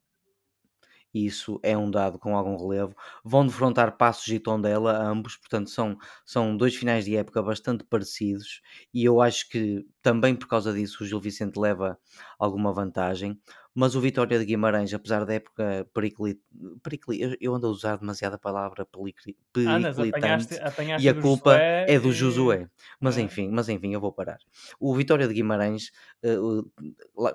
isso 1.14 1.59
é 1.64 1.78
um 1.78 1.89
dado 1.91 2.18
com 2.20 2.36
algum 2.38 2.55
relevo. 2.57 2.95
Vão 3.24 3.45
defrontar 3.45 3.97
Passos 3.97 4.28
e 4.30 4.39
Tondela, 4.39 4.97
ambos, 4.97 5.36
portanto 5.38 5.70
são, 5.70 5.97
são 6.26 6.55
dois 6.55 6.76
finais 6.76 7.05
de 7.05 7.16
época 7.16 7.41
bastante 7.43 7.84
parecidos 7.84 8.62
e 8.93 9.03
eu 9.03 9.22
acho 9.22 9.49
que 9.49 9.86
também 10.01 10.36
por 10.36 10.47
causa 10.47 10.74
disso 10.74 11.03
o 11.03 11.07
Gil 11.07 11.20
Vicente 11.20 11.59
leva 11.59 11.97
alguma 12.39 12.74
vantagem. 12.74 13.39
Mas 13.74 13.95
o 13.95 14.01
Vitória 14.01 14.38
de 14.38 14.45
Guimarães, 14.45 14.93
apesar 14.93 15.26
da 15.26 15.34
época 15.34 15.88
periclitante, 15.93 16.41
pericli, 16.84 17.38
eu 17.39 17.55
ando 17.55 17.67
a 17.67 17.69
usar 17.69 17.97
demasiada 17.97 18.38
palavra 18.38 18.86
periclitante 18.86 20.55
e 20.99 21.07
a 21.07 21.13
culpa 21.13 21.53
Josué 21.53 21.86
é 21.88 21.99
do 21.99 22.09
e... 22.09 22.13
Josué. 22.13 22.69
Mas 22.99 23.17
é. 23.17 23.22
enfim, 23.22 23.49
mas 23.49 23.69
enfim, 23.69 23.93
eu 23.93 24.01
vou 24.01 24.11
parar. 24.11 24.39
O 24.80 24.93
Vitória 24.93 25.28
de 25.28 25.34
Guimarães, 25.34 25.91
eh, 26.22 26.36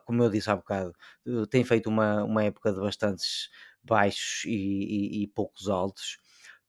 como 0.04 0.22
eu 0.22 0.30
disse 0.30 0.50
há 0.50 0.56
bocado, 0.56 0.92
eh, 1.26 1.46
tem 1.48 1.64
feito 1.64 1.88
uma, 1.88 2.22
uma 2.24 2.44
época 2.44 2.72
de 2.72 2.80
bastantes 2.80 3.48
baixos 3.82 4.44
e, 4.44 4.50
e, 4.50 5.22
e 5.22 5.26
poucos 5.28 5.68
altos. 5.68 6.18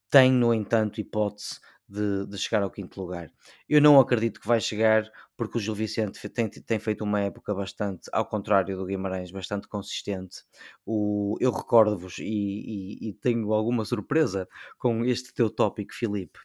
Tem, 0.09 0.31
no 0.31 0.53
entanto, 0.53 1.01
hipótese 1.01 1.59
de, 1.87 2.25
de, 2.25 2.37
chegar 2.37 2.63
ao 2.63 2.71
quinto 2.71 2.99
lugar. 2.99 3.29
Eu 3.67 3.81
não 3.81 3.99
acredito 3.99 4.39
que 4.39 4.47
vai 4.47 4.59
chegar, 4.59 5.09
porque 5.37 5.57
o 5.59 5.61
Gil 5.61 5.75
Vicente 5.75 6.27
tem, 6.29 6.49
tem 6.49 6.79
feito 6.79 7.03
uma 7.03 7.21
época 7.21 7.53
bastante, 7.53 8.09
ao 8.11 8.25
contrário 8.25 8.75
do 8.75 8.85
Guimarães, 8.85 9.31
bastante 9.31 9.67
consistente. 9.67 10.43
O, 10.83 11.37
eu 11.39 11.51
recordo-vos 11.51 12.17
e, 12.17 12.23
e, 12.25 13.09
e, 13.09 13.13
tenho 13.13 13.53
alguma 13.53 13.85
surpresa 13.85 14.49
com 14.77 15.05
este 15.05 15.31
teu 15.33 15.49
tópico, 15.49 15.93
Filipe. 15.93 16.39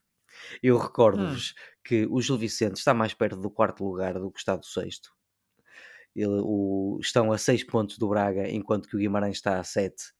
Eu 0.62 0.76
recordo-vos 0.78 1.50
hum. 1.50 1.54
que 1.84 2.06
o 2.06 2.20
Gil 2.20 2.36
Vicente 2.36 2.76
está 2.76 2.92
mais 2.92 3.14
perto 3.14 3.40
do 3.40 3.50
quarto 3.50 3.82
lugar 3.82 4.14
do 4.14 4.30
que 4.30 4.38
está 4.38 4.54
do 4.54 4.66
sexto. 4.66 5.10
Ele, 6.14 6.40
o, 6.42 6.98
estão 7.00 7.32
a 7.32 7.38
seis 7.38 7.64
pontos 7.64 7.96
do 7.96 8.08
Braga, 8.08 8.48
enquanto 8.48 8.86
que 8.86 8.96
o 8.96 8.98
Guimarães 8.98 9.36
está 9.36 9.58
a 9.58 9.64
sete 9.64 10.12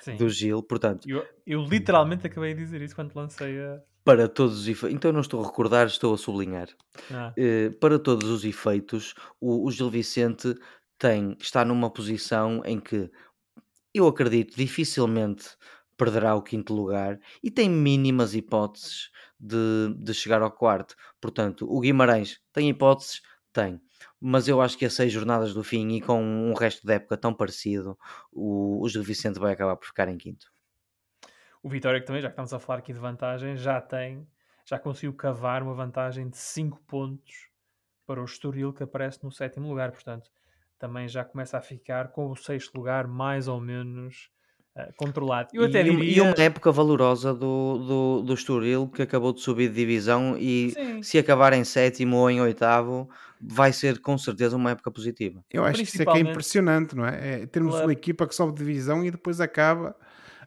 Sim. 0.00 0.16
do 0.16 0.28
Gil. 0.28 0.62
Portanto, 0.64 1.08
eu, 1.08 1.24
eu 1.46 1.62
literalmente 1.62 2.26
acabei 2.26 2.54
de 2.54 2.60
dizer 2.60 2.82
isso 2.82 2.96
quando 2.96 3.14
lancei 3.14 3.60
a 3.60 3.80
para 4.06 4.28
todos 4.28 4.60
os 4.60 4.68
efeitos, 4.68 4.94
então 4.94 5.12
não 5.12 5.20
estou 5.20 5.42
a 5.42 5.46
recordar, 5.46 5.88
estou 5.88 6.14
a 6.14 6.16
sublinhar. 6.16 6.68
Ah. 7.10 7.34
Uh, 7.36 7.76
para 7.80 7.98
todos 7.98 8.30
os 8.30 8.44
efeitos, 8.44 9.14
o, 9.40 9.66
o 9.66 9.70
Gil 9.72 9.90
Vicente 9.90 10.54
tem, 10.96 11.36
está 11.40 11.64
numa 11.64 11.90
posição 11.90 12.62
em 12.64 12.78
que 12.78 13.10
eu 13.92 14.06
acredito 14.06 14.56
dificilmente 14.56 15.56
perderá 15.96 16.36
o 16.36 16.42
quinto 16.42 16.72
lugar 16.72 17.18
e 17.42 17.50
tem 17.50 17.68
mínimas 17.68 18.32
hipóteses 18.36 19.10
de, 19.40 19.92
de 19.98 20.14
chegar 20.14 20.40
ao 20.40 20.52
quarto. 20.52 20.94
Portanto, 21.20 21.66
o 21.68 21.80
Guimarães 21.80 22.38
tem 22.52 22.68
hipóteses? 22.70 23.22
Tem. 23.52 23.80
Mas 24.20 24.46
eu 24.46 24.60
acho 24.60 24.78
que 24.78 24.84
a 24.84 24.90
seis 24.90 25.12
jornadas 25.12 25.52
do 25.52 25.64
fim 25.64 25.88
e 25.96 26.00
com 26.00 26.22
um 26.22 26.54
resto 26.54 26.86
da 26.86 26.94
época 26.94 27.16
tão 27.16 27.34
parecido, 27.34 27.98
o, 28.32 28.84
o 28.84 28.88
Gil 28.88 29.02
Vicente 29.02 29.40
vai 29.40 29.52
acabar 29.52 29.74
por 29.74 29.88
ficar 29.88 30.06
em 30.08 30.16
quinto. 30.16 30.46
O 31.66 31.68
Vitória, 31.68 31.98
que 31.98 32.06
também, 32.06 32.22
já 32.22 32.28
que 32.28 32.34
estamos 32.34 32.54
a 32.54 32.60
falar 32.60 32.78
aqui 32.78 32.92
de 32.92 33.00
vantagem, 33.00 33.56
já 33.56 33.80
tem, 33.80 34.24
já 34.64 34.78
conseguiu 34.78 35.12
cavar 35.12 35.64
uma 35.64 35.74
vantagem 35.74 36.28
de 36.28 36.36
5 36.36 36.80
pontos 36.86 37.48
para 38.06 38.22
o 38.22 38.24
Estoril, 38.24 38.72
que 38.72 38.84
aparece 38.84 39.18
no 39.24 39.32
sétimo 39.32 39.68
lugar. 39.68 39.90
Portanto, 39.90 40.30
também 40.78 41.08
já 41.08 41.24
começa 41.24 41.58
a 41.58 41.60
ficar 41.60 42.12
com 42.12 42.30
o 42.30 42.36
sexto 42.36 42.72
lugar 42.76 43.08
mais 43.08 43.48
ou 43.48 43.60
menos 43.60 44.30
uh, 44.76 44.92
controlado. 44.96 45.48
Eu 45.52 45.64
até 45.64 45.80
e, 45.80 45.90
diria... 45.90 46.18
e 46.18 46.20
uma 46.20 46.40
época 46.40 46.70
valorosa 46.70 47.34
do, 47.34 47.78
do, 47.78 48.22
do 48.22 48.34
Estoril, 48.34 48.86
que 48.86 49.02
acabou 49.02 49.32
de 49.32 49.40
subir 49.40 49.68
de 49.68 49.74
divisão 49.74 50.36
e 50.38 50.70
Sim. 50.70 51.02
se 51.02 51.18
acabar 51.18 51.52
em 51.52 51.64
sétimo 51.64 52.18
ou 52.18 52.30
em 52.30 52.40
oitavo, 52.40 53.10
vai 53.40 53.72
ser 53.72 53.98
com 53.98 54.16
certeza 54.16 54.54
uma 54.54 54.70
época 54.70 54.92
positiva. 54.92 55.44
Eu 55.52 55.64
acho 55.64 55.82
que 55.82 55.88
isso 55.88 56.00
é 56.00 56.04
que 56.04 56.16
é 56.16 56.20
impressionante, 56.20 56.94
não 56.94 57.04
é? 57.04 57.42
é 57.42 57.46
termos 57.48 57.74
uma 57.74 57.92
equipa 57.92 58.24
que 58.24 58.36
sobe 58.36 58.52
de 58.52 58.64
divisão 58.64 59.04
e 59.04 59.10
depois 59.10 59.40
acaba 59.40 59.96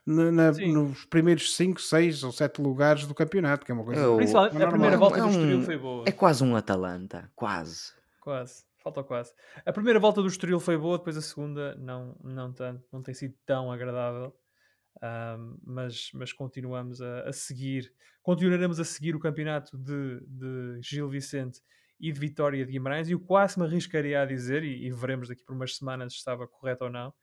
na, 0.09 0.31
na, 0.31 0.51
nos 0.51 1.05
primeiros 1.05 1.55
5, 1.55 1.79
6 1.79 2.23
ou 2.23 2.31
7 2.31 2.59
lugares 2.59 3.05
do 3.05 3.13
campeonato, 3.13 3.63
que 3.63 3.71
é 3.71 3.75
uma 3.75 3.83
coisa. 3.83 4.01
Eu, 4.01 4.17
Principalmente 4.17 4.63
a 4.63 4.67
primeira 4.67 4.97
volta 4.97 5.19
é 5.19 5.21
do 5.21 5.29
Estoril 5.29 5.61
foi 5.61 5.77
boa. 5.77 6.03
É 6.07 6.11
quase 6.11 6.43
um 6.43 6.55
Atalanta, 6.55 7.31
quase. 7.35 7.93
Quase, 8.19 8.63
falta 8.83 9.03
quase. 9.03 9.31
A 9.63 9.71
primeira 9.71 9.99
volta 9.99 10.21
do 10.21 10.27
Estoril 10.27 10.59
foi 10.59 10.77
boa, 10.77 10.97
depois 10.97 11.15
a 11.15 11.21
segunda 11.21 11.75
não, 11.75 12.17
não 12.23 12.51
tanto, 12.51 12.83
não 12.91 13.03
tem 13.03 13.13
sido 13.13 13.35
tão 13.45 13.71
agradável. 13.71 14.35
Um, 15.01 15.57
mas, 15.63 16.09
mas 16.13 16.33
continuamos 16.33 17.01
a, 17.01 17.29
a, 17.29 17.31
seguir, 17.31 17.93
continuaremos 18.23 18.79
a 18.79 18.83
seguir 18.83 19.15
o 19.15 19.19
campeonato 19.19 19.77
de, 19.77 20.21
de 20.27 20.79
Gil 20.81 21.07
Vicente 21.07 21.61
e 21.99 22.11
de 22.11 22.19
Vitória 22.19 22.65
de 22.65 22.71
Guimarães. 22.71 23.09
E 23.09 23.11
eu 23.11 23.19
quase 23.19 23.59
me 23.59 23.65
arriscaria 23.65 24.23
a 24.23 24.25
dizer, 24.25 24.63
e, 24.63 24.87
e 24.87 24.91
veremos 24.91 25.29
daqui 25.29 25.43
por 25.43 25.55
umas 25.55 25.75
semanas 25.75 26.13
se 26.13 26.19
estava 26.19 26.47
correto 26.47 26.85
ou 26.85 26.89
não, 26.89 27.13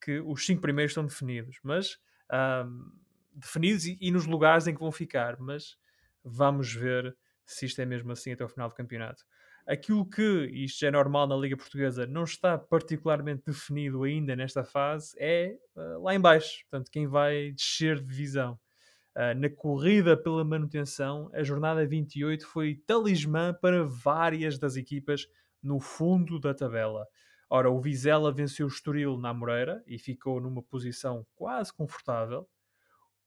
que 0.00 0.20
os 0.20 0.46
cinco 0.46 0.62
primeiros 0.62 0.92
estão 0.92 1.04
definidos. 1.04 1.58
Mas 1.64 1.98
um, 2.32 2.92
definidos 3.34 3.86
e, 3.86 3.98
e, 4.00 4.10
nos 4.10 4.26
lugares 4.26 4.66
em 4.66 4.74
que 4.74 4.80
vão 4.80 4.92
ficar, 4.92 5.38
mas 5.38 5.76
vamos 6.24 6.72
ver 6.72 7.16
se 7.46 7.66
isto 7.66 7.80
é 7.80 7.86
mesmo 7.86 8.12
assim 8.12 8.32
até 8.32 8.44
o 8.44 8.48
final 8.48 8.68
do 8.68 8.74
campeonato. 8.74 9.24
Aquilo 9.66 10.08
que, 10.08 10.46
isto 10.52 10.84
é 10.86 10.90
normal 10.90 11.26
na 11.26 11.36
Liga 11.36 11.56
Portuguesa, 11.56 12.06
não 12.06 12.24
está 12.24 12.56
particularmente 12.56 13.42
definido 13.46 14.02
ainda 14.02 14.34
nesta 14.34 14.64
fase 14.64 15.14
é 15.18 15.56
uh, 15.76 16.02
lá 16.02 16.14
em 16.14 16.20
baixo, 16.20 16.64
portanto, 16.70 16.90
quem 16.90 17.06
vai 17.06 17.52
descer 17.52 18.00
de 18.00 18.06
divisão. 18.06 18.58
Uh, 19.14 19.38
na 19.38 19.50
corrida 19.50 20.16
pela 20.16 20.44
manutenção, 20.44 21.30
a 21.34 21.42
jornada 21.42 21.86
28 21.86 22.46
foi 22.46 22.76
talismã 22.86 23.52
para 23.52 23.84
várias 23.84 24.58
das 24.58 24.76
equipas 24.76 25.26
no 25.62 25.80
fundo 25.80 26.38
da 26.38 26.54
tabela. 26.54 27.06
Ora, 27.50 27.70
o 27.70 27.80
Vizela 27.80 28.30
venceu 28.30 28.66
o 28.66 28.68
Estoril 28.68 29.16
na 29.16 29.32
Moreira 29.32 29.82
e 29.86 29.98
ficou 29.98 30.40
numa 30.40 30.62
posição 30.62 31.26
quase 31.34 31.72
confortável. 31.72 32.46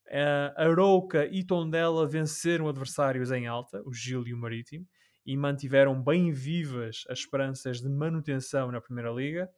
Uh, 0.08 0.54
Arouca 0.58 1.26
e 1.26 1.44
Tondela 1.44 2.08
venceram 2.08 2.68
adversários 2.68 3.32
em 3.32 3.48
alta, 3.48 3.82
o 3.84 3.94
Gil 3.94 4.28
e 4.28 4.34
o 4.34 4.38
Marítimo, 4.38 4.86
e 5.26 5.36
mantiveram 5.36 6.02
bem 6.02 6.32
vivas 6.32 7.04
as 7.10 7.20
esperanças 7.20 7.82
de 7.82 7.90
manutenção 7.90 8.72
na 8.72 8.82
Primeira 8.82 9.10
Liga. 9.10 9.50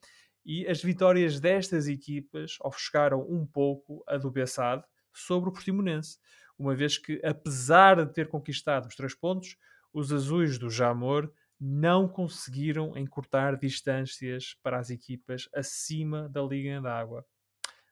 E 0.45 0.67
as 0.67 0.81
vitórias 0.81 1.39
destas 1.39 1.87
equipas 1.87 2.57
ofuscaram 2.61 3.21
um 3.29 3.45
pouco 3.45 4.03
a 4.07 4.17
do 4.17 4.29
Bessade 4.29 4.83
sobre 5.11 5.49
o 5.49 5.53
Portimonense, 5.53 6.19
uma 6.57 6.75
vez 6.75 6.97
que, 6.97 7.19
apesar 7.23 8.05
de 8.05 8.13
ter 8.13 8.27
conquistado 8.27 8.87
os 8.87 8.95
três 8.95 9.15
pontos, 9.15 9.57
os 9.93 10.11
azuis 10.11 10.57
do 10.57 10.69
Jamor 10.69 11.31
não 11.65 12.09
conseguiram 12.09 12.97
encurtar 12.97 13.55
distâncias 13.55 14.53
para 14.61 14.77
as 14.77 14.89
equipas 14.89 15.47
acima 15.55 16.27
da 16.27 16.41
Liga 16.41 16.81
d'Água. 16.81 17.25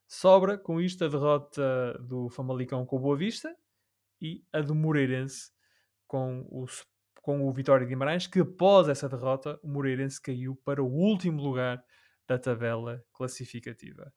Sobra 0.05 0.57
com 0.57 0.81
isto 0.81 1.05
a 1.05 1.07
derrota 1.07 1.97
do 2.01 2.27
Famalicão 2.27 2.85
com 2.85 2.97
o 2.97 2.99
Boa 2.99 3.15
Vista 3.15 3.55
e 4.19 4.43
a 4.51 4.59
do 4.59 4.75
Moreirense 4.75 5.51
com 6.05 6.41
o, 6.49 6.65
com 7.21 7.47
o 7.47 7.53
Vitória 7.53 7.85
de 7.85 7.89
Guimarães, 7.89 8.27
que 8.27 8.41
após 8.41 8.89
essa 8.89 9.07
derrota 9.07 9.57
o 9.63 9.69
Moreirense 9.69 10.21
caiu 10.21 10.53
para 10.65 10.83
o 10.83 10.91
último 10.91 11.41
lugar 11.41 11.81
da 12.27 12.37
tabela 12.37 13.01
classificativa. 13.13 14.13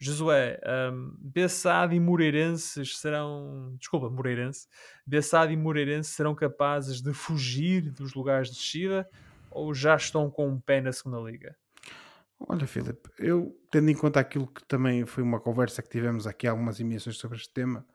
Josué, 0.00 0.58
um, 0.92 1.92
e 1.92 2.00
Moreirenses 2.00 2.98
serão. 2.98 3.76
Desculpa, 3.78 4.08
Moreirense. 4.08 4.66
Bessade 5.06 5.52
e 5.52 5.56
Moreirense 5.56 6.10
serão 6.10 6.34
capazes 6.34 7.02
de 7.02 7.12
fugir 7.12 7.90
dos 7.90 8.14
lugares 8.14 8.48
de 8.48 8.56
descida 8.56 9.06
ou 9.50 9.74
já 9.74 9.96
estão 9.96 10.30
com 10.30 10.48
um 10.48 10.58
pé 10.58 10.80
na 10.80 10.92
segunda 10.92 11.18
liga? 11.30 11.54
Olha, 12.38 12.66
Filipe, 12.66 13.10
eu 13.18 13.54
tendo 13.70 13.90
em 13.90 13.94
conta 13.94 14.18
aquilo 14.20 14.46
que 14.46 14.64
também 14.64 15.04
foi 15.04 15.22
uma 15.22 15.38
conversa 15.38 15.82
que 15.82 15.90
tivemos 15.90 16.26
aqui, 16.26 16.46
algumas 16.46 16.80
emissões 16.80 17.18
sobre 17.18 17.36
este 17.36 17.52
tema, 17.52 17.86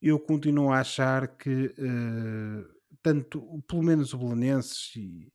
eu 0.00 0.18
continuo 0.18 0.72
a 0.72 0.80
achar 0.80 1.28
que 1.28 1.74
uh, 1.78 2.76
tanto, 3.02 3.62
pelo 3.68 3.82
menos 3.82 4.14
o 4.14 4.18
Belenenses 4.18 4.96
e 4.96 5.30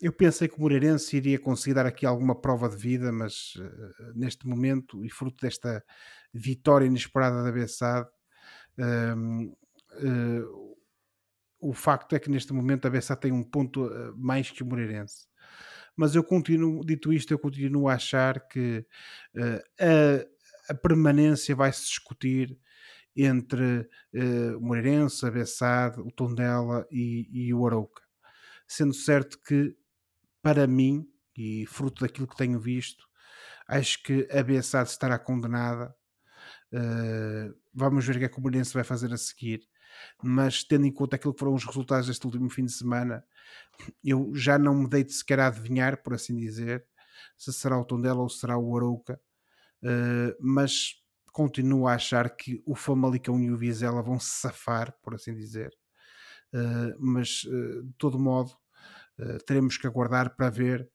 eu 0.00 0.12
pensei 0.12 0.48
que 0.48 0.56
o 0.56 0.60
Moreirense 0.60 1.16
iria 1.16 1.38
conseguir 1.38 1.74
dar 1.74 1.86
aqui 1.86 2.06
alguma 2.06 2.34
prova 2.34 2.68
de 2.68 2.76
vida, 2.76 3.10
mas 3.10 3.54
uh, 3.56 4.12
neste 4.14 4.46
momento, 4.46 5.04
e 5.04 5.10
fruto 5.10 5.40
desta 5.40 5.84
vitória 6.32 6.86
inesperada 6.86 7.42
da 7.42 7.50
Bessade, 7.50 8.08
uh, 8.78 9.58
o 11.60 11.72
facto 11.72 12.14
é 12.14 12.20
que 12.20 12.30
neste 12.30 12.52
momento 12.52 12.86
a 12.86 12.90
Bessade 12.90 13.22
tem 13.22 13.32
um 13.32 13.42
ponto 13.42 13.92
eh, 13.92 14.12
mais 14.16 14.48
que 14.48 14.62
o 14.62 14.66
Moreirense. 14.66 15.26
Mas 15.96 16.14
eu 16.14 16.22
continuo, 16.22 16.84
dito 16.86 17.12
isto, 17.12 17.32
eu 17.32 17.38
continuo 17.38 17.88
a 17.88 17.94
achar 17.94 18.46
que 18.46 18.86
a, 19.76 20.72
a, 20.72 20.74
permanência 20.76 21.56
vai 21.56 21.72
se 21.72 21.80
discutir 21.86 22.56
entre 23.16 23.88
o 24.56 24.60
Moreirense, 24.60 25.26
a 25.26 25.32
Bessade, 25.32 26.00
o 26.00 26.12
Tondela 26.12 26.86
e, 26.92 27.28
e 27.32 27.52
o 27.52 27.66
Arouca 27.66 28.02
sendo 28.68 28.92
certo 28.92 29.40
que 29.40 29.74
para 30.42 30.66
mim, 30.66 31.06
e 31.36 31.66
fruto 31.66 32.04
daquilo 32.04 32.26
que 32.26 32.36
tenho 32.36 32.58
visto, 32.58 33.06
acho 33.68 34.02
que 34.02 34.26
a 34.30 34.42
BSAD 34.42 34.88
estará 34.88 35.18
condenada. 35.18 35.94
Uh, 36.72 37.54
vamos 37.72 38.04
ver 38.04 38.16
o 38.16 38.18
que 38.18 38.24
é 38.24 38.28
que 38.28 38.38
o 38.38 38.42
Moreirense 38.42 38.74
vai 38.74 38.84
fazer 38.84 39.12
a 39.12 39.16
seguir. 39.16 39.68
Mas 40.22 40.64
tendo 40.64 40.86
em 40.86 40.92
conta 40.92 41.16
aquilo 41.16 41.32
que 41.32 41.40
foram 41.40 41.54
os 41.54 41.64
resultados 41.64 42.06
deste 42.06 42.24
último 42.26 42.50
fim 42.50 42.64
de 42.64 42.72
semana, 42.72 43.24
eu 44.02 44.32
já 44.34 44.58
não 44.58 44.74
me 44.74 44.88
deito 44.88 45.12
sequer 45.12 45.40
a 45.40 45.46
adivinhar, 45.48 46.02
por 46.02 46.14
assim 46.14 46.36
dizer, 46.36 46.84
se 47.36 47.52
será 47.52 47.78
o 47.78 47.84
Tondela 47.84 48.20
ou 48.20 48.28
será 48.28 48.58
o 48.58 48.76
Arouca. 48.76 49.20
Uh, 49.82 50.34
mas 50.40 50.94
continuo 51.32 51.86
a 51.86 51.94
achar 51.94 52.34
que 52.34 52.62
o 52.66 52.74
Famalicão 52.74 53.40
e 53.40 53.50
o 53.50 53.56
Vizela 53.56 54.02
vão 54.02 54.18
se 54.18 54.30
safar, 54.40 54.92
por 55.02 55.14
assim 55.14 55.34
dizer. 55.34 55.72
Uh, 56.52 56.96
mas, 56.98 57.42
de 57.42 57.92
todo 57.98 58.18
modo, 58.18 58.52
teremos 59.46 59.76
que 59.76 59.86
aguardar 59.86 60.36
para 60.36 60.50
ver, 60.50 60.88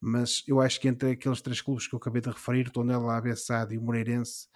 mas 0.00 0.42
eu 0.48 0.60
acho 0.60 0.80
que 0.80 0.88
entre 0.88 1.10
aqueles 1.10 1.42
três 1.42 1.60
clubes 1.60 1.86
que 1.86 1.94
eu 1.94 1.98
acabei 1.98 2.22
de 2.22 2.30
referir, 2.30 2.70
Tondela, 2.70 3.16
Abessado 3.16 3.74
e 3.74 3.78
o 3.78 3.82
Moreirense, 3.82 4.48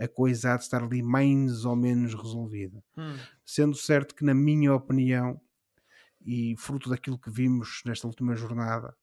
a 0.00 0.06
coisa 0.06 0.54
há 0.54 0.56
de 0.56 0.62
estar 0.62 0.82
ali 0.82 1.02
mais 1.02 1.64
ou 1.64 1.74
menos 1.74 2.14
resolvida. 2.14 2.82
Hum. 2.96 3.16
Sendo 3.44 3.74
certo 3.74 4.14
que, 4.14 4.24
na 4.24 4.34
minha 4.34 4.72
opinião, 4.72 5.40
e 6.24 6.54
fruto 6.56 6.88
daquilo 6.88 7.18
que 7.18 7.30
vimos 7.30 7.82
nesta 7.84 8.06
última 8.06 8.36
jornada, 8.36 8.94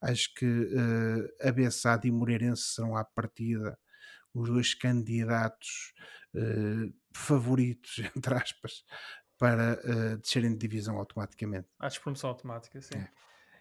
acho 0.00 0.32
que 0.34 0.46
uh, 0.46 1.48
Abessado 1.48 2.06
e 2.06 2.12
Moreirense 2.12 2.62
serão 2.74 2.96
à 2.96 3.04
partida 3.04 3.76
os 4.32 4.48
dois 4.48 4.74
candidatos 4.74 5.92
uh, 6.34 6.94
favoritos, 7.12 7.98
entre 8.16 8.34
aspas, 8.34 8.84
para 9.40 9.80
uh, 9.82 10.18
descerem 10.18 10.52
de 10.52 10.58
divisão 10.58 10.98
automaticamente. 10.98 11.66
À 11.78 11.88
despromoção 11.88 12.28
automática, 12.28 12.78
sim. 12.82 12.98
É. 12.98 13.08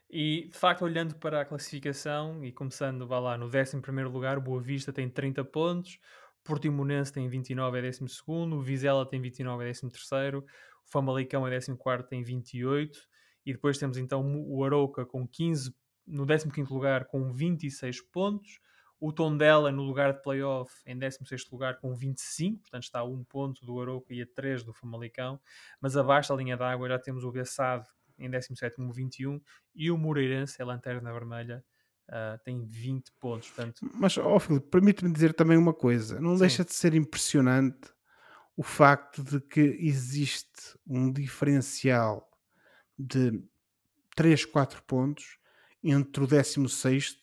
E 0.10 0.50
de 0.52 0.58
facto, 0.58 0.82
olhando 0.82 1.16
para 1.16 1.40
a 1.40 1.46
classificação 1.46 2.44
e 2.44 2.52
começando 2.52 3.08
vá 3.08 3.18
lá, 3.18 3.38
no 3.38 3.46
11 3.46 3.78
lugar, 4.12 4.38
o 4.38 4.42
Boa 4.42 4.60
Vista 4.62 4.92
tem 4.92 5.10
30 5.10 5.46
pontos, 5.46 5.98
Portimonense 6.44 7.14
tem 7.14 7.30
29, 7.30 7.80
é 7.80 7.82
12, 7.82 8.04
o 8.28 8.60
Vizela 8.60 9.06
tem 9.06 9.22
29, 9.22 9.64
é 9.64 9.72
13, 9.72 10.38
o 10.38 10.46
Famalicão 10.84 11.48
é 11.48 11.52
14, 11.58 12.10
tem 12.10 12.24
28, 12.24 13.00
e 13.46 13.54
depois 13.54 13.78
temos 13.78 13.98
então 13.98 14.22
o 14.50 14.66
Arouca 14.66 15.06
com 15.06 15.26
15, 15.26 15.74
no 16.06 16.26
15 16.26 16.74
lugar 16.74 17.06
com 17.06 17.32
26 17.32 18.02
pontos, 18.12 18.60
o 19.00 19.14
Tondela 19.14 19.72
no 19.72 19.84
lugar 19.84 20.14
de 20.14 20.22
playoff 20.22 20.74
em 20.86 20.98
16 20.98 21.50
lugar 21.52 21.80
com 21.80 21.96
25, 21.96 22.62
portanto 22.62 22.84
está 22.84 23.00
a 23.00 23.04
um 23.06 23.24
ponto 23.24 23.66
do 23.66 23.80
Arouca 23.82 24.14
e 24.14 24.22
a 24.22 24.28
3 24.28 24.64
do 24.64 24.74
Famalicão, 24.74 25.40
mas 25.80 25.96
abaixo 25.96 26.30
da 26.30 26.36
linha 26.36 26.58
d'água 26.58 26.90
já 26.90 27.00
temos 27.00 27.24
o 27.24 27.32
Bessade 27.32 27.88
em 28.18 28.30
17 28.30 28.76
com 28.76 28.92
21 28.92 29.40
e 29.74 29.90
o 29.90 29.98
Moreirense, 29.98 30.62
a 30.62 30.66
Lanterna 30.66 31.14
Vermelha, 31.14 31.64
uh, 32.10 32.38
tem 32.44 32.66
20 32.66 33.14
pontos. 33.20 33.50
Portanto, 33.50 33.90
Mas, 33.94 34.18
ó 34.18 34.38
Filipe, 34.40 34.68
permite-me 34.68 35.12
dizer 35.14 35.34
também 35.34 35.58
uma 35.58 35.74
coisa. 35.74 36.20
Não 36.20 36.34
Sim. 36.34 36.40
deixa 36.42 36.66
de 36.66 36.74
ser 36.74 36.94
impressionante 36.94 37.94
o 38.58 38.64
facto 38.64 39.24
de 39.24 39.40
que 39.40 39.62
existe 39.80 40.78
um 40.86 41.12
diferencial 41.12 42.30
de 42.98 43.42
3, 44.16 44.44
4 44.46 44.84
pontos 44.84 45.40
entre 45.82 46.24
o 46.24 46.28
16, 46.28 47.18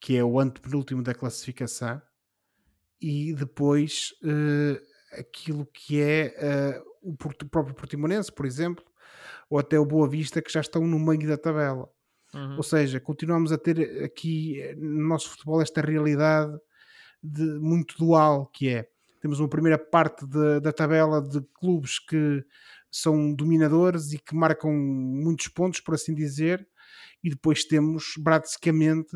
que 0.00 0.16
é 0.16 0.24
o 0.24 0.40
antepenúltimo 0.40 1.02
da 1.02 1.14
classificação, 1.14 2.00
e 3.00 3.32
depois 3.34 4.14
eh, 4.24 4.80
aquilo 5.18 5.66
que 5.66 6.00
é 6.00 6.34
eh, 6.36 6.82
o 7.02 7.14
Porto- 7.16 7.46
próprio 7.48 7.74
Portimonense, 7.74 8.30
por 8.32 8.44
exemplo, 8.46 8.84
ou 9.48 9.58
até 9.58 9.78
o 9.78 9.86
Boa 9.86 10.08
Vista, 10.08 10.40
que 10.42 10.52
já 10.52 10.60
estão 10.60 10.86
no 10.86 10.98
meio 10.98 11.26
da 11.26 11.36
tabela. 11.36 11.88
uhum. 12.34 12.56
Ou 12.56 12.62
seja, 12.62 13.00
continuamos 13.00 13.52
a 13.52 13.58
ter 13.58 14.04
aqui 14.04 14.60
eh, 14.60 14.74
no 14.74 15.08
nosso 15.08 15.30
futebol 15.30 15.60
esta 15.62 15.80
realidade 15.80 16.56
de, 17.22 17.42
muito 17.58 17.96
dual, 17.98 18.46
que 18.46 18.68
é 18.68 18.88
temos 19.20 19.38
uma 19.38 19.48
primeira 19.48 19.76
parte 19.78 20.26
de- 20.26 20.60
da 20.60 20.72
tabela 20.72 21.20
de 21.20 21.42
clubes 21.58 21.98
que 21.98 22.42
são 22.90 23.34
dominadores 23.34 24.12
e 24.12 24.18
que 24.18 24.34
marcam 24.34 24.72
muitos 24.72 25.48
pontos, 25.48 25.80
por 25.80 25.94
assim 25.94 26.14
dizer, 26.14 26.66
e 27.22 27.28
depois 27.30 27.64
temos 27.64 28.14
praticamente 28.24 29.10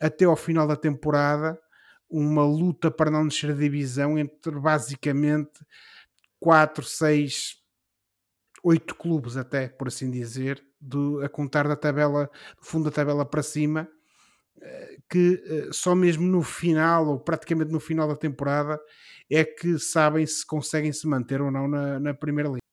até 0.00 0.24
ao 0.24 0.36
final 0.36 0.66
da 0.66 0.76
temporada 0.76 1.60
uma 2.08 2.44
luta 2.44 2.90
para 2.90 3.10
não 3.10 3.26
descer 3.28 3.50
a 3.50 3.54
divisão 3.54 4.18
entre 4.18 4.58
basicamente 4.58 5.60
4, 6.40 6.82
6, 6.84 7.56
8 8.64 8.94
clubes 8.96 9.36
até, 9.36 9.68
por 9.68 9.88
assim 9.88 10.10
dizer, 10.10 10.62
a 11.22 11.28
contar 11.28 11.68
da 11.68 11.76
tabela, 11.76 12.28
do 12.58 12.66
fundo 12.66 12.86
da 12.86 12.90
tabela 12.90 13.24
para 13.24 13.42
cima, 13.42 13.88
eh, 14.60 14.96
que 15.08 15.42
eh, 15.46 15.68
só 15.72 15.94
mesmo 15.94 16.26
no 16.26 16.42
final, 16.42 17.06
ou 17.08 17.20
praticamente 17.20 17.70
no 17.70 17.80
final 17.80 18.08
da 18.08 18.16
temporada, 18.16 18.80
é 19.30 19.44
que 19.44 19.78
sabem 19.78 20.26
se 20.26 20.44
conseguem 20.44 20.92
se 20.92 21.06
manter 21.06 21.40
ou 21.40 21.50
não 21.50 21.68
na, 21.68 22.00
na 22.00 22.14
Primeira 22.14 22.48
Liga. 22.48 22.69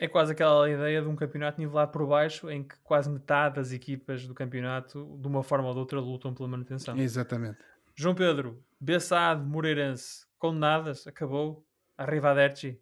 É 0.00 0.06
quase 0.06 0.30
aquela 0.30 0.70
ideia 0.70 1.02
de 1.02 1.08
um 1.08 1.16
campeonato 1.16 1.60
nivelado 1.60 1.90
por 1.90 2.06
baixo, 2.06 2.48
em 2.48 2.62
que 2.62 2.78
quase 2.84 3.10
metade 3.10 3.56
das 3.56 3.72
equipas 3.72 4.28
do 4.28 4.32
campeonato, 4.32 5.18
de 5.20 5.26
uma 5.26 5.42
forma 5.42 5.66
ou 5.66 5.74
de 5.74 5.80
outra, 5.80 5.98
lutam 5.98 6.32
pela 6.32 6.48
manutenção. 6.48 6.96
Exatamente. 6.96 7.58
João 7.96 8.14
Pedro, 8.14 8.62
Bessade, 8.80 9.44
Moreirense, 9.44 10.24
condenadas, 10.38 11.04
acabou. 11.04 11.66
Arrivederci. 11.96 12.78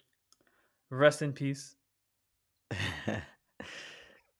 Rest 0.90 1.22
in 1.22 1.32
peace. 1.32 1.74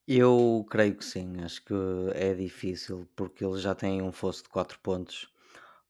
Eu 0.07 0.65
creio 0.71 0.95
que 0.95 1.05
sim, 1.05 1.41
acho 1.43 1.65
que 1.65 1.75
é 2.15 2.33
difícil 2.33 3.09
porque 3.17 3.45
eles 3.45 3.61
já 3.61 3.75
têm 3.75 4.03
um 4.03 4.13
fosso 4.13 4.45
de 4.45 4.51
4 4.51 4.79
pontos 4.79 5.29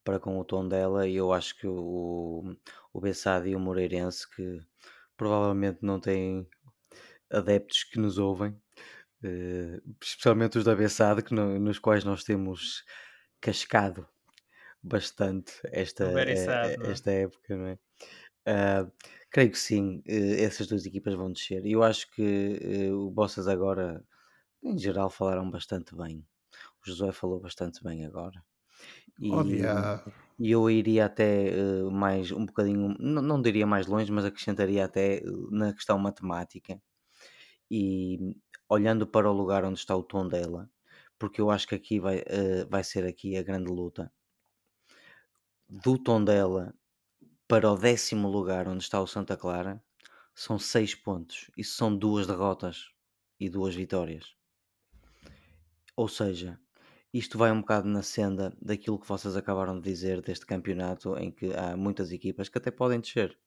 para 0.03 0.18
com 0.18 0.39
o 0.39 0.45
tom 0.45 0.66
dela 0.66 1.07
e 1.07 1.16
eu 1.16 1.32
acho 1.34 1.59
que 1.59 1.66
o, 1.66 2.57
o 2.95 3.01
Bessade 3.01 3.51
e 3.51 3.57
o 3.57 3.61
Moreirense 3.61 4.26
que 4.30 4.64
provavelmente 5.18 5.80
não 5.82 6.01
têm 6.01 6.49
adeptos 7.33 7.85
que 7.85 7.99
nos 7.99 8.18
ouvem, 8.18 8.57
eh, 9.24 9.81
especialmente 10.03 10.59
os 10.59 10.64
da 10.64 10.74
Bessade 10.77 11.22
que 11.22 11.35
no- 11.35 11.59
nos 11.61 11.79
quais 11.81 12.05
nós 12.05 12.24
temos 12.24 12.85
cascado 13.41 14.09
bastante 14.83 15.53
esta, 15.72 16.05
eh, 16.05 16.35
sad, 16.37 16.74
eh, 16.77 16.79
não 16.79 16.87
é? 16.93 16.93
esta 16.93 17.11
época, 17.12 17.57
não 17.57 17.66
é? 17.68 17.79
Ah, 18.47 18.91
creio 19.31 19.51
que 19.51 19.59
sim, 19.59 20.03
eh, 20.07 20.43
essas 20.45 20.66
duas 20.68 20.87
equipas 20.87 21.14
vão 21.14 21.33
descer. 21.33 21.64
E 21.66 21.72
eu 21.72 21.83
acho 21.83 22.11
que 22.12 22.59
eh, 22.62 22.93
o 22.93 23.11
Bossas 23.11 23.49
agora, 23.49 24.05
em 24.62 24.79
geral, 24.79 25.11
falaram 25.11 25.51
bastante 25.51 25.97
bem. 25.97 26.27
O 26.85 26.89
Josué 26.91 27.12
falou 27.12 27.41
bastante 27.41 27.83
bem 27.85 28.07
agora. 28.07 28.43
E, 29.18 29.29
Oh, 29.31 29.45
diabo. 29.45 30.12
e 30.39 30.51
eu 30.53 30.70
iria 30.70 31.07
até 31.07 31.53
mais 31.93 32.31
um 32.33 32.47
bocadinho, 32.47 32.97
não, 33.01 33.22
não 33.22 33.43
diria 33.43 33.66
mais 33.66 33.87
longe, 33.87 34.12
mas 34.12 34.24
acrescentaria 34.24 34.85
até 34.85 35.22
na 35.51 35.72
questão 35.74 35.99
matemática. 35.99 36.81
E 37.71 38.37
olhando 38.69 39.07
para 39.07 39.31
o 39.31 39.35
lugar 39.35 39.64
onde 39.64 39.79
está 39.79 39.97
o 39.97 40.03
tom 40.03 40.27
dela, 40.29 40.71
porque 41.19 41.41
eu 41.41 41.51
acho 41.51 41.67
que 41.69 41.75
aqui 41.75 42.01
vai, 42.01 42.23
eh, 42.27 42.64
vai 42.67 42.85
ser 42.85 43.05
aqui 43.05 43.37
a 43.37 43.43
grande 43.43 43.71
luta. 43.71 44.12
Do 45.69 45.99
tom 45.99 46.23
dela 46.23 46.75
para 47.49 47.71
o 47.71 47.77
décimo 47.77 48.29
lugar 48.29 48.69
onde 48.69 48.83
está 48.83 49.01
o 49.01 49.07
Santa 49.07 49.37
Clara 49.37 49.83
são 50.35 50.59
seis 50.59 50.95
pontos. 50.95 51.51
Isso 51.57 51.77
são 51.77 51.97
duas 51.97 52.27
derrotas 52.27 52.91
e 53.39 53.49
duas 53.49 53.75
vitórias. 53.75 54.35
Ou 55.97 56.09
seja, 56.09 56.59
isto 57.12 57.39
vai 57.39 57.51
um 57.51 57.61
bocado 57.61 57.89
na 57.89 58.03
senda 58.03 58.53
daquilo 58.61 58.99
que 58.99 59.09
vocês 59.09 59.37
acabaram 59.37 59.81
de 59.81 59.89
dizer 59.89 60.21
deste 60.21 60.45
campeonato 60.45 61.17
em 61.17 61.31
que 61.31 61.55
há 61.55 61.77
muitas 61.77 62.12
equipas 62.12 62.49
que 62.49 62.59
até 62.59 62.71
podem 62.71 63.01
descer. 63.01 63.39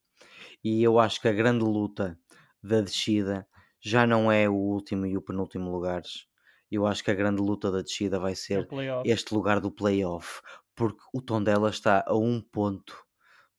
E 0.64 0.82
eu 0.82 0.98
acho 0.98 1.20
que 1.20 1.28
a 1.28 1.32
grande 1.32 1.64
luta 1.64 2.18
da 2.62 2.80
descida 2.80 3.46
já 3.80 4.06
não 4.06 4.30
é 4.30 4.48
o 4.48 4.54
último 4.54 5.06
e 5.06 5.16
o 5.16 5.22
penúltimo 5.22 5.70
lugares. 5.70 6.26
Eu 6.70 6.86
acho 6.86 7.02
que 7.04 7.10
a 7.10 7.14
grande 7.14 7.42
luta 7.42 7.70
da 7.70 7.82
descida 7.82 8.18
vai 8.20 8.34
É 8.34 8.36
ser 8.36 8.68
este 9.02 9.34
lugar 9.34 9.60
do 9.60 9.70
playoff, 9.72 10.40
porque 10.74 11.02
o 11.12 11.20
Tondela 11.22 11.70
está 11.70 12.04
a 12.06 12.16
um 12.16 12.40
ponto 12.40 13.04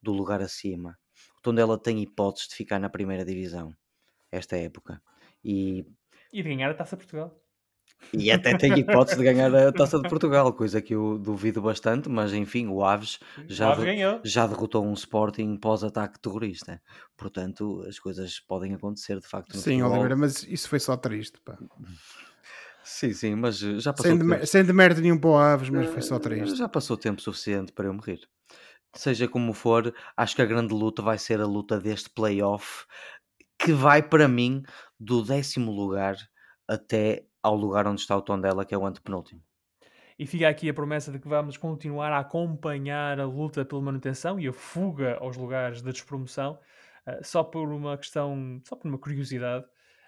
do 0.02 0.12
lugar 0.14 0.42
acima. 0.42 0.98
O 1.38 1.42
Tondela 1.42 1.78
tem 1.82 2.02
hipóteses 2.02 2.50
de 2.50 2.56
ficar 2.56 2.80
na 2.80 2.90
primeira 2.90 3.26
divisão 3.26 3.76
esta 4.32 4.58
época. 4.58 5.02
E, 5.44 5.86
E 6.32 6.42
de 6.44 6.50
ganhar 6.50 6.72
a 6.72 6.74
Taça 6.74 6.98
Portugal. 6.98 7.41
E 8.14 8.32
até 8.32 8.54
tem 8.58 8.78
hipóteses 8.78 9.18
de 9.18 9.24
ganhar 9.24 9.54
a 9.54 9.72
Taça 9.72 9.98
de 10.00 10.08
Portugal, 10.08 10.52
coisa 10.54 10.82
que 10.82 10.94
eu 10.96 11.18
duvido 11.18 11.62
bastante, 11.62 12.10
mas 12.10 12.34
enfim, 12.34 12.68
o 12.68 12.84
Aves 12.84 13.20
já, 13.48 13.74
Já 13.74 13.76
de- 13.76 14.20
já 14.24 14.48
derrotou 14.48 14.86
um 14.86 14.94
Sporting 14.94 15.58
pós-ataque 15.58 16.20
terrorista. 16.20 16.82
Portanto, 17.18 17.84
as 17.88 18.00
coisas 18.00 18.40
podem 18.40 18.74
acontecer 18.74 19.20
de 19.20 19.28
facto 19.28 19.56
no 19.56 19.62
Sim, 19.62 19.82
futebol. 19.82 19.92
Oliveira, 19.92 20.16
mas 20.16 20.44
isso 20.44 20.68
foi 20.70 20.80
só 20.80 20.98
triste. 20.98 21.40
Pá. 21.44 21.58
Sim, 22.84 23.14
sim, 23.14 23.36
mas 23.36 23.58
já 23.60 23.94
passou 23.94 24.12
Sem, 24.12 24.20
tempo. 24.20 24.40
de, 24.40 24.46
sem 24.48 24.64
nenhum 25.02 25.18
para 25.18 25.30
o 25.30 25.38
Aves, 25.38 25.70
mas 25.70 25.88
foi 25.88 26.02
só 26.02 26.20
triste. 26.20 26.58
Já 26.58 26.68
passou 26.68 26.98
tempo 26.98 27.22
suficiente 27.22 27.72
para 27.72 27.88
eu 27.88 27.94
me 27.94 28.02
rir. 28.04 28.28
Seja 28.96 29.28
como 29.28 29.54
for, 29.54 29.94
acho 30.18 30.36
que 30.36 30.42
a 30.42 30.46
grande 30.46 30.74
luta 30.74 31.02
vai 31.02 31.18
ser 31.18 31.40
a 31.40 31.46
luta 31.46 31.80
deste 31.80 32.10
playoff 32.10 32.86
que 33.58 33.72
vai 33.72 34.02
para 34.02 34.28
mim 34.28 34.64
do 35.00 35.24
décimo 35.24 35.72
lugar 35.72 36.18
até 36.68 37.26
ao 37.42 37.56
lugar 37.56 37.88
onde 37.88 38.02
está 38.02 38.16
o 38.16 38.22
Tondela, 38.22 38.66
que 38.66 38.74
é 38.74 38.78
o 38.78 38.86
antepenúltimo. 38.86 39.42
E 40.18 40.26
fica 40.28 40.48
aqui 40.48 40.70
a 40.70 40.74
promessa 40.74 41.12
de 41.12 41.20
que 41.20 41.28
vamos 41.28 41.58
continuar 41.58 42.12
a 42.12 42.20
acompanhar 42.20 43.20
a 43.20 43.26
luta 43.26 43.66
pela 43.66 43.82
manutenção 43.82 44.40
e 44.40 44.48
a 44.48 44.54
fuga 44.54 45.18
aos 45.20 45.36
lugares 45.36 45.82
da 45.82 45.92
despromoção, 45.92 46.60
ah, 47.06 47.20
só 47.24 47.44
por 47.44 47.72
uma 47.72 47.98
questão, 47.98 48.62
só 48.64 48.76
por 48.76 48.88
uma 48.88 49.00
curiosidade. 49.00 49.66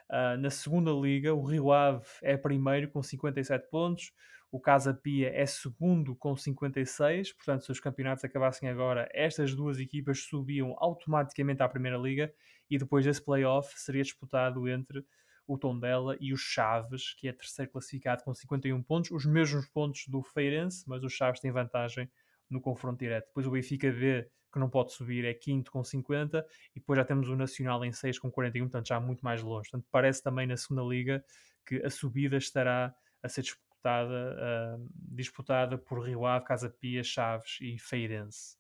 ah, 0.10 0.38
na 0.38 0.50
segunda 0.50 0.92
liga, 0.92 1.34
o 1.34 1.44
Rio 1.44 1.72
Ave 1.72 2.06
é 2.22 2.38
primeiro 2.38 2.90
com 2.92 3.02
57 3.02 3.70
pontos, 3.70 4.12
o 4.52 4.60
Casa 4.60 4.94
Pia 4.94 5.32
é 5.34 5.48
segundo 5.48 6.16
com 6.16 6.36
56, 6.36 7.34
portanto, 7.34 7.66
se 7.66 7.72
os 7.72 7.80
campeonatos 7.80 8.24
acabassem 8.24 8.70
agora, 8.70 9.10
estas 9.12 9.56
duas 9.56 9.80
equipas 9.80 10.20
subiam 10.20 10.76
automaticamente 10.78 11.64
à 11.64 11.68
primeira 11.68 11.98
liga 11.98 12.32
e 12.70 12.78
depois 12.78 13.04
desse 13.04 13.24
playoff 13.26 13.74
seria 13.80 14.04
disputado 14.04 14.68
entre 14.70 15.04
o 15.48 15.58
Tondela 15.58 16.18
e 16.20 16.34
o 16.34 16.38
Chaves, 16.38 17.14
que 17.14 17.28
é 17.28 17.34
terceiro 17.34 17.72
classificado 17.72 18.24
com 18.24 18.34
51 18.34 18.82
pontos, 18.84 19.12
os 19.12 19.26
mesmos 19.26 19.68
pontos 19.68 20.08
do 20.08 20.22
Feirense, 20.22 20.84
mas 20.88 21.04
o 21.04 21.10
Chaves 21.10 21.40
tem 21.40 21.52
vantagem 21.52 22.10
no 22.50 22.62
confronto 22.62 23.00
direto. 23.00 23.28
Depois 23.28 23.46
o 23.46 23.52
Benfica 23.52 23.92
B, 23.92 24.30
que 24.52 24.60
não 24.60 24.70
pode 24.70 24.94
subir, 24.94 25.26
é 25.26 25.34
quinto 25.34 25.72
com 25.72 25.84
50, 25.84 26.46
e 26.76 26.80
depois 26.80 26.98
já 26.98 27.06
temos 27.06 27.28
o 27.28 27.36
Nacional 27.36 27.84
em 27.84 27.92
6 27.92 28.20
com 28.20 28.32
41, 28.32 28.66
portanto 28.66 28.88
já 28.88 29.00
muito 29.00 29.22
mais 29.22 29.42
longe. 29.42 29.70
Portanto, 29.70 29.88
parece 29.92 30.22
também 30.22 30.48
na 30.48 30.56
segunda 30.56 30.84
liga 30.84 31.24
que 31.66 31.84
a 31.84 31.90
subida 31.90 32.38
estará 32.38 32.94
a 33.22 33.30
ser 33.30 33.42
disputada, 33.42 34.38
ah, 34.40 34.78
disputada 34.94 35.78
por 35.78 36.06
Rio 36.06 36.26
Ave, 36.26 36.46
Casa 36.46 36.70
Pia, 36.70 37.04
Chaves 37.04 37.58
e 37.62 37.78
Feirense. 37.80 38.58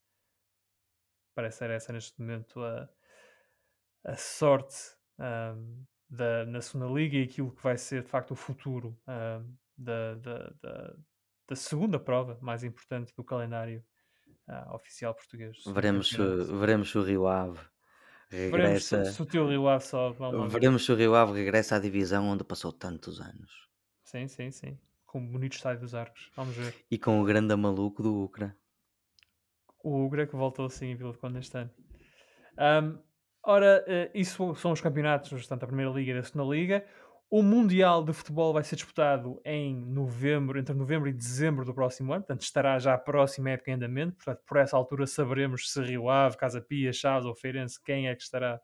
Parece 1.36 1.60
ser 1.60 1.70
essa 1.70 1.94
neste 1.94 2.20
momento 2.20 2.62
a, 2.62 2.90
a 4.04 4.16
sorte 4.16 4.76
ahm, 5.20 5.84
da, 6.14 6.46
na 6.46 6.62
segunda 6.62 6.92
liga 6.94 7.18
e 7.18 7.24
aquilo 7.24 7.52
que 7.52 7.64
vai 7.64 7.78
ser 7.78 8.04
de 8.04 8.08
facto 8.08 8.32
o 8.32 8.36
futuro 8.36 8.98
ahm, 9.08 9.44
da, 9.78 10.16
da, 10.16 10.54
da, 10.62 10.96
da 11.48 11.56
segunda 11.56 12.00
prova 12.00 12.38
mais 12.42 12.64
importante 12.64 13.14
do 13.16 13.24
calendário 13.24 13.84
ah, 14.48 14.76
oficial 14.76 15.14
português. 15.14 15.58
Veremos 15.66 16.10
se, 16.10 16.18
veremos 16.18 16.92
se 16.92 16.98
o 16.98 17.04
Rio 17.04 17.28
Ave 17.28 17.60
Veremos 18.30 18.86
se, 18.86 18.96
regressa. 18.96 19.24
o 19.24 19.26
teu 19.26 19.48
Rio 19.48 19.68
Ave 19.68 19.86
sobe. 19.86 20.18
Veremos 20.50 20.86
se 20.86 20.92
o 20.92 20.96
Rio 20.96 21.14
Ave 21.14 21.34
regressa 21.34 21.76
à 21.76 21.80
divisão 21.80 22.28
onde 22.28 22.44
passou 22.44 22.72
tantos 22.72 23.22
anos. 23.22 23.70
Sim, 24.04 24.28
sim, 24.28 24.50
sim. 24.50 24.80
Com 25.06 25.24
o 25.24 25.28
bonito 25.28 25.54
estádio 25.54 25.82
dos 25.82 25.94
Arcos. 25.94 26.32
Vamos 26.36 26.56
ver. 26.56 26.74
E 26.90 26.98
com 26.98 27.22
o 27.22 27.26
grande 27.26 27.56
maluco 27.56 28.02
do 28.02 28.24
Ucra. 28.24 28.58
O 29.84 30.04
Ugra 30.04 30.26
que 30.26 30.36
voltou 30.36 30.66
assim 30.66 30.88
em 30.88 30.96
Vila 30.96 31.12
de 31.12 31.20
Conde 31.20 31.40
este 31.40 31.58
ano. 31.58 31.70
Ahm, 32.58 32.98
ora, 33.44 33.84
eh, 33.88 34.12
isso 34.14 34.56
são 34.56 34.72
os 34.72 34.82
campeonatos, 34.82 35.48
tanto 35.48 35.64
a 35.64 35.68
Primeira 35.68 35.92
Liga 35.92 36.14
e 36.14 36.18
a 36.18 36.24
Segunda 36.24 36.56
Liga. 36.56 36.86
O 37.30 37.42
Mundial 37.42 38.04
de 38.04 38.14
Futebol 38.14 38.54
vai 38.54 38.64
ser 38.64 38.76
disputado 38.76 39.42
em 39.44 39.76
novembro, 39.76 40.60
entre 40.60 40.76
novembro 40.76 41.10
e 41.10 41.14
dezembro 41.14 41.66
do 41.66 41.74
próximo 41.74 42.14
ano, 42.14 42.22
portanto 42.22 42.44
estará 42.44 42.78
já 42.78 42.94
a 42.94 42.98
próxima 42.98 43.50
época 43.52 43.72
em 43.72 43.74
andamento, 43.74 44.16
portanto 44.18 44.42
por 44.46 44.58
essa 44.58 44.78
altura 44.78 45.08
saberemos 45.08 45.72
se 45.72 45.82
Rio 45.82 46.10
Ave, 46.10 46.38
Casa 46.38 46.62
Pia, 46.62 46.94
Chaves 46.94 47.26
ou 47.26 47.36
Feirense, 47.36 47.82
quem 47.82 48.08
é 48.08 48.16
que 48.16 48.22
estará 48.22 48.62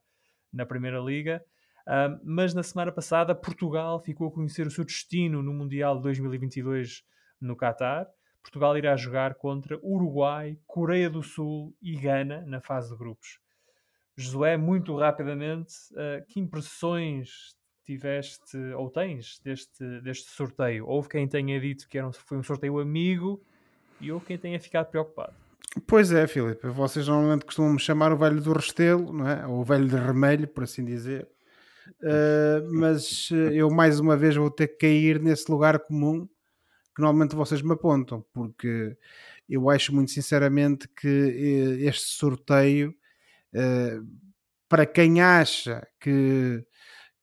na 0.54 0.66
Primeira 0.66 1.00
Liga. 1.00 1.44
Mas 2.24 2.54
na 2.54 2.62
semana 2.62 2.92
passada 2.92 3.34
Portugal 3.34 4.00
ficou 4.00 4.28
a 4.28 4.32
conhecer 4.32 4.68
o 4.68 4.72
seu 4.72 4.86
destino 4.86 5.42
no 5.42 5.52
Mundial 5.52 5.98
de 5.98 6.04
2022 6.04 7.04
no 7.42 7.56
Qatar. 7.56 8.08
Portugal 8.44 8.78
irá 8.78 8.96
jogar 8.96 9.36
contra 9.36 9.80
Uruguai, 9.84 10.60
Coreia 10.68 11.10
do 11.10 11.24
Sul 11.24 11.76
e 11.82 11.96
Gana 11.98 12.44
na 12.46 12.62
fase 12.62 12.92
de 12.92 12.98
grupos. 12.98 13.40
Josué, 14.20 14.58
muito 14.58 14.96
rapidamente, 14.98 15.74
uh, 15.92 16.26
que 16.28 16.40
impressões 16.40 17.56
tiveste 17.86 18.58
ou 18.76 18.90
tens 18.90 19.40
deste, 19.44 20.02
deste 20.02 20.30
sorteio? 20.32 20.86
Houve 20.88 21.10
quem 21.10 21.28
tenha 21.28 21.60
dito 21.60 21.88
que 21.88 21.98
era 21.98 22.08
um, 22.08 22.12
foi 22.12 22.38
um 22.38 22.44
sorteio 22.44 22.80
amigo 22.80 23.42
e 24.02 24.12
houve 24.12 24.26
quem 24.26 24.38
tenha 24.38 24.60
ficado 24.60 24.88
preocupado. 24.88 25.34
Pois 25.88 26.12
é, 26.12 26.28
Filipe. 26.28 26.68
Vocês 26.68 27.08
normalmente 27.08 27.46
costumam 27.46 27.74
me 27.74 27.80
chamar 27.80 28.12
o 28.12 28.18
velho 28.18 28.42
do 28.42 28.54
Restelo, 28.54 29.14
não 29.14 29.28
é? 29.28 29.48
Ou 29.48 29.62
o 29.62 29.64
velho 29.64 29.88
de 29.88 29.96
Remelho, 29.96 30.48
por 30.48 30.64
assim 30.64 30.84
dizer. 30.84 31.28
Uh, 32.02 32.74
mas 32.74 33.30
eh, 33.32 33.56
eu 33.56 33.70
mais 33.70 34.00
uma 34.00 34.16
vez 34.16 34.36
vou 34.36 34.52
ter 34.52 34.68
que 34.68 34.88
cair 34.88 35.20
nesse 35.20 35.52
lugar 35.52 35.80
comum 35.80 36.28
que 36.96 37.02
normalmente 37.02 37.36
vocês 37.36 37.62
me 37.62 37.74
apontam, 37.74 38.24
porque 38.34 38.96
eu 39.50 39.70
acho 39.70 39.94
muito 39.94 40.12
sinceramente 40.12 40.88
que 40.88 41.08
este 41.82 42.10
sorteio, 42.10 42.94
para 44.68 44.86
quem 44.86 45.22
acha 45.22 45.88
que 46.00 46.64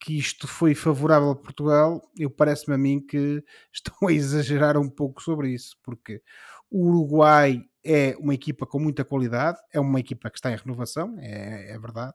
que 0.01 0.19
isto 0.19 0.47
foi 0.47 0.75
favorável 0.75 1.31
a 1.31 1.37
Portugal, 1.37 2.03
eu 2.17 2.31
parece-me 2.31 2.75
a 2.75 2.79
mim 2.79 3.01
que 3.05 3.43
estão 3.73 4.09
a 4.09 4.13
exagerar 4.13 4.77
um 4.77 4.89
pouco 4.89 5.23
sobre 5.23 5.51
isso, 5.51 5.77
porque 5.83 6.23
o 6.71 6.87
Uruguai 6.89 7.63
é 7.85 8.17
uma 8.19 8.35
equipa 8.35 8.67
com 8.67 8.79
muita 8.79 9.05
qualidade, 9.05 9.59
é 9.73 9.81
uma 9.81 10.01
equipa 10.01 10.31
que 10.31 10.39
está 10.39 10.51
em 10.51 10.57
renovação, 10.57 11.17
é, 11.19 11.73
é 11.73 11.79
verdade, 11.79 12.15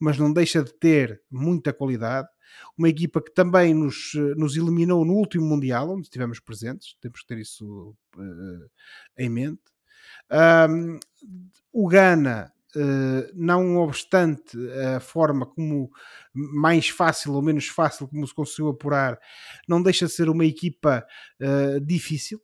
mas 0.00 0.18
não 0.18 0.32
deixa 0.32 0.62
de 0.62 0.72
ter 0.74 1.22
muita 1.30 1.72
qualidade. 1.72 2.28
Uma 2.76 2.88
equipa 2.88 3.22
que 3.22 3.32
também 3.32 3.72
nos, 3.72 4.12
nos 4.36 4.56
eliminou 4.56 5.04
no 5.04 5.14
último 5.14 5.46
Mundial, 5.46 5.90
onde 5.90 6.02
estivemos 6.02 6.38
presentes, 6.38 6.96
temos 7.00 7.20
que 7.20 7.26
ter 7.26 7.38
isso 7.38 7.96
uh, 8.16 8.70
em 9.16 9.28
mente. 9.28 9.62
Um, 10.30 10.98
o 11.72 11.88
Ghana 11.88 12.52
não 13.34 13.76
obstante 13.76 14.56
a 14.94 15.00
forma 15.00 15.46
como 15.46 15.90
mais 16.34 16.88
fácil 16.88 17.34
ou 17.34 17.42
menos 17.42 17.68
fácil 17.68 18.08
como 18.08 18.26
se 18.26 18.34
conseguiu 18.34 18.68
apurar, 18.68 19.18
não 19.68 19.82
deixa 19.82 20.06
de 20.06 20.12
ser 20.12 20.28
uma 20.28 20.44
equipa 20.44 21.06
uh, 21.40 21.80
difícil. 21.80 22.40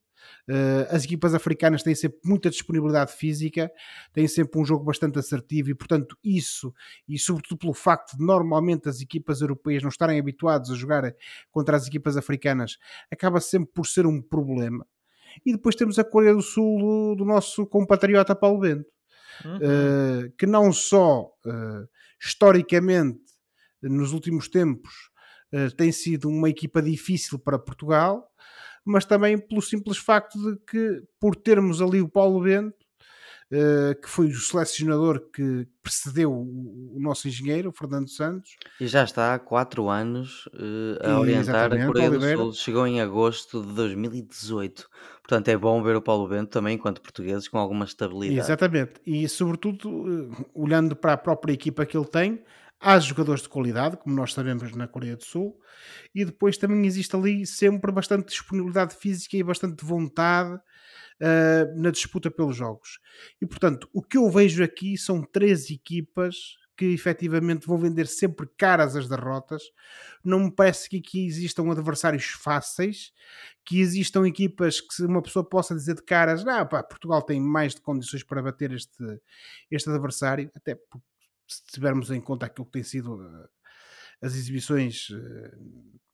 Uh, 0.49 0.85
as 0.91 1.05
equipas 1.05 1.35
africanas 1.35 1.83
têm 1.83 1.95
sempre 1.95 2.19
muita 2.25 2.51
disponibilidade 2.51 3.13
física, 3.13 3.71
têm 4.13 4.27
sempre 4.29 4.61
um 4.61 4.65
jogo 4.65 4.85
bastante 4.85 5.19
assertivo 5.19 5.71
e, 5.71 5.75
portanto, 5.75 6.17
isso, 6.23 6.75
e 7.09 7.19
sobretudo 7.19 7.59
pelo 7.59 7.73
facto 7.73 8.17
de 8.17 8.25
normalmente 8.25 8.89
as 8.89 9.01
equipas 9.01 9.41
europeias 9.41 9.83
não 9.83 9.89
estarem 9.89 10.19
habituadas 10.19 10.71
a 10.71 10.75
jogar 10.75 11.15
contra 11.51 11.77
as 11.77 11.87
equipas 11.87 12.17
africanas, 12.17 12.79
acaba 13.11 13.41
sempre 13.41 13.71
por 13.73 13.87
ser 13.87 14.07
um 14.07 14.21
problema. 14.21 14.87
E 15.47 15.53
depois 15.53 15.77
temos 15.77 15.99
a 15.99 16.05
Coreia 16.05 16.35
do 16.35 16.43
Sul 16.43 17.15
do 17.17 17.25
nosso 17.25 17.67
compatriota 17.67 18.35
Paulo 18.35 18.61
Bento 18.61 18.98
uhum. 19.45 19.57
uh, 19.57 20.31
que 20.39 20.47
não 20.47 20.73
só 20.73 21.23
uh, 21.47 21.89
historicamente 22.21 23.21
nos 23.83 24.13
últimos 24.13 24.49
tempos 24.49 25.11
uh, 25.53 25.75
tem 25.77 25.93
sido 25.93 26.29
uma 26.29 26.49
equipa 26.49 26.83
difícil 26.83 27.39
para 27.39 27.59
Portugal, 27.59 28.29
mas 28.85 29.05
também 29.05 29.39
pelo 29.39 29.63
simples 29.63 29.99
facto 29.99 30.39
de 30.39 30.59
que 30.67 31.03
por 31.21 31.37
termos 31.37 31.83
ali 31.83 32.01
o 32.01 32.09
Paulo 32.09 32.43
Bento 32.43 32.88
Uh, 33.51 33.99
que 34.03 34.11
foi 34.11 34.27
o 34.27 34.35
selecionador 34.35 35.21
que 35.33 35.67
precedeu 35.83 36.31
o, 36.31 36.97
o, 36.97 37.01
nosso 37.01 37.27
engenheiro, 37.27 37.71
o 37.71 37.73
Fernando 37.73 38.11
Santos. 38.11 38.51
E 38.79 38.87
já 38.87 39.03
está 39.05 39.33
há 39.33 39.39
quatro 39.39 39.89
anos 39.89 40.47
uh, 40.49 40.99
a 41.03 41.19
orientar 41.19 41.73
a 41.73 41.87
Coreia 41.87 42.11
do 42.11 42.21
Sul. 42.21 42.53
Chegou 42.53 42.87
em 42.87 43.01
agosto 43.01 43.63
de 43.65 43.73
2018. 43.73 44.87
Portanto, 45.23 45.49
é 45.49 45.57
bom 45.57 45.83
ver 45.83 45.97
o 45.97 46.03
Paulo 46.03 46.29
Bento 46.29 46.51
também, 46.51 46.75
enquanto 46.75 47.01
portugueses, 47.01 47.49
com 47.49 47.57
alguma 47.57 47.87
estabilidade. 47.87 48.39
Exatamente. 48.39 49.01
E, 49.07 49.27
sobretudo, 49.27 49.89
uh, 49.89 50.47
olhando 50.53 50.95
para 50.95 51.15
a 51.15 51.19
própria 51.19 51.55
equipa 51.55 51.87
que 51.87 51.97
ele 51.97 52.07
tem, 52.07 52.45
há 52.81 52.99
jogadores 52.99 53.43
de 53.43 53.49
qualidade, 53.49 53.97
como 53.97 54.15
nós 54.15 54.33
sabemos 54.33 54.75
na 54.75 54.87
Coreia 54.87 55.17
do 55.17 55.25
Sul, 55.25 55.59
e 56.15 56.25
depois 56.25 56.57
também 56.57 56.87
existe 56.87 57.15
ali 57.17 57.47
sempre 57.47 57.91
bastante 57.91 58.29
disponibilidade 58.29 58.95
física 58.95 59.37
e 59.37 59.43
bastante 59.43 59.85
vontade 59.85 60.61
uh, 61.21 61.81
na 61.81 61.91
disputa 61.91 62.31
pelos 62.31 62.57
jogos. 62.57 62.99
E 63.41 63.47
portanto, 63.47 63.89
o 63.93 64.03
que 64.03 64.17
eu 64.17 64.31
vejo 64.31 64.63
aqui 64.63 64.97
são 64.97 65.23
três 65.23 65.71
equipas 65.71 66.57
que 66.79 66.85
efetivamente 66.87 67.67
vão 67.67 67.77
vender 67.77 68.07
sempre 68.07 68.49
caras 68.57 68.95
as 68.95 69.09
derrotas. 69.09 69.63
Não 70.25 70.39
me 70.39 70.51
parece 70.51 70.89
que 70.89 70.99
aqui 70.99 71.27
existam 71.27 71.69
adversários 71.73 72.27
fáceis, 72.27 73.13
que 73.65 73.81
existam 73.81 74.27
equipas 74.27 74.81
que 74.81 75.03
uma 75.03 75.21
pessoa 75.21 75.45
possa 75.47 75.75
dizer 75.75 75.97
de 75.97 76.05
caras, 76.05 76.45
não, 76.45 76.65
pá, 76.69 76.85
Portugal 76.85 77.21
tem 77.21 77.41
mais 77.41 77.75
de 77.75 77.81
condições 77.81 78.23
para 78.23 78.41
bater 78.41 78.73
este, 78.73 79.21
este 79.69 79.91
adversário, 79.91 80.53
até 80.55 80.77
porque 80.77 81.05
se 81.49 81.65
tivermos 81.67 82.13
em 82.13 82.21
conta 82.21 82.47
aquilo 82.47 82.67
que 82.67 82.73
tem 82.73 82.85
sido 82.85 83.21
eh, 83.23 83.49
as 84.23 84.37
exibições, 84.37 85.09
eh, 85.11 85.57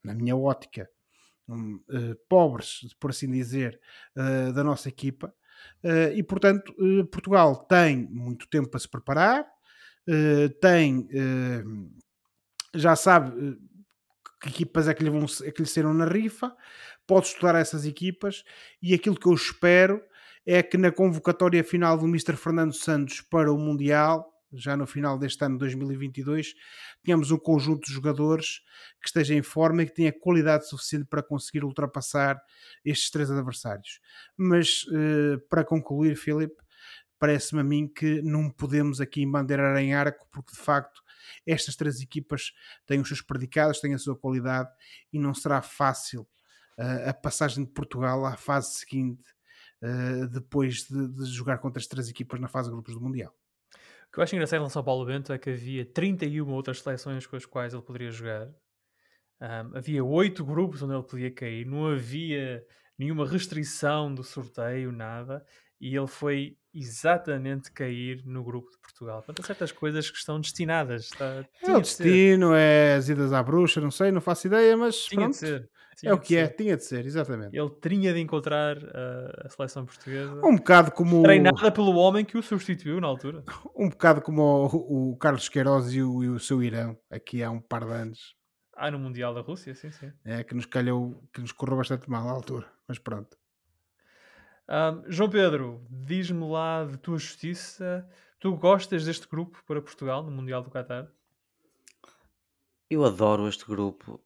na 0.03 0.15
minha 0.15 0.35
ótica, 0.35 0.89
uh, 1.49 2.15
pobres, 2.27 2.93
por 2.99 3.11
assim 3.11 3.31
dizer, 3.31 3.79
uh, 4.15 4.53
da 4.53 4.63
nossa 4.63 4.89
equipa. 4.89 5.33
Uh, 5.83 6.13
e 6.15 6.23
portanto, 6.23 6.73
Portugal 7.11 7.55
tem 7.55 8.07
muito 8.09 8.47
tempo 8.47 8.69
para 8.69 8.79
se 8.79 8.89
preparar, 8.89 9.45
tem, 10.61 11.09
já 12.75 12.95
sabe 12.95 13.57
que 14.39 14.49
equipas 14.49 14.87
é 14.87 14.93
que 14.93 15.03
lhe, 15.03 15.09
vão, 15.09 15.25
é 15.43 15.51
que 15.51 15.63
lhe 15.63 15.67
serão 15.67 15.93
na 15.93 16.05
rifa, 16.05 16.55
pode 17.07 17.27
estudar 17.27 17.55
essas 17.55 17.85
equipas 17.85 18.43
e 18.81 18.93
aquilo 18.93 19.19
que 19.19 19.27
eu 19.27 19.33
espero 19.33 19.99
é 20.45 20.61
que 20.61 20.77
na 20.77 20.91
convocatória 20.91 21.63
final 21.63 21.97
do 21.97 22.05
Mr. 22.05 22.35
Fernando 22.35 22.73
Santos 22.73 23.21
para 23.21 23.51
o 23.51 23.57
Mundial 23.57 24.31
já 24.57 24.75
no 24.75 24.87
final 24.87 25.17
deste 25.17 25.43
ano 25.43 25.57
2022, 25.57 26.53
tenhamos 27.03 27.31
um 27.31 27.37
conjunto 27.37 27.87
de 27.87 27.93
jogadores 27.93 28.61
que 29.01 29.07
esteja 29.07 29.33
em 29.33 29.41
forma 29.41 29.83
e 29.83 29.85
que 29.85 29.93
tenha 29.93 30.13
qualidade 30.13 30.67
suficiente 30.67 31.05
para 31.05 31.21
conseguir 31.21 31.63
ultrapassar 31.63 32.39
estes 32.83 33.09
três 33.09 33.29
adversários. 33.29 33.99
Mas 34.37 34.83
uh, 34.85 35.39
para 35.49 35.63
concluir, 35.63 36.15
Filipe, 36.15 36.55
parece-me 37.19 37.61
a 37.61 37.63
mim 37.63 37.87
que 37.87 38.21
não 38.21 38.49
podemos 38.49 38.99
aqui 39.01 39.21
embandeirar 39.21 39.77
em 39.77 39.93
arco, 39.93 40.27
porque 40.31 40.51
de 40.51 40.61
facto 40.61 41.01
estas 41.45 41.75
três 41.75 42.01
equipas 42.01 42.51
têm 42.85 42.99
os 42.99 43.07
seus 43.07 43.21
predicados, 43.21 43.79
têm 43.79 43.93
a 43.93 43.97
sua 43.97 44.17
qualidade 44.17 44.69
e 45.11 45.19
não 45.19 45.33
será 45.33 45.61
fácil 45.61 46.21
uh, 46.77 47.09
a 47.09 47.13
passagem 47.13 47.63
de 47.63 47.71
Portugal 47.71 48.25
à 48.25 48.35
fase 48.35 48.75
seguinte. 48.75 49.23
Uh, 49.81 50.27
depois 50.29 50.87
de, 50.87 51.07
de 51.09 51.25
jogar 51.25 51.57
contra 51.57 51.79
as 51.79 51.85
três 51.85 52.09
equipas 52.09 52.39
na 52.39 52.47
fase 52.47 52.69
de 52.69 52.73
grupos 52.73 52.93
do 52.93 53.01
Mundial 53.01 53.35
que 54.15 54.19
eu 54.21 54.23
acho 54.23 54.33
engraçado 54.33 54.59
em 54.59 54.61
relação 54.61 54.79
ao 54.79 54.85
Paulo 54.85 55.05
Bento 55.05 55.33
é 55.33 55.37
que 55.37 55.49
havia 55.49 55.85
31 55.85 56.49
outras 56.53 56.81
seleções 56.81 57.27
com 57.27 57.35
as 57.35 57.45
quais 57.45 57.73
ele 57.73 57.83
poderia 57.83 58.09
jogar. 58.09 58.47
Um, 59.41 59.77
havia 59.77 60.01
oito 60.05 60.45
grupos 60.45 60.81
onde 60.81 60.93
ele 60.93 61.03
podia 61.03 61.29
cair, 61.29 61.65
não 61.65 61.87
havia 61.87 62.65
nenhuma 62.97 63.27
restrição 63.27 64.15
do 64.15 64.23
sorteio, 64.23 64.89
nada, 64.89 65.45
e 65.79 65.95
ele 65.95 66.07
foi 66.07 66.57
exatamente 66.73 67.71
cair 67.71 68.21
no 68.25 68.43
grupo 68.43 68.69
de 68.69 68.77
Portugal. 68.79 69.17
Portanto, 69.17 69.41
há 69.41 69.47
certas 69.47 69.71
coisas 69.71 70.09
que 70.09 70.17
estão 70.17 70.39
destinadas. 70.39 71.05
Está, 71.05 71.45
é 71.63 71.71
o 71.71 71.79
destino, 71.79 72.49
de 72.49 72.57
é 72.57 72.95
as 72.95 73.07
idas 73.07 73.31
à 73.31 73.41
bruxa, 73.41 73.79
não 73.79 73.91
sei, 73.91 74.11
não 74.11 74.19
faço 74.19 74.47
ideia, 74.47 74.75
mas 74.75 75.05
tinha 75.05 75.21
pronto. 75.21 75.33
de 75.33 75.37
ser. 75.37 75.69
Tinha 75.97 76.11
é 76.11 76.13
o 76.13 76.19
que 76.19 76.35
é, 76.35 76.47
tinha 76.47 76.75
de 76.75 76.83
ser, 76.83 77.05
exatamente. 77.05 77.57
Ele 77.57 77.69
tinha 77.81 78.13
de 78.13 78.19
encontrar 78.19 78.77
uh, 78.77 79.45
a 79.45 79.49
seleção 79.49 79.85
portuguesa. 79.85 80.41
Um 80.43 80.57
bocado 80.57 80.91
como. 80.91 81.23
Treinada 81.23 81.71
pelo 81.71 81.95
homem 81.95 82.25
que 82.25 82.37
o 82.37 82.43
substituiu 82.43 82.99
na 82.99 83.07
altura. 83.07 83.43
Um 83.77 83.89
bocado 83.89 84.21
como 84.21 84.41
o, 84.41 85.11
o 85.11 85.17
Carlos 85.17 85.47
Queiroz 85.49 85.93
e 85.93 86.01
o, 86.01 86.23
e 86.23 86.29
o, 86.29 86.39
seu 86.39 86.63
Irão, 86.63 86.97
aqui 87.09 87.43
há 87.43 87.49
um 87.51 87.61
par 87.61 87.85
de 87.85 87.91
anos. 87.91 88.35
Ah, 88.75 88.91
no 88.91 88.99
Mundial 88.99 89.33
da 89.33 89.41
Rússia, 89.41 89.73
sim, 89.73 89.91
sim. 89.91 90.11
É, 90.23 90.43
que 90.43 90.53
nos 90.53 90.65
calhou, 90.65 91.23
que 91.33 91.39
nos 91.39 91.51
correu 91.51 91.77
bastante 91.77 92.09
mal 92.09 92.27
à 92.27 92.31
altura, 92.31 92.65
mas 92.87 92.99
pronto. 92.99 93.37
Um, 94.67 95.03
João 95.11 95.29
Pedro, 95.29 95.85
diz-me 95.89 96.49
lá 96.49 96.85
de 96.85 96.97
tua 96.97 97.17
justiça. 97.17 98.07
Tu 98.39 98.55
gostas 98.55 99.05
deste 99.05 99.27
grupo 99.27 99.63
para 99.65 99.81
Portugal 99.81 100.23
no 100.23 100.31
Mundial 100.31 100.63
do 100.63 100.71
Qatar? 100.71 101.07
Eu 102.89 103.03
adoro 103.03 103.47
este 103.47 103.65
grupo 103.65 104.19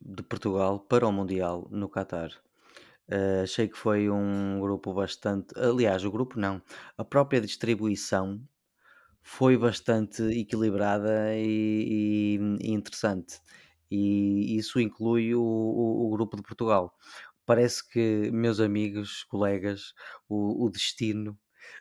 de 0.00 0.22
Portugal 0.22 0.80
para 0.80 1.06
o 1.06 1.12
Mundial 1.12 1.68
no 1.70 1.88
Qatar. 1.88 2.30
Uh, 3.10 3.42
achei 3.42 3.68
que 3.68 3.78
foi 3.78 4.10
um 4.10 4.60
grupo 4.60 4.92
bastante. 4.92 5.54
Aliás, 5.58 6.04
o 6.04 6.10
grupo 6.10 6.38
não. 6.38 6.60
A 6.96 7.04
própria 7.04 7.40
distribuição 7.40 8.40
foi 9.22 9.56
bastante 9.56 10.22
equilibrada 10.22 11.34
e, 11.36 12.38
e, 12.60 12.68
e 12.68 12.72
interessante. 12.72 13.40
e 13.90 14.56
isso 14.56 14.80
inclui 14.80 15.34
o, 15.34 15.40
o, 15.42 16.06
o 16.06 16.10
grupo 16.10 16.36
de 16.36 16.42
Portugal. 16.42 16.94
Parece 17.48 17.82
que, 17.88 18.30
meus 18.30 18.60
amigos, 18.60 19.24
colegas, 19.24 19.94
o, 20.28 20.66
o 20.66 20.70
destino 20.70 21.34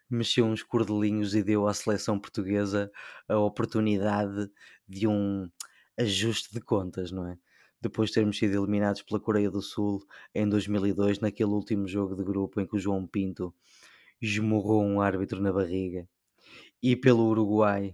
mexeu 0.09 0.45
uns 0.45 0.63
cordelinhos 0.63 1.35
e 1.35 1.43
deu 1.43 1.67
à 1.67 1.73
seleção 1.73 2.17
portuguesa 2.17 2.89
a 3.27 3.37
oportunidade 3.37 4.49
de 4.87 5.05
um 5.09 5.51
ajuste 5.97 6.53
de 6.53 6.61
contas, 6.61 7.11
não 7.11 7.27
é? 7.27 7.37
Depois 7.81 8.09
de 8.09 8.13
termos 8.13 8.37
sido 8.37 8.57
eliminados 8.57 9.01
pela 9.01 9.19
Coreia 9.19 9.51
do 9.51 9.61
Sul 9.61 10.07
em 10.33 10.47
2002, 10.47 11.19
naquele 11.19 11.49
último 11.49 11.85
jogo 11.85 12.15
de 12.15 12.23
grupo 12.23 12.61
em 12.61 12.65
que 12.65 12.77
o 12.77 12.79
João 12.79 13.05
Pinto 13.05 13.53
esmurrou 14.21 14.81
um 14.81 15.01
árbitro 15.01 15.41
na 15.41 15.51
barriga, 15.51 16.07
e 16.81 16.95
pelo 16.95 17.27
Uruguai 17.27 17.93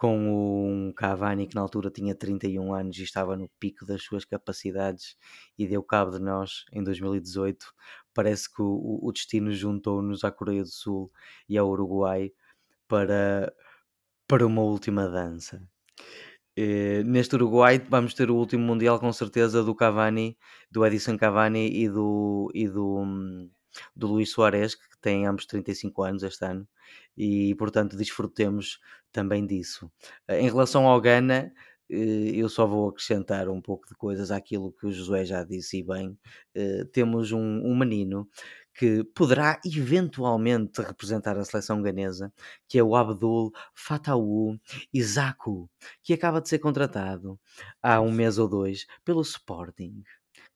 com 0.00 0.16
um 0.16 0.92
Cavani 0.94 1.46
que 1.46 1.54
na 1.54 1.60
altura 1.60 1.90
tinha 1.90 2.14
31 2.14 2.72
anos 2.72 2.96
e 2.96 3.02
estava 3.02 3.36
no 3.36 3.50
pico 3.60 3.84
das 3.84 4.02
suas 4.02 4.24
capacidades 4.24 5.14
e 5.58 5.68
deu 5.68 5.82
cabo 5.82 6.12
de 6.12 6.18
nós 6.18 6.64
em 6.72 6.82
2018. 6.82 7.66
Parece 8.14 8.50
que 8.50 8.62
o, 8.62 8.98
o 9.02 9.12
destino 9.12 9.52
juntou-nos 9.52 10.24
à 10.24 10.32
Coreia 10.32 10.62
do 10.62 10.70
Sul 10.70 11.12
e 11.46 11.58
ao 11.58 11.68
Uruguai 11.68 12.32
para, 12.88 13.52
para 14.26 14.46
uma 14.46 14.62
última 14.62 15.06
dança. 15.06 15.62
E, 16.56 17.02
neste 17.04 17.34
Uruguai 17.34 17.78
vamos 17.78 18.14
ter 18.14 18.30
o 18.30 18.36
último 18.36 18.64
Mundial 18.64 18.98
com 18.98 19.12
certeza 19.12 19.62
do 19.62 19.74
Cavani, 19.74 20.34
do 20.70 20.84
Edison 20.86 21.18
Cavani 21.18 21.68
e 21.70 21.90
do, 21.90 22.50
e 22.54 22.66
do, 22.66 23.04
do 23.94 24.06
Luís 24.08 24.30
Soares, 24.30 24.74
que 24.74 24.98
têm 25.00 25.26
ambos 25.26 25.46
35 25.46 26.02
anos 26.02 26.22
este 26.22 26.44
ano, 26.44 26.66
e 27.16 27.54
portanto 27.56 27.96
desfrutemos 27.96 28.78
também 29.12 29.46
disso. 29.46 29.90
Em 30.28 30.48
relação 30.48 30.86
ao 30.86 31.00
Gana, 31.00 31.52
eh, 31.90 32.32
eu 32.34 32.48
só 32.48 32.66
vou 32.66 32.88
acrescentar 32.88 33.48
um 33.48 33.60
pouco 33.60 33.86
de 33.88 33.94
coisas 33.94 34.30
àquilo 34.30 34.72
que 34.72 34.86
o 34.86 34.92
Josué 34.92 35.24
já 35.24 35.42
disse 35.44 35.78
e 35.78 35.82
bem. 35.82 36.16
Eh, 36.54 36.84
temos 36.92 37.32
um, 37.32 37.40
um 37.40 37.76
menino 37.76 38.28
que 38.74 39.04
poderá 39.04 39.60
eventualmente 39.64 40.80
representar 40.80 41.36
a 41.36 41.44
seleção 41.44 41.82
ganesa, 41.82 42.32
que 42.68 42.78
é 42.78 42.82
o 42.82 42.94
Abdul 42.94 43.52
Fatawu 43.74 44.58
Isaku, 44.94 45.68
que 46.02 46.14
acaba 46.14 46.40
de 46.40 46.48
ser 46.48 46.60
contratado 46.60 47.38
há 47.82 48.00
um 48.00 48.12
mês 48.12 48.38
ou 48.38 48.48
dois 48.48 48.86
pelo 49.04 49.20
Sporting. 49.22 50.02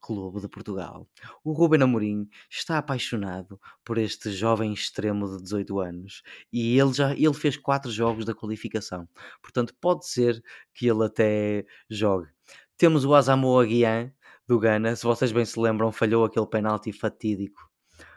Clube 0.05 0.39
de 0.39 0.49
Portugal. 0.49 1.09
O 1.43 1.53
Ruben 1.53 1.83
Amorim 1.83 2.29
está 2.51 2.77
apaixonado 2.77 3.59
por 3.83 3.97
este 3.97 4.31
jovem 4.31 4.71
extremo 4.71 5.27
de 5.27 5.43
18 5.43 5.81
anos 5.81 6.23
e 6.53 6.79
ele 6.79 6.93
já 6.93 7.15
ele 7.15 7.33
fez 7.33 7.57
quatro 7.57 7.91
jogos 7.91 8.27
da 8.27 8.35
qualificação. 8.35 9.09
Portanto, 9.41 9.75
pode 9.81 10.07
ser 10.07 10.43
que 10.75 10.87
ele 10.87 11.07
até 11.07 11.65
jogue. 11.89 12.29
Temos 12.77 13.07
o 13.07 13.15
Asamoah 13.15 13.67
Gyan 13.67 14.13
do 14.47 14.59
Ghana, 14.59 14.95
se 14.95 15.05
vocês 15.05 15.33
bem 15.33 15.47
se 15.47 15.59
lembram, 15.59 15.91
falhou 15.91 16.27
aquele 16.27 16.47
penalti 16.47 16.93
fatídico 16.93 17.67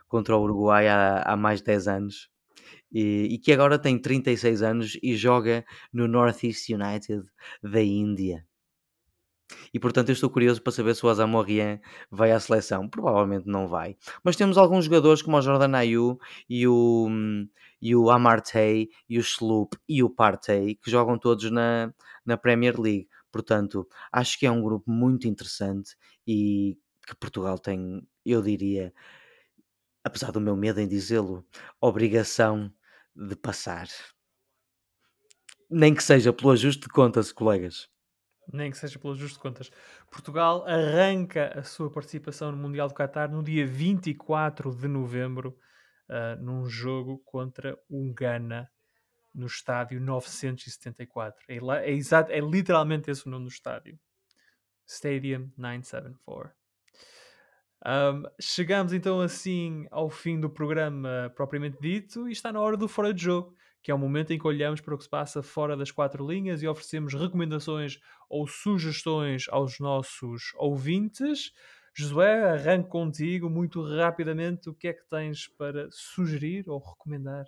contra 0.10 0.36
o 0.36 0.42
Uruguai 0.42 0.90
há, 0.90 1.22
há 1.22 1.38
mais 1.38 1.60
de 1.60 1.68
10 1.68 1.88
anos. 1.88 2.30
E, 2.92 3.28
e, 3.32 3.38
que 3.38 3.54
agora 3.54 3.80
tem 3.80 3.98
36 3.98 4.62
anos 4.62 4.98
e 5.02 5.16
joga 5.16 5.64
no 5.94 6.06
Northeast 6.06 6.70
United 6.70 7.24
da 7.64 7.82
Índia. 7.82 8.46
E 9.74 9.80
portanto 9.80 10.10
eu 10.10 10.14
estou 10.14 10.30
curioso 10.30 10.62
para 10.62 10.74
saber 10.74 10.96
se 10.96 11.06
o 11.06 11.10
Azamorian 11.10 11.80
vai 12.12 12.32
à 12.32 12.40
seleção. 12.40 12.88
Provavelmente 12.88 13.48
não 13.48 13.68
vai. 13.68 13.98
Mas 14.24 14.36
temos 14.36 14.58
alguns 14.58 14.86
jogadores 14.86 15.22
como 15.22 15.38
o 15.38 15.42
Jordan 15.42 15.76
Ayew 15.78 16.20
e 16.50 16.68
o, 16.68 17.08
e 17.82 17.96
o 17.96 18.10
Amartey 18.10 18.90
e 19.10 19.18
o 19.18 19.22
Sloop 19.22 19.78
e 19.88 20.04
o 20.04 20.10
Partey 20.10 20.76
que 20.76 20.92
jogam 20.92 21.18
todos 21.18 21.50
na, 21.52 21.94
na 22.26 22.38
Premier 22.38 22.80
League. 22.80 23.08
Portanto, 23.32 23.88
acho 24.12 24.40
que 24.40 24.46
é 24.46 24.52
um 24.52 24.62
grupo 24.62 24.90
muito 24.92 25.28
interessante 25.28 25.96
e 26.26 26.78
que 27.06 27.16
Portugal 27.16 27.58
tem, 27.58 28.06
eu 28.26 28.42
diria, 28.42 28.94
apesar 30.04 30.32
do 30.32 30.42
meu 30.42 30.56
medo 30.56 30.80
em 30.82 30.88
dizê-lo, 30.88 31.46
obrigação 31.80 32.72
de 33.16 33.36
passar. 33.36 33.88
Nem 35.70 35.94
que 35.94 36.04
seja 36.04 36.34
pelo 36.34 36.52
ajuste 36.52 36.84
de 36.84 36.90
contas, 36.90 37.32
colegas 37.32 37.90
nem 38.52 38.72
que 38.72 38.78
seja 38.78 38.98
pelo 39.00 39.14
ajuste 39.14 39.36
de 39.36 39.42
contas. 39.42 39.72
Portugal 40.10 40.66
arranca 40.68 41.58
a 41.58 41.64
sua 41.64 41.92
participação 41.92 42.52
no 42.52 42.58
Mundial 42.58 42.88
do 42.88 42.94
Qatar 42.94 43.32
no 43.32 43.44
dia 43.44 43.66
24 43.66 44.74
de 44.76 44.88
novembro, 44.88 45.58
uh, 46.10 46.42
num 46.42 46.68
jogo 46.68 47.20
contra 47.26 47.78
o 47.90 48.14
Ghana, 48.14 48.70
no 49.34 49.48
estádio 49.48 50.00
974. 50.00 51.46
É, 51.48 51.58
é, 51.58 51.92
exato, 51.92 52.32
é 52.32 52.40
literalmente 52.40 53.12
esse 53.12 53.28
o 53.28 53.30
nome 53.30 53.46
do 53.46 53.52
estádio. 53.52 54.00
Stadium 54.86 55.52
974. 55.58 56.56
Um, 57.86 58.24
chegamos 58.42 58.92
então 58.92 59.22
assim 59.22 59.86
ao 59.92 60.10
fim 60.10 60.40
do 60.40 60.50
programa 60.50 61.32
propriamente 61.36 61.78
dito 61.80 62.28
e 62.28 62.32
está 62.32 62.52
na 62.52 62.60
hora 62.60 62.76
do 62.76 62.88
fora 62.88 63.14
de 63.14 63.24
jogo 63.24 63.57
que 63.88 63.92
é 63.92 63.96
o 63.96 63.98
momento 63.98 64.34
em 64.34 64.38
que 64.38 64.46
olhamos 64.46 64.82
para 64.82 64.94
o 64.94 64.98
que 64.98 65.06
se 65.06 65.10
passa 65.10 65.42
fora 65.42 65.78
das 65.78 65.92
quatro 65.92 66.28
linhas 66.30 66.62
e 66.62 66.68
oferecemos 66.68 67.14
recomendações 67.14 68.02
ou 68.30 68.46
sugestões 68.46 69.46
aos 69.48 69.80
nossos 69.80 70.52
ouvintes. 70.58 71.54
Josué, 71.94 72.52
arranco 72.52 72.90
contigo 72.90 73.50
muito 73.50 73.82
rapidamente. 73.82 74.70
O 74.70 74.74
que 74.74 74.90
é 74.90 74.94
que 74.94 75.10
tens 75.10 75.48
para 75.48 75.88
sugerir 75.90 76.70
ou 76.70 76.80
recomendar? 76.80 77.46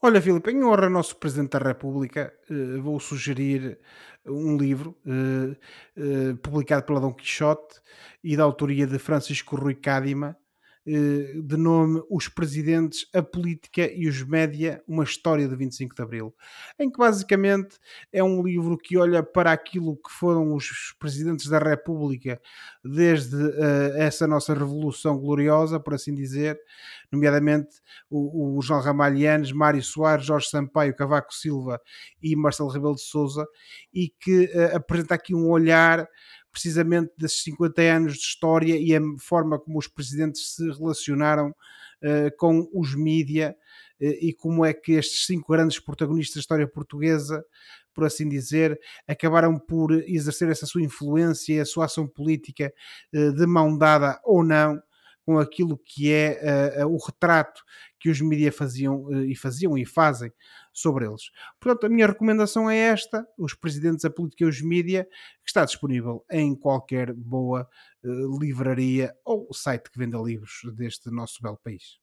Olha, 0.00 0.22
Filipe, 0.22 0.50
em 0.50 0.64
honra 0.64 0.84
ao 0.84 0.90
nosso 0.90 1.14
Presidente 1.16 1.50
da 1.50 1.58
República, 1.58 2.32
uh, 2.48 2.80
vou 2.80 2.98
sugerir 2.98 3.78
um 4.24 4.56
livro 4.56 4.96
uh, 5.04 6.36
publicado 6.38 6.86
pela 6.86 6.98
Dom 6.98 7.12
Quixote 7.12 7.78
e 8.24 8.38
da 8.38 8.42
autoria 8.42 8.86
de 8.86 8.98
Francisco 8.98 9.54
Rui 9.54 9.74
Cádima, 9.74 10.30
eh, 10.30 10.47
de 10.88 11.56
nome 11.56 12.02
Os 12.08 12.28
Presidentes, 12.28 13.06
a 13.14 13.22
Política 13.22 13.90
e 13.92 14.08
os 14.08 14.22
Média, 14.22 14.82
uma 14.88 15.04
história 15.04 15.46
do 15.46 15.54
25 15.54 15.94
de 15.94 16.02
Abril, 16.02 16.34
em 16.78 16.90
que 16.90 16.96
basicamente 16.96 17.78
é 18.10 18.24
um 18.24 18.42
livro 18.42 18.78
que 18.78 18.96
olha 18.96 19.22
para 19.22 19.52
aquilo 19.52 19.96
que 19.96 20.10
foram 20.10 20.54
os 20.54 20.94
presidentes 20.98 21.46
da 21.48 21.58
República 21.58 22.40
desde 22.82 23.36
uh, 23.36 23.96
essa 23.96 24.26
nossa 24.26 24.54
Revolução 24.54 25.18
Gloriosa, 25.18 25.78
por 25.78 25.92
assim 25.92 26.14
dizer, 26.14 26.58
nomeadamente 27.12 27.82
o, 28.08 28.56
o 28.56 28.62
João 28.62 28.80
Ramalhianes, 28.80 29.52
Mário 29.52 29.82
Soares, 29.82 30.24
Jorge 30.24 30.48
Sampaio, 30.48 30.96
Cavaco 30.96 31.34
Silva 31.34 31.78
e 32.22 32.34
Marcelo 32.34 32.70
Rebelo 32.70 32.94
de 32.94 33.02
Souza, 33.02 33.46
e 33.92 34.08
que 34.08 34.44
uh, 34.46 34.76
apresenta 34.76 35.14
aqui 35.14 35.34
um 35.34 35.50
olhar 35.50 36.08
precisamente 36.50 37.12
desses 37.16 37.42
50 37.42 37.82
anos 37.82 38.14
de 38.14 38.20
história 38.20 38.76
e 38.76 38.94
a 38.94 39.00
forma 39.20 39.58
como 39.58 39.78
os 39.78 39.86
presidentes 39.86 40.54
se 40.54 40.70
relacionaram 40.72 41.50
uh, 41.50 42.36
com 42.38 42.68
os 42.72 42.94
mídia 42.94 43.56
uh, 44.00 44.04
e 44.04 44.32
como 44.34 44.64
é 44.64 44.72
que 44.72 44.92
estes 44.92 45.26
cinco 45.26 45.52
grandes 45.52 45.78
protagonistas 45.78 46.36
da 46.36 46.40
história 46.40 46.68
portuguesa, 46.68 47.44
por 47.94 48.04
assim 48.04 48.28
dizer, 48.28 48.78
acabaram 49.06 49.58
por 49.58 49.92
exercer 49.92 50.48
essa 50.48 50.66
sua 50.66 50.82
influência 50.82 51.62
a 51.62 51.66
sua 51.66 51.86
ação 51.86 52.06
política 52.06 52.72
uh, 53.14 53.32
de 53.32 53.46
mão 53.46 53.76
dada 53.76 54.20
ou 54.24 54.44
não 54.44 54.80
com 55.28 55.38
aquilo 55.38 55.76
que 55.76 56.10
é 56.10 56.80
uh, 56.80 56.86
uh, 56.86 56.90
o 56.90 56.96
retrato 56.96 57.62
que 58.00 58.08
os 58.08 58.18
mídias 58.18 58.56
faziam 58.56 59.02
uh, 59.02 59.24
e 59.26 59.36
faziam 59.36 59.76
e 59.76 59.84
fazem 59.84 60.32
sobre 60.72 61.04
eles. 61.04 61.24
Portanto, 61.60 61.84
a 61.84 61.88
minha 61.90 62.06
recomendação 62.06 62.70
é 62.70 62.78
esta: 62.78 63.28
os 63.36 63.52
presidentes, 63.52 64.06
a 64.06 64.10
política 64.10 64.44
e 64.44 64.46
os 64.46 64.62
mídias, 64.62 65.04
que 65.04 65.48
está 65.48 65.66
disponível 65.66 66.24
em 66.30 66.56
qualquer 66.56 67.12
boa 67.12 67.68
livraria 68.40 69.14
ou 69.22 69.52
site 69.52 69.90
que 69.90 69.98
venda 69.98 70.16
livros 70.16 70.62
deste 70.74 71.10
nosso 71.10 71.42
belo 71.42 71.58
país. 71.62 71.98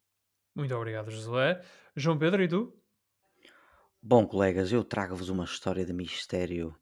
Muito 0.55 0.75
obrigado, 0.75 1.09
Josué. 1.09 1.63
João 1.95 2.19
Pedro, 2.19 2.43
e 2.43 2.47
tu? 2.47 2.79
Bom, 4.03 4.27
colegas, 4.27 4.71
eu 4.71 4.83
trago-vos 4.83 5.29
uma 5.29 5.45
história 5.45 5.83
de 5.83 5.93
mistério 5.93 6.75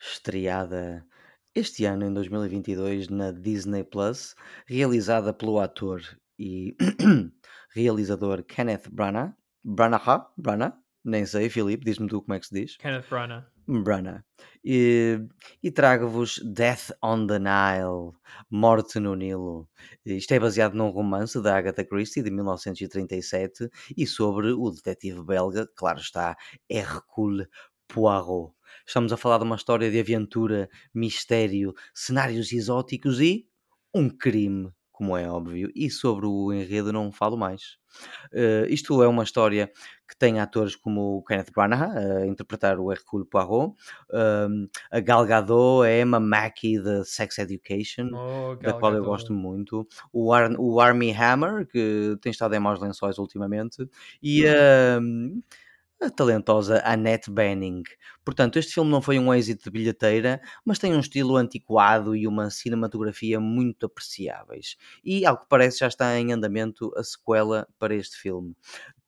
estreada 0.00 1.06
este 1.54 1.84
ano, 1.84 2.06
em 2.06 2.12
2022, 2.12 3.08
na 3.08 3.32
Disney 3.32 3.84
Plus, 3.84 4.34
realizada 4.66 5.32
pelo 5.32 5.58
ator 5.58 6.02
e 6.38 6.76
realizador 7.74 8.42
Kenneth 8.44 8.88
Branagh. 8.90 9.34
Branagh? 9.64 10.26
Branagh? 10.36 10.74
Nem 11.04 11.24
sei, 11.26 11.48
Filipe, 11.48 11.84
diz-me 11.84 12.08
tu 12.08 12.20
como 12.22 12.34
é 12.34 12.40
que 12.40 12.46
se 12.46 12.54
diz. 12.54 12.76
Kenneth 12.76 13.08
Branagh. 13.08 13.46
Branagh. 13.66 14.22
E, 14.64 15.18
e 15.62 15.70
trago-vos 15.70 16.40
Death 16.44 16.90
on 17.02 17.26
the 17.26 17.38
Nile, 17.38 18.12
Morte 18.50 18.98
no 18.98 19.14
Nilo. 19.14 19.68
Isto 20.04 20.34
é 20.34 20.40
baseado 20.40 20.74
num 20.74 20.90
romance 20.90 21.40
da 21.40 21.56
Agatha 21.56 21.84
Christie 21.84 22.22
de 22.22 22.30
1937 22.30 23.68
e 23.96 24.06
sobre 24.06 24.52
o 24.52 24.70
detetive 24.70 25.22
belga, 25.24 25.66
claro 25.74 26.00
está, 26.00 26.36
Hercule 26.68 27.46
Poirot. 27.88 28.52
Estamos 28.90 29.12
a 29.12 29.16
falar 29.16 29.38
de 29.38 29.44
uma 29.44 29.54
história 29.54 29.88
de 29.88 30.00
aventura, 30.00 30.68
mistério, 30.92 31.72
cenários 31.94 32.52
exóticos 32.52 33.20
e 33.20 33.46
um 33.94 34.10
crime 34.10 34.72
como 34.90 35.16
é 35.16 35.30
óbvio, 35.30 35.70
e 35.74 35.88
sobre 35.88 36.26
o 36.26 36.52
enredo 36.52 36.92
não 36.92 37.10
falo 37.10 37.34
mais. 37.34 37.78
Uh, 38.32 38.66
isto 38.68 39.00
é 39.02 39.08
uma 39.08 39.22
história 39.22 39.70
que 40.06 40.14
tem 40.18 40.40
atores 40.40 40.74
como 40.74 41.18
o 41.18 41.22
Kenneth 41.22 41.52
Branagh 41.54 41.96
a 41.96 42.26
interpretar 42.26 42.78
o 42.78 42.92
Hercule 42.92 43.24
Poirot, 43.24 43.74
um, 44.12 44.68
a 44.90 45.00
Gal 45.00 45.24
Gadot, 45.24 45.86
a 45.86 45.90
Emma 45.90 46.20
Mackey 46.20 46.78
de 46.78 47.02
Sex 47.04 47.38
Education, 47.38 48.10
Oh, 48.12 48.56
da 48.56 48.72
qual 48.74 48.92
eu 48.92 49.04
gosto 49.04 49.32
muito, 49.32 49.88
o, 50.12 50.34
Ar 50.34 50.50
o 50.58 50.80
Army 50.80 51.12
Hammer, 51.12 51.66
que 51.66 52.18
tem 52.20 52.30
estado 52.30 52.54
em 52.54 52.60
maus 52.60 52.80
lençóis 52.80 53.16
ultimamente, 53.16 53.88
e 54.22 54.44
um, 55.00 55.40
a 56.00 56.10
talentosa 56.10 56.82
Annette 56.84 57.30
Bening. 57.30 57.82
Portanto, 58.24 58.58
este 58.58 58.74
filme 58.74 58.90
não 58.90 59.02
foi 59.02 59.18
um 59.18 59.32
êxito 59.34 59.64
de 59.64 59.70
bilheteira, 59.70 60.40
mas 60.64 60.78
tem 60.78 60.94
um 60.94 61.00
estilo 61.00 61.36
antiquado 61.36 62.16
e 62.16 62.26
uma 62.26 62.50
cinematografia 62.50 63.38
muito 63.38 63.86
apreciáveis. 63.86 64.76
E, 65.04 65.26
ao 65.26 65.38
que 65.38 65.46
parece, 65.48 65.80
já 65.80 65.88
está 65.88 66.18
em 66.18 66.32
andamento 66.32 66.92
a 66.96 67.04
sequela 67.04 67.68
para 67.78 67.94
este 67.94 68.16
filme. 68.16 68.54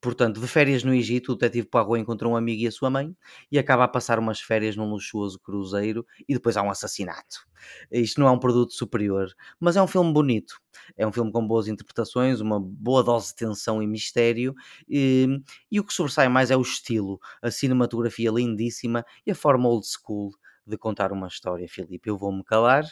Portanto, 0.03 0.41
de 0.41 0.49
férias 0.49 0.83
no 0.83 0.93
Egito, 0.93 1.31
o 1.31 1.37
detetive 1.37 1.69
Poirot 1.69 1.97
encontra 1.97 2.27
um 2.27 2.35
amigo 2.35 2.61
e 2.63 2.67
a 2.67 2.73
sua 2.73 2.91
mãe 2.91 3.17
e 3.53 3.57
acaba 3.57 3.85
a 3.85 3.89
passar 3.89 4.19
umas 4.19 4.41
férias 4.41 4.75
num 4.75 4.91
luxuoso 4.91 5.39
cruzeiro 5.39 6.05
e 6.29 6.35
depois 6.35 6.57
há 6.57 6.63
um 6.63 6.71
assassinato. 6.71 7.47
Isto 7.89 8.21
não 8.21 8.27
é 8.27 8.31
um 8.33 8.39
produto 8.39 8.73
superior, 8.73 9.33
mas 9.61 9.77
é 9.77 9.83
um 9.83 9.87
filme 9.87 10.13
bonito. 10.13 10.61
É 10.97 11.07
um 11.07 11.13
filme 11.13 11.31
com 11.31 11.47
boas 11.47 11.69
interpretações, 11.69 12.41
uma 12.41 12.59
boa 12.59 13.05
dose 13.05 13.29
de 13.29 13.37
tensão 13.37 13.81
e 13.81 13.87
mistério 13.87 14.57
e, 14.89 15.41
e 15.71 15.79
o 15.79 15.85
que 15.85 15.95
sobressai 15.95 16.29
mais 16.29 16.51
é 16.51 16.57
o 16.57 16.63
estilo, 16.63 17.21
a 17.41 17.49
cinematografia 17.49 18.33
lindíssima 18.33 19.05
e 19.25 19.31
a 19.31 19.37
forma 19.37 19.69
old 19.69 19.87
school 19.87 20.33
de 20.67 20.77
contar 20.77 21.13
uma 21.13 21.29
história, 21.29 21.69
Filipe. 21.69 22.11
Eu 22.11 22.19
vou-me 22.19 22.43
calar. 22.43 22.85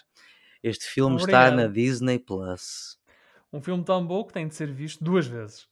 Este 0.63 0.85
filme 0.85 1.17
está 1.17 1.49
Obrigado. 1.49 1.57
na 1.57 1.67
Disney 1.67 2.21
Plus. 2.21 3.01
Um 3.53 3.61
filme 3.61 3.83
tão 3.83 4.07
bom 4.07 4.23
que 4.23 4.33
tem 4.33 4.47
de 4.47 4.55
ser 4.55 4.71
visto 4.73 5.03
duas 5.03 5.27
vezes. 5.27 5.69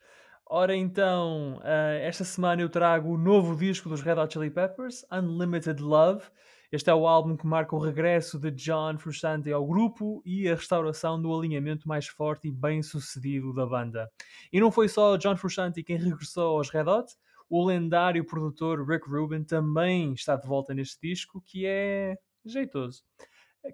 Ora 0.50 0.74
então, 0.74 1.60
eh, 1.62 2.00
esta 2.04 2.24
semana 2.24 2.62
eu 2.62 2.70
trago 2.70 3.10
o 3.10 3.18
novo 3.18 3.54
disco 3.54 3.86
dos 3.86 4.00
Red 4.00 4.14
Hot 4.14 4.32
Chili 4.32 4.48
Peppers, 4.50 5.04
Unlimited 5.12 5.82
Love. 5.82 6.24
Este 6.72 6.88
é 6.88 6.94
o 6.94 7.06
álbum 7.06 7.36
que 7.36 7.46
marca 7.46 7.76
o 7.76 7.78
regresso 7.78 8.38
de 8.38 8.50
John 8.52 8.96
Frusciante 8.96 9.52
ao 9.52 9.66
grupo 9.66 10.22
e 10.24 10.48
a 10.48 10.54
restauração 10.54 11.20
do 11.20 11.36
alinhamento 11.36 11.86
mais 11.86 12.08
forte 12.08 12.48
e 12.48 12.50
bem 12.50 12.82
sucedido 12.82 13.52
da 13.52 13.66
banda. 13.66 14.10
E 14.50 14.58
não 14.58 14.72
foi 14.72 14.88
só 14.88 15.18
John 15.18 15.36
Frusciante 15.36 15.82
quem 15.82 15.98
regressou 15.98 16.56
aos 16.56 16.70
Red 16.70 16.88
Hot, 16.88 17.12
o 17.50 17.66
lendário 17.66 18.24
produtor 18.24 18.88
Rick 18.88 19.06
Rubin 19.06 19.44
também 19.44 20.14
está 20.14 20.34
de 20.34 20.48
volta 20.48 20.72
neste 20.72 20.98
disco, 21.06 21.42
que 21.44 21.66
é 21.66 22.16
jeitoso. 22.42 23.02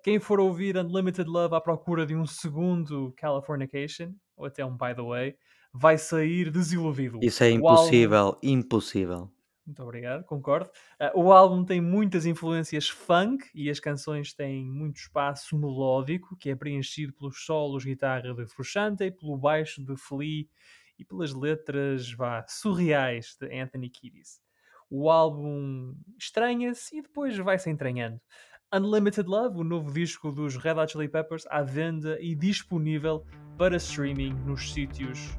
Quem 0.03 0.19
for 0.19 0.41
ouvir 0.41 0.77
Unlimited 0.77 1.29
Love 1.29 1.55
à 1.55 1.61
procura 1.61 2.05
de 2.05 2.17
um 2.17 2.27
segundo 2.27 3.13
Californication, 3.17 4.13
ou 4.37 4.47
até 4.47 4.65
um 4.65 4.77
By 4.77 4.93
the 4.93 5.03
Way, 5.03 5.37
vai 5.75 5.99
sair 5.99 6.51
desiludido. 6.51 7.19
Isso 7.21 7.43
é 7.43 7.51
O 7.51 7.67
álbum- 7.67 7.67
impossível, 7.67 8.39
impossível. 8.41 9.31
Muito 9.67 9.83
obrigado, 9.83 10.25
concordo. 10.25 10.71
Uh, 11.01 11.21
o 11.21 11.33
álbum 11.33 11.65
tem 11.65 11.81
muitas 11.81 12.27
influências 12.27 12.89
funk 12.89 13.49
e 13.55 13.69
as 13.71 13.81
canções 13.81 14.33
têm 14.35 14.65
muito 14.71 14.99
espaço 14.99 15.59
melódico, 15.59 16.37
que 16.37 16.51
é 16.51 16.55
preenchido 16.55 17.13
pelos 17.15 17.45
solos 17.45 17.83
de 17.83 17.89
guitarra 17.89 18.35
de 18.35 18.47
Frusciante, 18.47 19.11
pelo 19.11 19.37
baixo 19.39 19.83
de 19.83 19.97
Flea 19.97 20.45
e 20.99 21.05
pelas 21.05 21.33
letras 21.33 22.13
vá, 22.13 22.45
surreais 22.47 23.37
de 23.41 23.59
Anthony 23.59 23.89
Kiedis. 23.89 24.39
O 24.91 25.11
álbum 25.11 25.95
estranha-se 26.19 26.99
e 26.99 27.03
depois 27.03 27.37
vai-se 27.39 27.69
entranhando. 27.71 28.21
Unlimited 28.73 29.27
Love, 29.27 29.59
o 29.59 29.65
novo 29.65 29.93
disco 29.93 30.31
dos 30.31 30.57
Red 30.57 30.75
Hot 30.75 30.93
Chili 30.93 31.09
Peppers, 31.09 31.47
à 31.49 31.63
venda 31.63 32.19
e 32.21 32.35
disponível 32.35 33.25
para 33.57 33.77
streaming 33.77 34.35
nos 34.45 34.73
sítios 34.73 35.39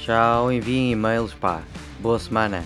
Tchau, 0.00 0.50
enviem 0.50 0.92
e-mails, 0.92 1.34
pá. 1.34 1.62
Boa 2.00 2.18
semana. 2.18 2.64